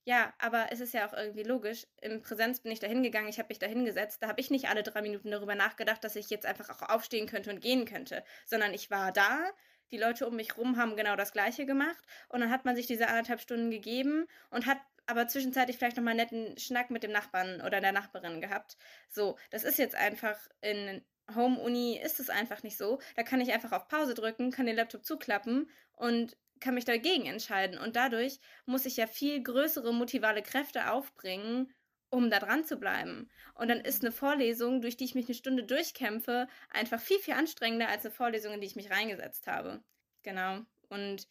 Ja, 0.05 0.33
aber 0.39 0.67
es 0.71 0.79
ist 0.79 0.93
ja 0.93 1.07
auch 1.07 1.13
irgendwie 1.13 1.43
logisch. 1.43 1.85
Im 2.01 2.21
Präsenz 2.21 2.61
bin 2.61 2.71
ich 2.71 2.79
da 2.79 2.87
hingegangen, 2.87 3.29
ich 3.29 3.39
habe 3.39 3.49
mich 3.49 3.59
da 3.59 3.65
hingesetzt. 3.65 4.23
Da 4.23 4.29
habe 4.29 4.39
ich 4.39 4.49
nicht 4.49 4.69
alle 4.69 4.83
drei 4.83 5.01
Minuten 5.01 5.31
darüber 5.31 5.55
nachgedacht, 5.55 6.03
dass 6.03 6.15
ich 6.15 6.29
jetzt 6.29 6.45
einfach 6.45 6.69
auch 6.69 6.89
aufstehen 6.89 7.27
könnte 7.27 7.49
und 7.49 7.59
gehen 7.59 7.85
könnte, 7.85 8.23
sondern 8.45 8.73
ich 8.73 8.89
war 8.89 9.11
da. 9.11 9.51
Die 9.91 9.97
Leute 9.97 10.27
um 10.27 10.35
mich 10.35 10.57
rum 10.57 10.77
haben 10.77 10.95
genau 10.95 11.15
das 11.15 11.33
Gleiche 11.33 11.65
gemacht. 11.65 12.01
Und 12.29 12.39
dann 12.41 12.51
hat 12.51 12.63
man 12.63 12.75
sich 12.75 12.87
diese 12.87 13.07
anderthalb 13.07 13.41
Stunden 13.41 13.69
gegeben 13.69 14.27
und 14.49 14.65
hat 14.65 14.77
aber 15.07 15.27
zwischenzeitlich 15.27 15.77
vielleicht 15.77 15.97
nochmal 15.97 16.19
einen 16.19 16.29
netten 16.29 16.57
Schnack 16.57 16.91
mit 16.91 17.03
dem 17.03 17.11
Nachbarn 17.11 17.61
oder 17.61 17.81
der 17.81 17.91
Nachbarin 17.91 18.41
gehabt. 18.41 18.77
So, 19.09 19.37
das 19.49 19.63
ist 19.63 19.79
jetzt 19.79 19.95
einfach 19.95 20.37
in 20.61 21.01
Home-Uni 21.35 21.97
ist 21.97 22.19
es 22.19 22.29
einfach 22.29 22.63
nicht 22.63 22.77
so. 22.77 22.99
Da 23.15 23.23
kann 23.23 23.41
ich 23.41 23.51
einfach 23.51 23.71
auf 23.71 23.87
Pause 23.87 24.13
drücken, 24.13 24.51
kann 24.51 24.65
den 24.65 24.75
Laptop 24.75 25.05
zuklappen 25.05 25.69
und 25.93 26.37
kann 26.59 26.73
mich 26.73 26.85
dagegen 26.85 27.25
entscheiden. 27.25 27.77
Und 27.77 27.95
dadurch 27.95 28.39
muss 28.65 28.85
ich 28.85 28.97
ja 28.97 29.07
viel 29.07 29.43
größere 29.43 29.93
motivale 29.93 30.41
Kräfte 30.41 30.91
aufbringen, 30.91 31.73
um 32.09 32.29
da 32.29 32.39
dran 32.39 32.65
zu 32.65 32.77
bleiben. 32.77 33.29
Und 33.55 33.67
dann 33.67 33.81
ist 33.81 34.03
eine 34.03 34.11
Vorlesung, 34.11 34.81
durch 34.81 34.97
die 34.97 35.03
ich 35.05 35.15
mich 35.15 35.25
eine 35.25 35.35
Stunde 35.35 35.63
durchkämpfe, 35.63 36.47
einfach 36.69 36.99
viel, 36.99 37.19
viel 37.19 37.33
anstrengender 37.33 37.89
als 37.89 38.05
eine 38.05 38.13
Vorlesung, 38.13 38.53
in 38.53 38.61
die 38.61 38.67
ich 38.67 38.75
mich 38.75 38.89
reingesetzt 38.89 39.47
habe. 39.47 39.83
Genau. 40.23 40.61
Und 40.89 41.27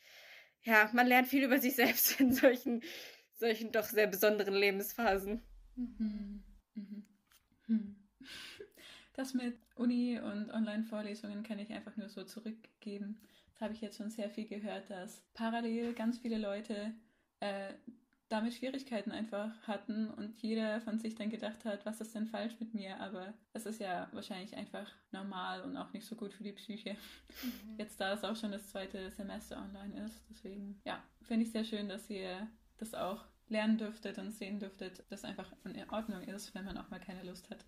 ja, 0.63 0.91
man 0.93 1.07
lernt 1.07 1.29
viel 1.29 1.45
über 1.45 1.59
sich 1.59 1.75
selbst 1.75 2.21
in 2.21 2.33
solchen 2.33 2.83
solchen 3.37 3.73
doch 3.73 3.85
sehr 3.85 4.07
besonderen 4.07 4.55
Lebensphasen. 4.55 5.43
Mhm. 5.77 6.43
Mhm. 7.67 7.97
Das 9.15 9.33
mit 9.35 9.57
Uni 9.77 10.19
und 10.21 10.51
Online-Vorlesungen 10.51 11.43
kann 11.43 11.59
ich 11.59 11.73
einfach 11.73 11.97
nur 11.97 12.09
so 12.09 12.25
zurückgeben. 12.25 13.21
Das 13.53 13.63
habe 13.63 13.73
ich 13.73 13.81
jetzt 13.81 13.97
schon 13.97 14.11
sehr 14.11 14.29
viel 14.29 14.47
gehört, 14.47 14.91
dass 14.91 15.23
parallel 15.33 15.95
ganz 15.95 16.19
viele 16.19 16.37
Leute 16.37 16.93
äh, 17.41 17.73
damit 18.29 18.55
Schwierigkeiten 18.55 19.13
einfach 19.13 19.51
hatten 19.63 20.11
und 20.11 20.37
jeder 20.43 20.81
von 20.81 20.99
sich 20.99 21.15
dann 21.15 21.31
gedacht 21.31 21.65
hat, 21.65 21.87
was 21.87 22.01
ist 22.01 22.15
denn 22.15 22.27
falsch 22.27 22.55
mit 22.59 22.75
mir? 22.75 22.99
Aber 23.01 23.33
es 23.53 23.67
ist 23.67 23.81
ja 23.81 24.09
wahrscheinlich 24.13 24.57
einfach 24.57 24.91
normal 25.13 25.63
und 25.63 25.77
auch 25.77 25.93
nicht 25.93 26.05
so 26.05 26.17
gut 26.17 26.35
für 26.35 26.43
die 26.43 26.53
Psyche. 26.53 26.97
Mhm. 27.43 27.79
Jetzt 27.79 28.01
da 28.01 28.13
es 28.13 28.25
auch 28.25 28.37
schon 28.37 28.53
das 28.53 28.69
zweite 28.69 29.11
Semester 29.13 29.57
online 29.59 30.05
ist. 30.05 30.25
Deswegen, 30.29 30.81
ja, 30.85 31.03
finde 31.23 31.45
ich 31.45 31.53
sehr 31.53 31.65
schön, 31.65 31.89
dass 31.89 32.11
ihr 32.11 32.49
das 32.79 32.95
auch 32.95 33.25
lernen 33.49 33.79
dürftet 33.79 34.19
und 34.19 34.33
sehen 34.33 34.59
dürftet, 34.59 35.05
dass 35.11 35.25
einfach 35.25 35.53
in 35.65 35.91
Ordnung 35.91 36.23
ist, 36.23 36.55
wenn 36.55 36.65
man 36.65 36.79
auch 36.79 36.91
mal 36.91 37.01
keine 37.01 37.23
Lust 37.23 37.49
hat. 37.51 37.65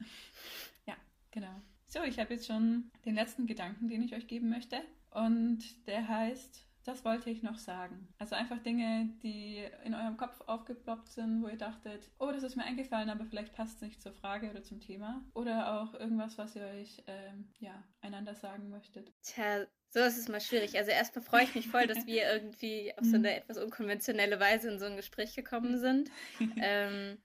ja, 0.86 0.94
genau. 1.30 1.54
So, 1.86 2.02
ich 2.02 2.18
habe 2.18 2.34
jetzt 2.34 2.46
schon 2.46 2.90
den 3.04 3.14
letzten 3.14 3.46
Gedanken, 3.46 3.88
den 3.88 4.02
ich 4.02 4.14
euch 4.14 4.26
geben 4.26 4.50
möchte. 4.50 4.80
Und 5.10 5.86
der 5.86 6.06
heißt, 6.06 6.67
das 6.84 7.04
wollte 7.04 7.30
ich 7.30 7.42
noch 7.42 7.58
sagen. 7.58 8.08
Also 8.18 8.34
einfach 8.34 8.58
Dinge, 8.60 9.10
die 9.22 9.64
in 9.84 9.94
eurem 9.94 10.16
Kopf 10.16 10.40
aufgeploppt 10.46 11.08
sind, 11.08 11.42
wo 11.42 11.48
ihr 11.48 11.58
dachtet, 11.58 12.10
oh, 12.18 12.30
das 12.32 12.42
ist 12.42 12.56
mir 12.56 12.64
eingefallen, 12.64 13.10
aber 13.10 13.26
vielleicht 13.26 13.54
passt 13.54 13.76
es 13.76 13.82
nicht 13.82 14.02
zur 14.02 14.12
Frage 14.12 14.50
oder 14.50 14.62
zum 14.62 14.80
Thema. 14.80 15.22
Oder 15.34 15.80
auch 15.80 15.94
irgendwas, 15.94 16.38
was 16.38 16.56
ihr 16.56 16.64
euch 16.64 17.02
ähm, 17.06 17.50
ja, 17.58 17.82
einander 18.00 18.34
sagen 18.34 18.70
möchtet. 18.70 19.12
Tja, 19.22 19.66
so 19.90 20.00
ist 20.00 20.18
es 20.18 20.28
mal 20.28 20.40
schwierig. 20.40 20.76
Also 20.76 20.90
erstmal 20.90 21.24
freue 21.24 21.44
ich 21.44 21.54
mich 21.54 21.68
voll, 21.68 21.86
dass 21.86 22.06
wir 22.06 22.30
irgendwie 22.30 22.92
auf 22.96 23.04
so 23.04 23.16
eine 23.16 23.36
etwas 23.36 23.58
unkonventionelle 23.58 24.38
Weise 24.38 24.70
in 24.70 24.78
so 24.78 24.86
ein 24.86 24.96
Gespräch 24.96 25.34
gekommen 25.34 25.78
sind. 25.78 26.10
ähm, 26.60 27.18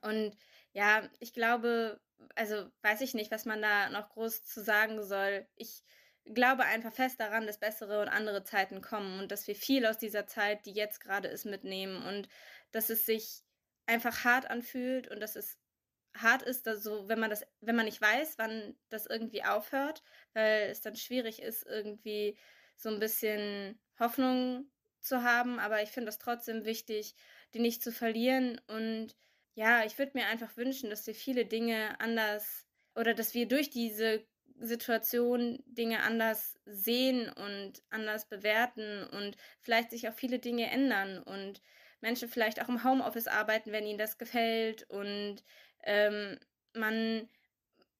und 0.00 0.36
ja, 0.72 1.08
ich 1.20 1.34
glaube, 1.34 2.00
also 2.34 2.70
weiß 2.82 3.02
ich 3.02 3.14
nicht, 3.14 3.30
was 3.30 3.44
man 3.44 3.60
da 3.60 3.90
noch 3.90 4.08
groß 4.10 4.44
zu 4.44 4.62
sagen 4.62 5.02
soll. 5.02 5.46
Ich 5.56 5.82
glaube 6.24 6.64
einfach 6.64 6.92
fest 6.92 7.20
daran, 7.20 7.46
dass 7.46 7.58
bessere 7.58 8.00
und 8.00 8.08
andere 8.08 8.44
Zeiten 8.44 8.80
kommen 8.80 9.20
und 9.20 9.32
dass 9.32 9.46
wir 9.46 9.54
viel 9.56 9.86
aus 9.86 9.98
dieser 9.98 10.26
Zeit, 10.26 10.66
die 10.66 10.72
jetzt 10.72 11.00
gerade 11.00 11.28
ist, 11.28 11.44
mitnehmen 11.44 12.02
und 12.06 12.28
dass 12.70 12.90
es 12.90 13.06
sich 13.06 13.42
einfach 13.86 14.24
hart 14.24 14.50
anfühlt 14.50 15.08
und 15.08 15.20
dass 15.20 15.36
es 15.36 15.58
hart 16.16 16.42
ist, 16.42 16.64
so, 16.82 17.08
wenn 17.08 17.18
man 17.18 17.30
das, 17.30 17.44
wenn 17.60 17.76
man 17.76 17.86
nicht 17.86 18.00
weiß, 18.00 18.38
wann 18.38 18.76
das 18.90 19.06
irgendwie 19.06 19.44
aufhört, 19.44 20.02
weil 20.34 20.70
es 20.70 20.80
dann 20.80 20.96
schwierig 20.96 21.40
ist, 21.42 21.66
irgendwie 21.66 22.38
so 22.76 22.90
ein 22.90 23.00
bisschen 23.00 23.80
Hoffnung 23.98 24.70
zu 25.00 25.22
haben. 25.22 25.58
Aber 25.58 25.82
ich 25.82 25.90
finde 25.90 26.10
es 26.10 26.18
trotzdem 26.18 26.64
wichtig, 26.64 27.14
die 27.54 27.60
nicht 27.60 27.82
zu 27.82 27.92
verlieren. 27.92 28.60
Und 28.66 29.16
ja, 29.54 29.84
ich 29.84 29.98
würde 29.98 30.12
mir 30.14 30.26
einfach 30.26 30.56
wünschen, 30.56 30.90
dass 30.90 31.06
wir 31.06 31.14
viele 31.14 31.46
Dinge 31.46 31.98
anders 32.00 32.66
oder 32.94 33.14
dass 33.14 33.34
wir 33.34 33.48
durch 33.48 33.70
diese 33.70 34.26
Situation 34.62 35.62
Dinge 35.66 36.02
anders 36.02 36.58
sehen 36.64 37.30
und 37.30 37.82
anders 37.90 38.28
bewerten 38.28 39.04
und 39.04 39.36
vielleicht 39.60 39.90
sich 39.90 40.08
auch 40.08 40.14
viele 40.14 40.38
Dinge 40.38 40.70
ändern 40.70 41.22
und 41.22 41.60
Menschen 42.00 42.28
vielleicht 42.28 42.62
auch 42.62 42.68
im 42.68 42.84
Homeoffice 42.84 43.28
arbeiten, 43.28 43.72
wenn 43.72 43.86
ihnen 43.86 43.98
das 43.98 44.18
gefällt 44.18 44.88
und 44.90 45.42
ähm, 45.84 46.38
man 46.74 47.28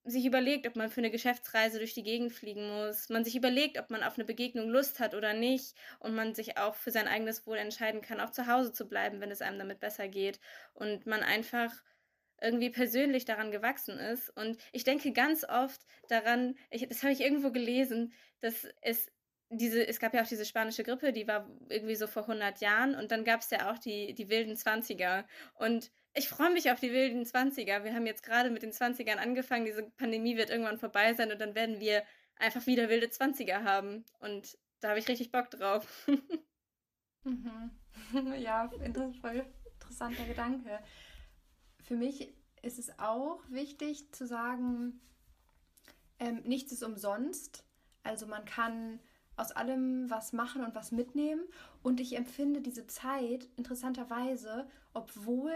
sich 0.05 0.25
überlegt, 0.27 0.67
ob 0.67 0.75
man 0.75 0.91
für 0.91 1.01
eine 1.01 1.11
Geschäftsreise 1.11 1.79
durch 1.79 1.95
die 1.95 2.03
Gegend 2.03 2.33
fliegen 2.33 2.69
muss, 2.69 3.09
man 3.09 3.25
sich 3.25 3.37
überlegt, 3.37 3.79
ob 3.79 3.91
man 3.91 4.03
auf 4.03 4.15
eine 4.17 4.25
Begegnung 4.25 4.69
Lust 4.69 4.99
hat 4.99 5.15
oder 5.15 5.33
nicht 5.33 5.75
und 6.01 6.15
man 6.15 6.35
sich 6.35 6.59
auch 6.59 6.75
für 6.75 6.91
sein 6.91 7.07
eigenes 7.07 7.47
Wohl 7.47 7.57
entscheiden 7.57 8.01
kann, 8.01 8.21
auch 8.21 8.31
zu 8.31 8.49
Hause 8.49 8.73
zu 8.73 8.89
bleiben, 8.89 9.21
wenn 9.21 9.31
es 9.31 9.43
einem 9.43 9.59
damit 9.59 9.79
besser 9.79 10.09
geht 10.09 10.41
und 10.75 11.07
man 11.07 11.23
einfach 11.23 11.71
irgendwie 12.43 12.71
persönlich 12.71 13.25
daran 13.25 13.51
gewachsen 13.51 13.99
ist. 13.99 14.31
Und 14.37 14.59
ich 14.73 14.85
denke 14.85 15.13
ganz 15.13 15.45
oft 15.45 15.81
daran, 16.09 16.57
ich, 16.71 16.89
das 16.89 17.03
habe 17.03 17.13
ich 17.13 17.21
irgendwo 17.21 17.51
gelesen, 17.51 18.13
dass 18.41 18.67
es 18.81 19.11
diese, 19.49 19.87
es 19.87 20.01
gab 20.01 20.15
ja 20.15 20.23
auch 20.23 20.27
diese 20.27 20.47
spanische 20.47 20.83
Grippe, 20.83 21.13
die 21.13 21.29
war 21.29 21.49
irgendwie 21.69 21.95
so 21.95 22.07
vor 22.07 22.23
100 22.23 22.61
Jahren 22.61 22.95
und 22.95 23.13
dann 23.13 23.25
gab 23.25 23.41
es 23.41 23.51
ja 23.51 23.71
auch 23.71 23.79
die, 23.79 24.15
die 24.15 24.29
wilden 24.31 24.55
20er. 24.55 25.25
Und 25.55 25.91
ich 26.15 26.29
freue 26.29 26.51
mich 26.51 26.71
auf 26.71 26.81
die 26.81 26.93
wilden 26.93 27.25
20er. 27.25 27.85
Wir 27.85 27.95
haben 27.95 28.07
jetzt 28.07 28.23
gerade 28.23 28.51
mit 28.51 28.63
den 28.63 28.73
20ern 28.73 29.17
angefangen, 29.17 29.65
diese 29.65 29.83
Pandemie 29.83 30.37
wird 30.37 30.51
irgendwann 30.51 30.79
vorbei 30.79 31.15
sein 31.15 31.31
und 31.31 31.41
dann 31.41 31.55
werden 31.55 31.81
wir 31.81 32.03
einfach 32.37 32.67
wieder 32.67 32.89
wilde 32.89 33.07
20er 33.07 33.63
haben. 33.63 34.05
Und 34.21 34.59
da 34.81 34.89
habe 34.89 34.99
ich 34.99 35.09
richtig 35.09 35.31
Bock 35.31 35.51
drauf. 35.51 36.09
mhm. 37.25 37.71
Ja, 38.39 38.71
voll 39.21 39.45
interessanter 39.75 40.25
Gedanke. 40.25 40.81
Für 41.93 41.99
mich 41.99 42.33
ist 42.63 42.79
es 42.79 42.99
auch 42.99 43.43
wichtig 43.51 44.11
zu 44.13 44.27
sagen, 44.27 44.99
ähm, 46.19 46.41
nichts 46.45 46.73
ist 46.73 46.83
umsonst. 46.83 47.67
Also 48.03 48.27
man 48.27 48.47
kann 48.47 48.99
aus 49.37 49.53
allem 49.53 50.09
was 50.09 50.33
machen 50.33 50.65
und 50.65 50.75
was 50.75 50.91
mitnehmen. 50.91 51.43
Und 51.83 52.01
ich 52.01 52.17
empfinde 52.17 52.63
diese 52.63 52.87
Zeit 52.87 53.47
interessanterweise, 53.57 54.71
obwohl 54.95 55.53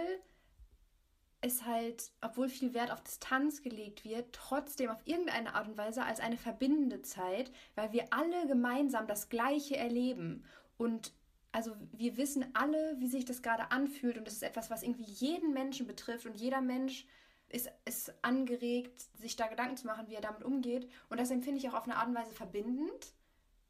es 1.41 1.65
halt, 1.65 2.13
obwohl 2.21 2.51
viel 2.51 2.75
Wert 2.75 2.91
auf 2.91 3.03
Distanz 3.03 3.63
gelegt 3.63 4.05
wird, 4.05 4.35
trotzdem 4.35 4.91
auf 4.91 5.01
irgendeine 5.07 5.55
Art 5.55 5.69
und 5.69 5.79
Weise 5.79 6.05
als 6.05 6.21
eine 6.21 6.37
verbindende 6.37 7.01
Zeit, 7.01 7.51
weil 7.77 7.93
wir 7.93 8.13
alle 8.13 8.47
gemeinsam 8.47 9.07
das 9.07 9.31
Gleiche 9.31 9.79
erleben. 9.79 10.45
Und 10.77 11.15
also 11.57 11.73
wir 11.93 12.17
wissen 12.17 12.45
alle, 12.55 12.97
wie 12.99 13.09
sich 13.09 13.25
das 13.25 13.43
gerade 13.43 13.71
anfühlt 13.71 14.19
und 14.19 14.27
das 14.27 14.35
ist 14.35 14.43
etwas, 14.43 14.71
was 14.71 14.83
irgendwie 14.83 15.11
jeden 15.11 15.53
Menschen 15.53 15.87
betrifft 15.87 16.27
und 16.27 16.39
jeder 16.39 16.61
Mensch 16.61 17.07
ist, 17.49 17.71
ist 17.85 18.13
angeregt, 18.23 19.01
sich 19.19 19.37
da 19.37 19.47
Gedanken 19.47 19.77
zu 19.77 19.87
machen, 19.87 20.07
wie 20.09 20.15
er 20.15 20.21
damit 20.21 20.45
umgeht. 20.45 20.89
Und 21.09 21.19
das 21.19 21.31
empfinde 21.31 21.59
ich 21.59 21.69
auch 21.69 21.75
auf 21.75 21.85
eine 21.85 21.97
Art 21.97 22.09
und 22.09 22.15
Weise 22.15 22.35
verbindend 22.35 23.13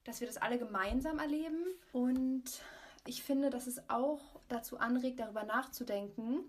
dass 0.07 0.21
wir 0.21 0.27
das 0.27 0.37
alle 0.37 0.59
gemeinsam 0.59 1.19
erleben. 1.19 1.65
Und 1.93 2.45
ich 3.07 3.23
finde, 3.23 3.51
dass 3.51 3.67
es 3.67 3.91
auch 3.91 4.21
dazu 4.49 4.79
anregt, 4.79 5.21
darüber 5.21 5.45
nachzudenken, 5.45 6.45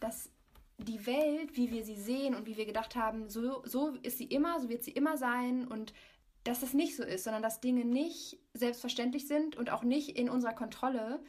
dass 0.00 0.30
die 0.78 1.06
Welt, 1.06 1.56
wie 1.56 1.70
wir 1.70 1.84
sie 1.84 1.96
sehen 1.96 2.34
und 2.34 2.46
wie 2.46 2.56
wir 2.56 2.66
gedacht 2.66 2.96
haben, 2.96 3.28
so, 3.28 3.62
so 3.64 3.96
ist 4.02 4.18
sie 4.18 4.26
immer, 4.26 4.60
so 4.60 4.68
wird 4.68 4.84
sie 4.84 4.90
immer 4.92 5.16
sein 5.16 5.66
und 5.66 5.94
dass 6.46 6.60
das 6.60 6.74
nicht 6.74 6.96
so 6.96 7.02
ist, 7.02 7.24
sondern 7.24 7.42
dass 7.42 7.60
Dinge 7.60 7.84
nicht 7.84 8.38
selbstverständlich 8.54 9.26
sind 9.26 9.56
und 9.56 9.70
auch 9.70 9.82
nicht 9.82 10.16
in 10.16 10.30
unserer 10.30 10.54
Kontrolle. 10.54 11.20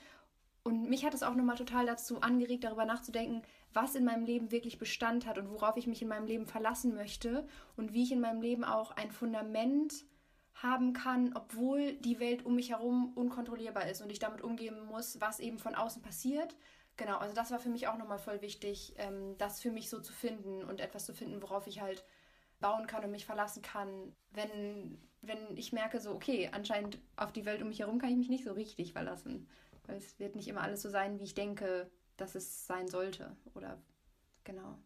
Und 0.63 0.89
mich 0.89 1.05
hat 1.05 1.13
es 1.13 1.23
auch 1.23 1.35
nochmal 1.35 1.55
total 1.55 1.85
dazu 1.85 2.21
angeregt, 2.21 2.63
darüber 2.63 2.85
nachzudenken, 2.85 3.41
was 3.73 3.95
in 3.95 4.05
meinem 4.05 4.25
Leben 4.25 4.51
wirklich 4.51 4.77
Bestand 4.77 5.25
hat 5.25 5.37
und 5.37 5.49
worauf 5.49 5.77
ich 5.77 5.87
mich 5.87 6.01
in 6.01 6.07
meinem 6.07 6.27
Leben 6.27 6.45
verlassen 6.45 6.93
möchte 6.93 7.47
und 7.75 7.93
wie 7.93 8.03
ich 8.03 8.11
in 8.11 8.19
meinem 8.19 8.41
Leben 8.41 8.63
auch 8.63 8.91
ein 8.91 9.11
Fundament 9.11 10.05
haben 10.53 10.93
kann, 10.93 11.33
obwohl 11.35 11.93
die 11.93 12.19
Welt 12.19 12.45
um 12.45 12.55
mich 12.55 12.71
herum 12.71 13.13
unkontrollierbar 13.15 13.87
ist 13.87 14.01
und 14.01 14.11
ich 14.11 14.19
damit 14.19 14.41
umgehen 14.41 14.85
muss, 14.85 15.21
was 15.21 15.39
eben 15.39 15.59
von 15.59 15.75
außen 15.75 16.01
passiert. 16.01 16.55
Genau, 16.97 17.17
also 17.17 17.33
das 17.33 17.51
war 17.51 17.59
für 17.59 17.69
mich 17.69 17.87
auch 17.87 17.97
nochmal 17.97 18.17
voll 18.17 18.41
wichtig, 18.41 18.95
ähm, 18.97 19.37
das 19.37 19.61
für 19.61 19.71
mich 19.71 19.89
so 19.89 19.99
zu 19.99 20.13
finden 20.13 20.63
und 20.63 20.81
etwas 20.81 21.05
zu 21.05 21.13
finden, 21.13 21.41
worauf 21.43 21.67
ich 21.67 21.79
halt 21.79 22.03
bauen 22.59 22.87
kann 22.87 23.03
und 23.03 23.11
mich 23.11 23.25
verlassen 23.25 23.61
kann, 23.61 24.15
wenn, 24.31 24.97
wenn 25.21 25.57
ich 25.57 25.73
merke, 25.73 25.99
so, 25.99 26.11
okay, 26.11 26.49
anscheinend 26.51 26.99
auf 27.15 27.31
die 27.31 27.45
Welt 27.45 27.61
um 27.61 27.69
mich 27.69 27.79
herum 27.79 27.99
kann 27.99 28.09
ich 28.09 28.17
mich 28.17 28.29
nicht 28.29 28.43
so 28.43 28.53
richtig 28.53 28.93
verlassen. 28.93 29.47
Weil 29.85 29.97
es 29.97 30.19
wird 30.19 30.35
nicht 30.35 30.47
immer 30.47 30.61
alles 30.61 30.81
so 30.81 30.89
sein, 30.89 31.19
wie 31.19 31.23
ich 31.23 31.35
denke, 31.35 31.89
dass 32.17 32.35
es 32.35 32.65
sein 32.67 32.87
sollte. 32.87 33.35
Oder 33.53 33.81
genau. 34.43 34.77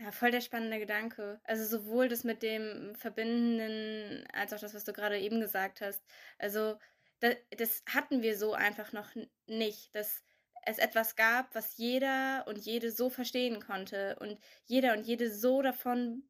Ja, 0.00 0.12
voll 0.12 0.30
der 0.30 0.40
spannende 0.40 0.78
Gedanke. 0.78 1.40
Also 1.44 1.64
sowohl 1.64 2.08
das 2.08 2.24
mit 2.24 2.42
dem 2.42 2.94
Verbindenden 2.94 4.26
als 4.32 4.52
auch 4.52 4.60
das, 4.60 4.74
was 4.74 4.84
du 4.84 4.92
gerade 4.92 5.18
eben 5.18 5.40
gesagt 5.40 5.80
hast. 5.80 6.02
Also 6.38 6.78
das, 7.20 7.34
das 7.56 7.82
hatten 7.86 8.22
wir 8.22 8.38
so 8.38 8.54
einfach 8.54 8.92
noch 8.92 9.08
nicht, 9.46 9.94
dass 9.94 10.22
es 10.66 10.78
etwas 10.78 11.16
gab, 11.16 11.54
was 11.54 11.76
jeder 11.78 12.44
und 12.46 12.58
jede 12.58 12.92
so 12.92 13.10
verstehen 13.10 13.60
konnte 13.60 14.16
und 14.20 14.38
jeder 14.66 14.92
und 14.92 15.04
jede 15.04 15.32
so 15.32 15.62
davon 15.62 16.22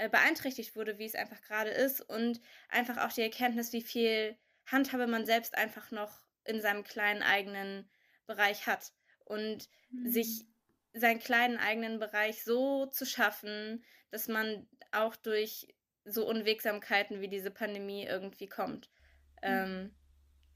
äh, 0.00 0.08
beeinträchtigt 0.08 0.76
wurde, 0.76 0.98
wie 0.98 1.04
es 1.04 1.14
einfach 1.14 1.42
gerade 1.42 1.68
ist 1.68 2.00
und 2.00 2.40
einfach 2.70 2.96
auch 2.96 3.12
die 3.12 3.20
Erkenntnis, 3.20 3.74
wie 3.74 3.82
viel 3.82 4.34
Handhabe 4.64 5.06
man 5.06 5.26
selbst 5.26 5.54
einfach 5.58 5.90
noch 5.90 6.22
in 6.44 6.62
seinem 6.62 6.84
kleinen 6.84 7.22
eigenen 7.22 7.86
Bereich 8.26 8.66
hat 8.66 8.94
und 9.26 9.68
mhm. 9.90 10.10
sich 10.10 10.46
seinen 10.94 11.18
kleinen 11.18 11.58
eigenen 11.58 11.98
Bereich 11.98 12.44
so 12.44 12.86
zu 12.86 13.04
schaffen, 13.04 13.84
dass 14.10 14.26
man 14.26 14.66
auch 14.90 15.16
durch 15.16 15.68
so 16.06 16.26
Unwegsamkeiten 16.26 17.20
wie 17.20 17.28
diese 17.28 17.50
Pandemie 17.50 18.06
irgendwie 18.06 18.48
kommt. 18.48 18.88
Mhm. 19.42 19.42
Ähm, 19.42 19.94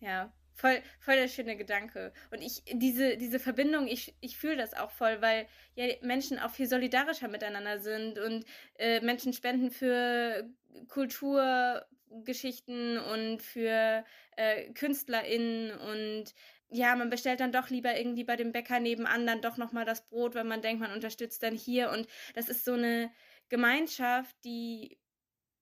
ja, 0.00 0.32
voll, 0.54 0.82
voll 1.00 1.16
der 1.16 1.28
schöne 1.28 1.56
Gedanke. 1.56 2.12
Und 2.30 2.42
ich, 2.42 2.62
diese, 2.72 3.16
diese 3.16 3.38
Verbindung, 3.38 3.86
ich, 3.86 4.14
ich 4.20 4.36
fühle 4.38 4.56
das 4.56 4.74
auch 4.74 4.90
voll, 4.90 5.20
weil 5.20 5.46
ja 5.74 5.86
Menschen 6.02 6.38
auch 6.38 6.50
viel 6.50 6.66
solidarischer 6.66 7.28
miteinander 7.28 7.78
sind 7.80 8.18
und 8.18 8.44
äh, 8.78 9.00
Menschen 9.00 9.32
spenden 9.32 9.70
für 9.70 10.48
Kulturgeschichten 10.88 12.98
und 12.98 13.42
für 13.42 14.04
äh, 14.36 14.72
KünstlerInnen 14.72 15.78
und 15.78 16.34
ja, 16.70 16.96
man 16.96 17.10
bestellt 17.10 17.40
dann 17.40 17.52
doch 17.52 17.70
lieber 17.70 17.96
irgendwie 17.96 18.24
bei 18.24 18.36
dem 18.36 18.50
Bäcker 18.50 18.80
nebenan 18.80 19.26
dann 19.26 19.40
doch 19.40 19.56
nochmal 19.56 19.84
das 19.84 20.08
Brot, 20.08 20.34
weil 20.34 20.44
man 20.44 20.60
denkt, 20.60 20.80
man 20.80 20.92
unterstützt 20.92 21.42
dann 21.44 21.54
hier. 21.54 21.90
Und 21.90 22.08
das 22.34 22.48
ist 22.48 22.64
so 22.64 22.72
eine 22.72 23.12
Gemeinschaft, 23.48 24.34
die 24.44 24.98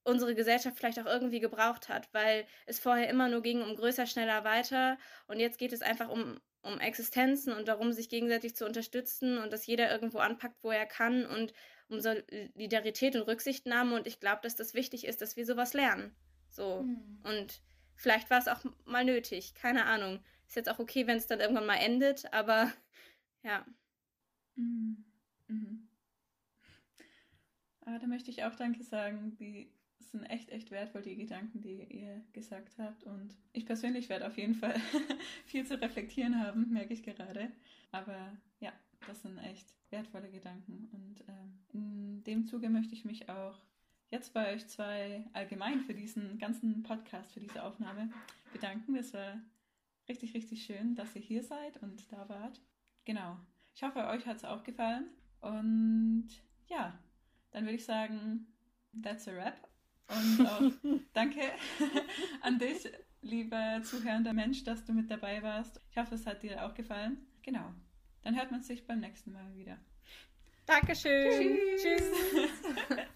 unsere 0.05 0.35
Gesellschaft 0.35 0.77
vielleicht 0.77 0.99
auch 0.99 1.07
irgendwie 1.07 1.41
gebraucht 1.41 1.89
hat, 1.89 2.09
weil 2.13 2.47
es 2.67 2.81
vorher 2.81 3.09
immer 3.09 3.29
nur 3.29 3.43
ging 3.43 3.63
um 3.63 3.77
größer, 3.77 4.07
schneller, 4.07 4.45
weiter. 4.45 4.99
Und 5.27 5.39
jetzt 5.39 5.59
geht 5.59 5.73
es 5.73 5.83
einfach 5.83 6.09
um, 6.09 6.41
um 6.63 6.81
Existenzen 6.81 7.53
und 7.53 7.69
darum, 7.69 7.93
sich 7.93 8.09
gegenseitig 8.09 8.57
zu 8.57 8.67
unterstützen 8.67 9.39
und 9.39 9.53
dass 9.53 9.67
jeder 9.67 9.91
irgendwo 9.91 10.19
anpackt, 10.19 10.63
wo 10.63 10.71
er 10.71 10.87
kann 10.87 11.27
und 11.27 11.53
um 11.89 12.01
Solidarität 12.01 13.15
und 13.17 13.23
Rücksichtnahme. 13.23 13.95
Und 13.95 14.07
ich 14.07 14.19
glaube, 14.19 14.41
dass 14.43 14.57
das 14.57 14.75
wichtig 14.75 15.07
ist, 15.07 15.23
dass 15.23 15.37
wir 15.37 15.47
sowas 15.47 15.73
lernen. 15.73 16.15
So. 16.51 16.83
Mhm. 16.83 17.21
Und 17.23 17.63
vielleicht 17.95 18.31
war 18.31 18.39
es 18.39 18.49
auch 18.49 18.65
mal 18.85 19.05
nötig. 19.05 19.55
Keine 19.55 19.85
Ahnung. 19.87 20.21
Ist 20.49 20.57
jetzt 20.57 20.69
auch 20.69 20.79
okay, 20.79 21.07
wenn 21.07 21.17
es 21.17 21.27
dann 21.27 21.41
irgendwann 21.41 21.67
mal 21.67 21.77
endet, 21.77 22.33
aber 22.33 22.73
ja. 23.43 23.65
Mhm. 24.57 25.05
Mhm. 25.47 25.89
Aber 27.85 27.99
da 27.99 28.07
möchte 28.07 28.31
ich 28.31 28.45
auch 28.45 28.55
Danke 28.55 28.83
sagen. 28.85 29.37
Die 29.39 29.73
sind 30.13 30.25
echt, 30.25 30.51
echt 30.51 30.71
wertvoll, 30.71 31.03
die 31.03 31.17
Gedanken, 31.17 31.61
die 31.61 31.83
ihr 31.89 32.23
gesagt 32.33 32.79
habt. 32.79 33.03
Und 33.05 33.37
ich 33.53 33.67
persönlich 33.67 34.09
werde 34.09 34.27
auf 34.27 34.37
jeden 34.37 34.55
Fall 34.55 34.75
viel 35.47 35.67
zu 35.67 35.81
reflektieren 35.81 36.39
haben, 36.39 36.71
merke 36.71 36.93
ich 36.93 37.03
gerade. 37.03 37.51
Aber 37.91 38.37
ja, 38.61 38.73
das 39.07 39.23
sind 39.23 39.39
echt 39.39 39.75
wertvolle 39.91 40.31
Gedanken. 40.31 40.89
Und 40.93 41.25
ähm, 41.29 41.59
in 41.73 42.25
dem 42.25 42.47
Zuge 42.47 42.69
möchte 42.69 42.95
ich 42.95 43.05
mich 43.05 43.29
auch 43.29 43.59
jetzt 44.11 44.35
bei 44.35 44.53
euch 44.53 44.69
zwei 44.69 45.25
allgemein 45.33 45.81
für 45.81 45.95
diesen 45.95 46.39
ganzen 46.39 46.83
Podcast, 46.83 47.33
für 47.33 47.41
diese 47.41 47.63
Aufnahme 47.63 48.11
bedanken. 48.53 48.95
Es 48.95 49.15
war 49.15 49.41
richtig, 50.09 50.35
richtig 50.35 50.65
schön, 50.65 50.95
dass 50.95 51.17
ihr 51.17 51.23
hier 51.23 51.43
seid 51.43 51.83
und 51.83 52.13
da 52.13 52.29
wart. 52.29 52.61
Genau. 53.05 53.39
Ich 53.75 53.83
hoffe, 53.83 54.07
euch 54.07 54.27
hat 54.27 54.37
es 54.37 54.45
auch 54.45 54.63
gefallen. 54.63 55.09
Und 55.41 56.29
ja, 56.69 56.99
dann 57.51 57.65
würde 57.65 57.77
ich 57.77 57.85
sagen, 57.85 58.47
that's 59.03 59.27
a 59.27 59.33
wrap. 59.33 59.72
Und 60.13 60.47
auch 60.47 60.63
danke 61.13 61.41
an 62.41 62.59
dich, 62.59 62.89
lieber 63.23 63.81
zuhörender 63.83 64.33
Mensch, 64.33 64.65
dass 64.65 64.85
du 64.85 64.93
mit 64.93 65.11
dabei 65.11 65.43
warst. 65.43 65.81
Ich 65.91 65.97
hoffe, 65.97 66.15
es 66.15 66.27
hat 66.27 66.43
dir 66.43 66.65
auch 66.65 66.75
gefallen. 66.75 67.19
Genau. 67.43 67.73
Dann 68.23 68.37
hört 68.37 68.51
man 68.51 68.63
sich 68.63 68.87
beim 68.87 69.01
nächsten 69.01 69.33
Mal 69.33 69.55
wieder. 69.55 69.79
Dankeschön. 70.67 71.59
Tschüss. 71.77 71.83
Tschüss. 71.83 72.99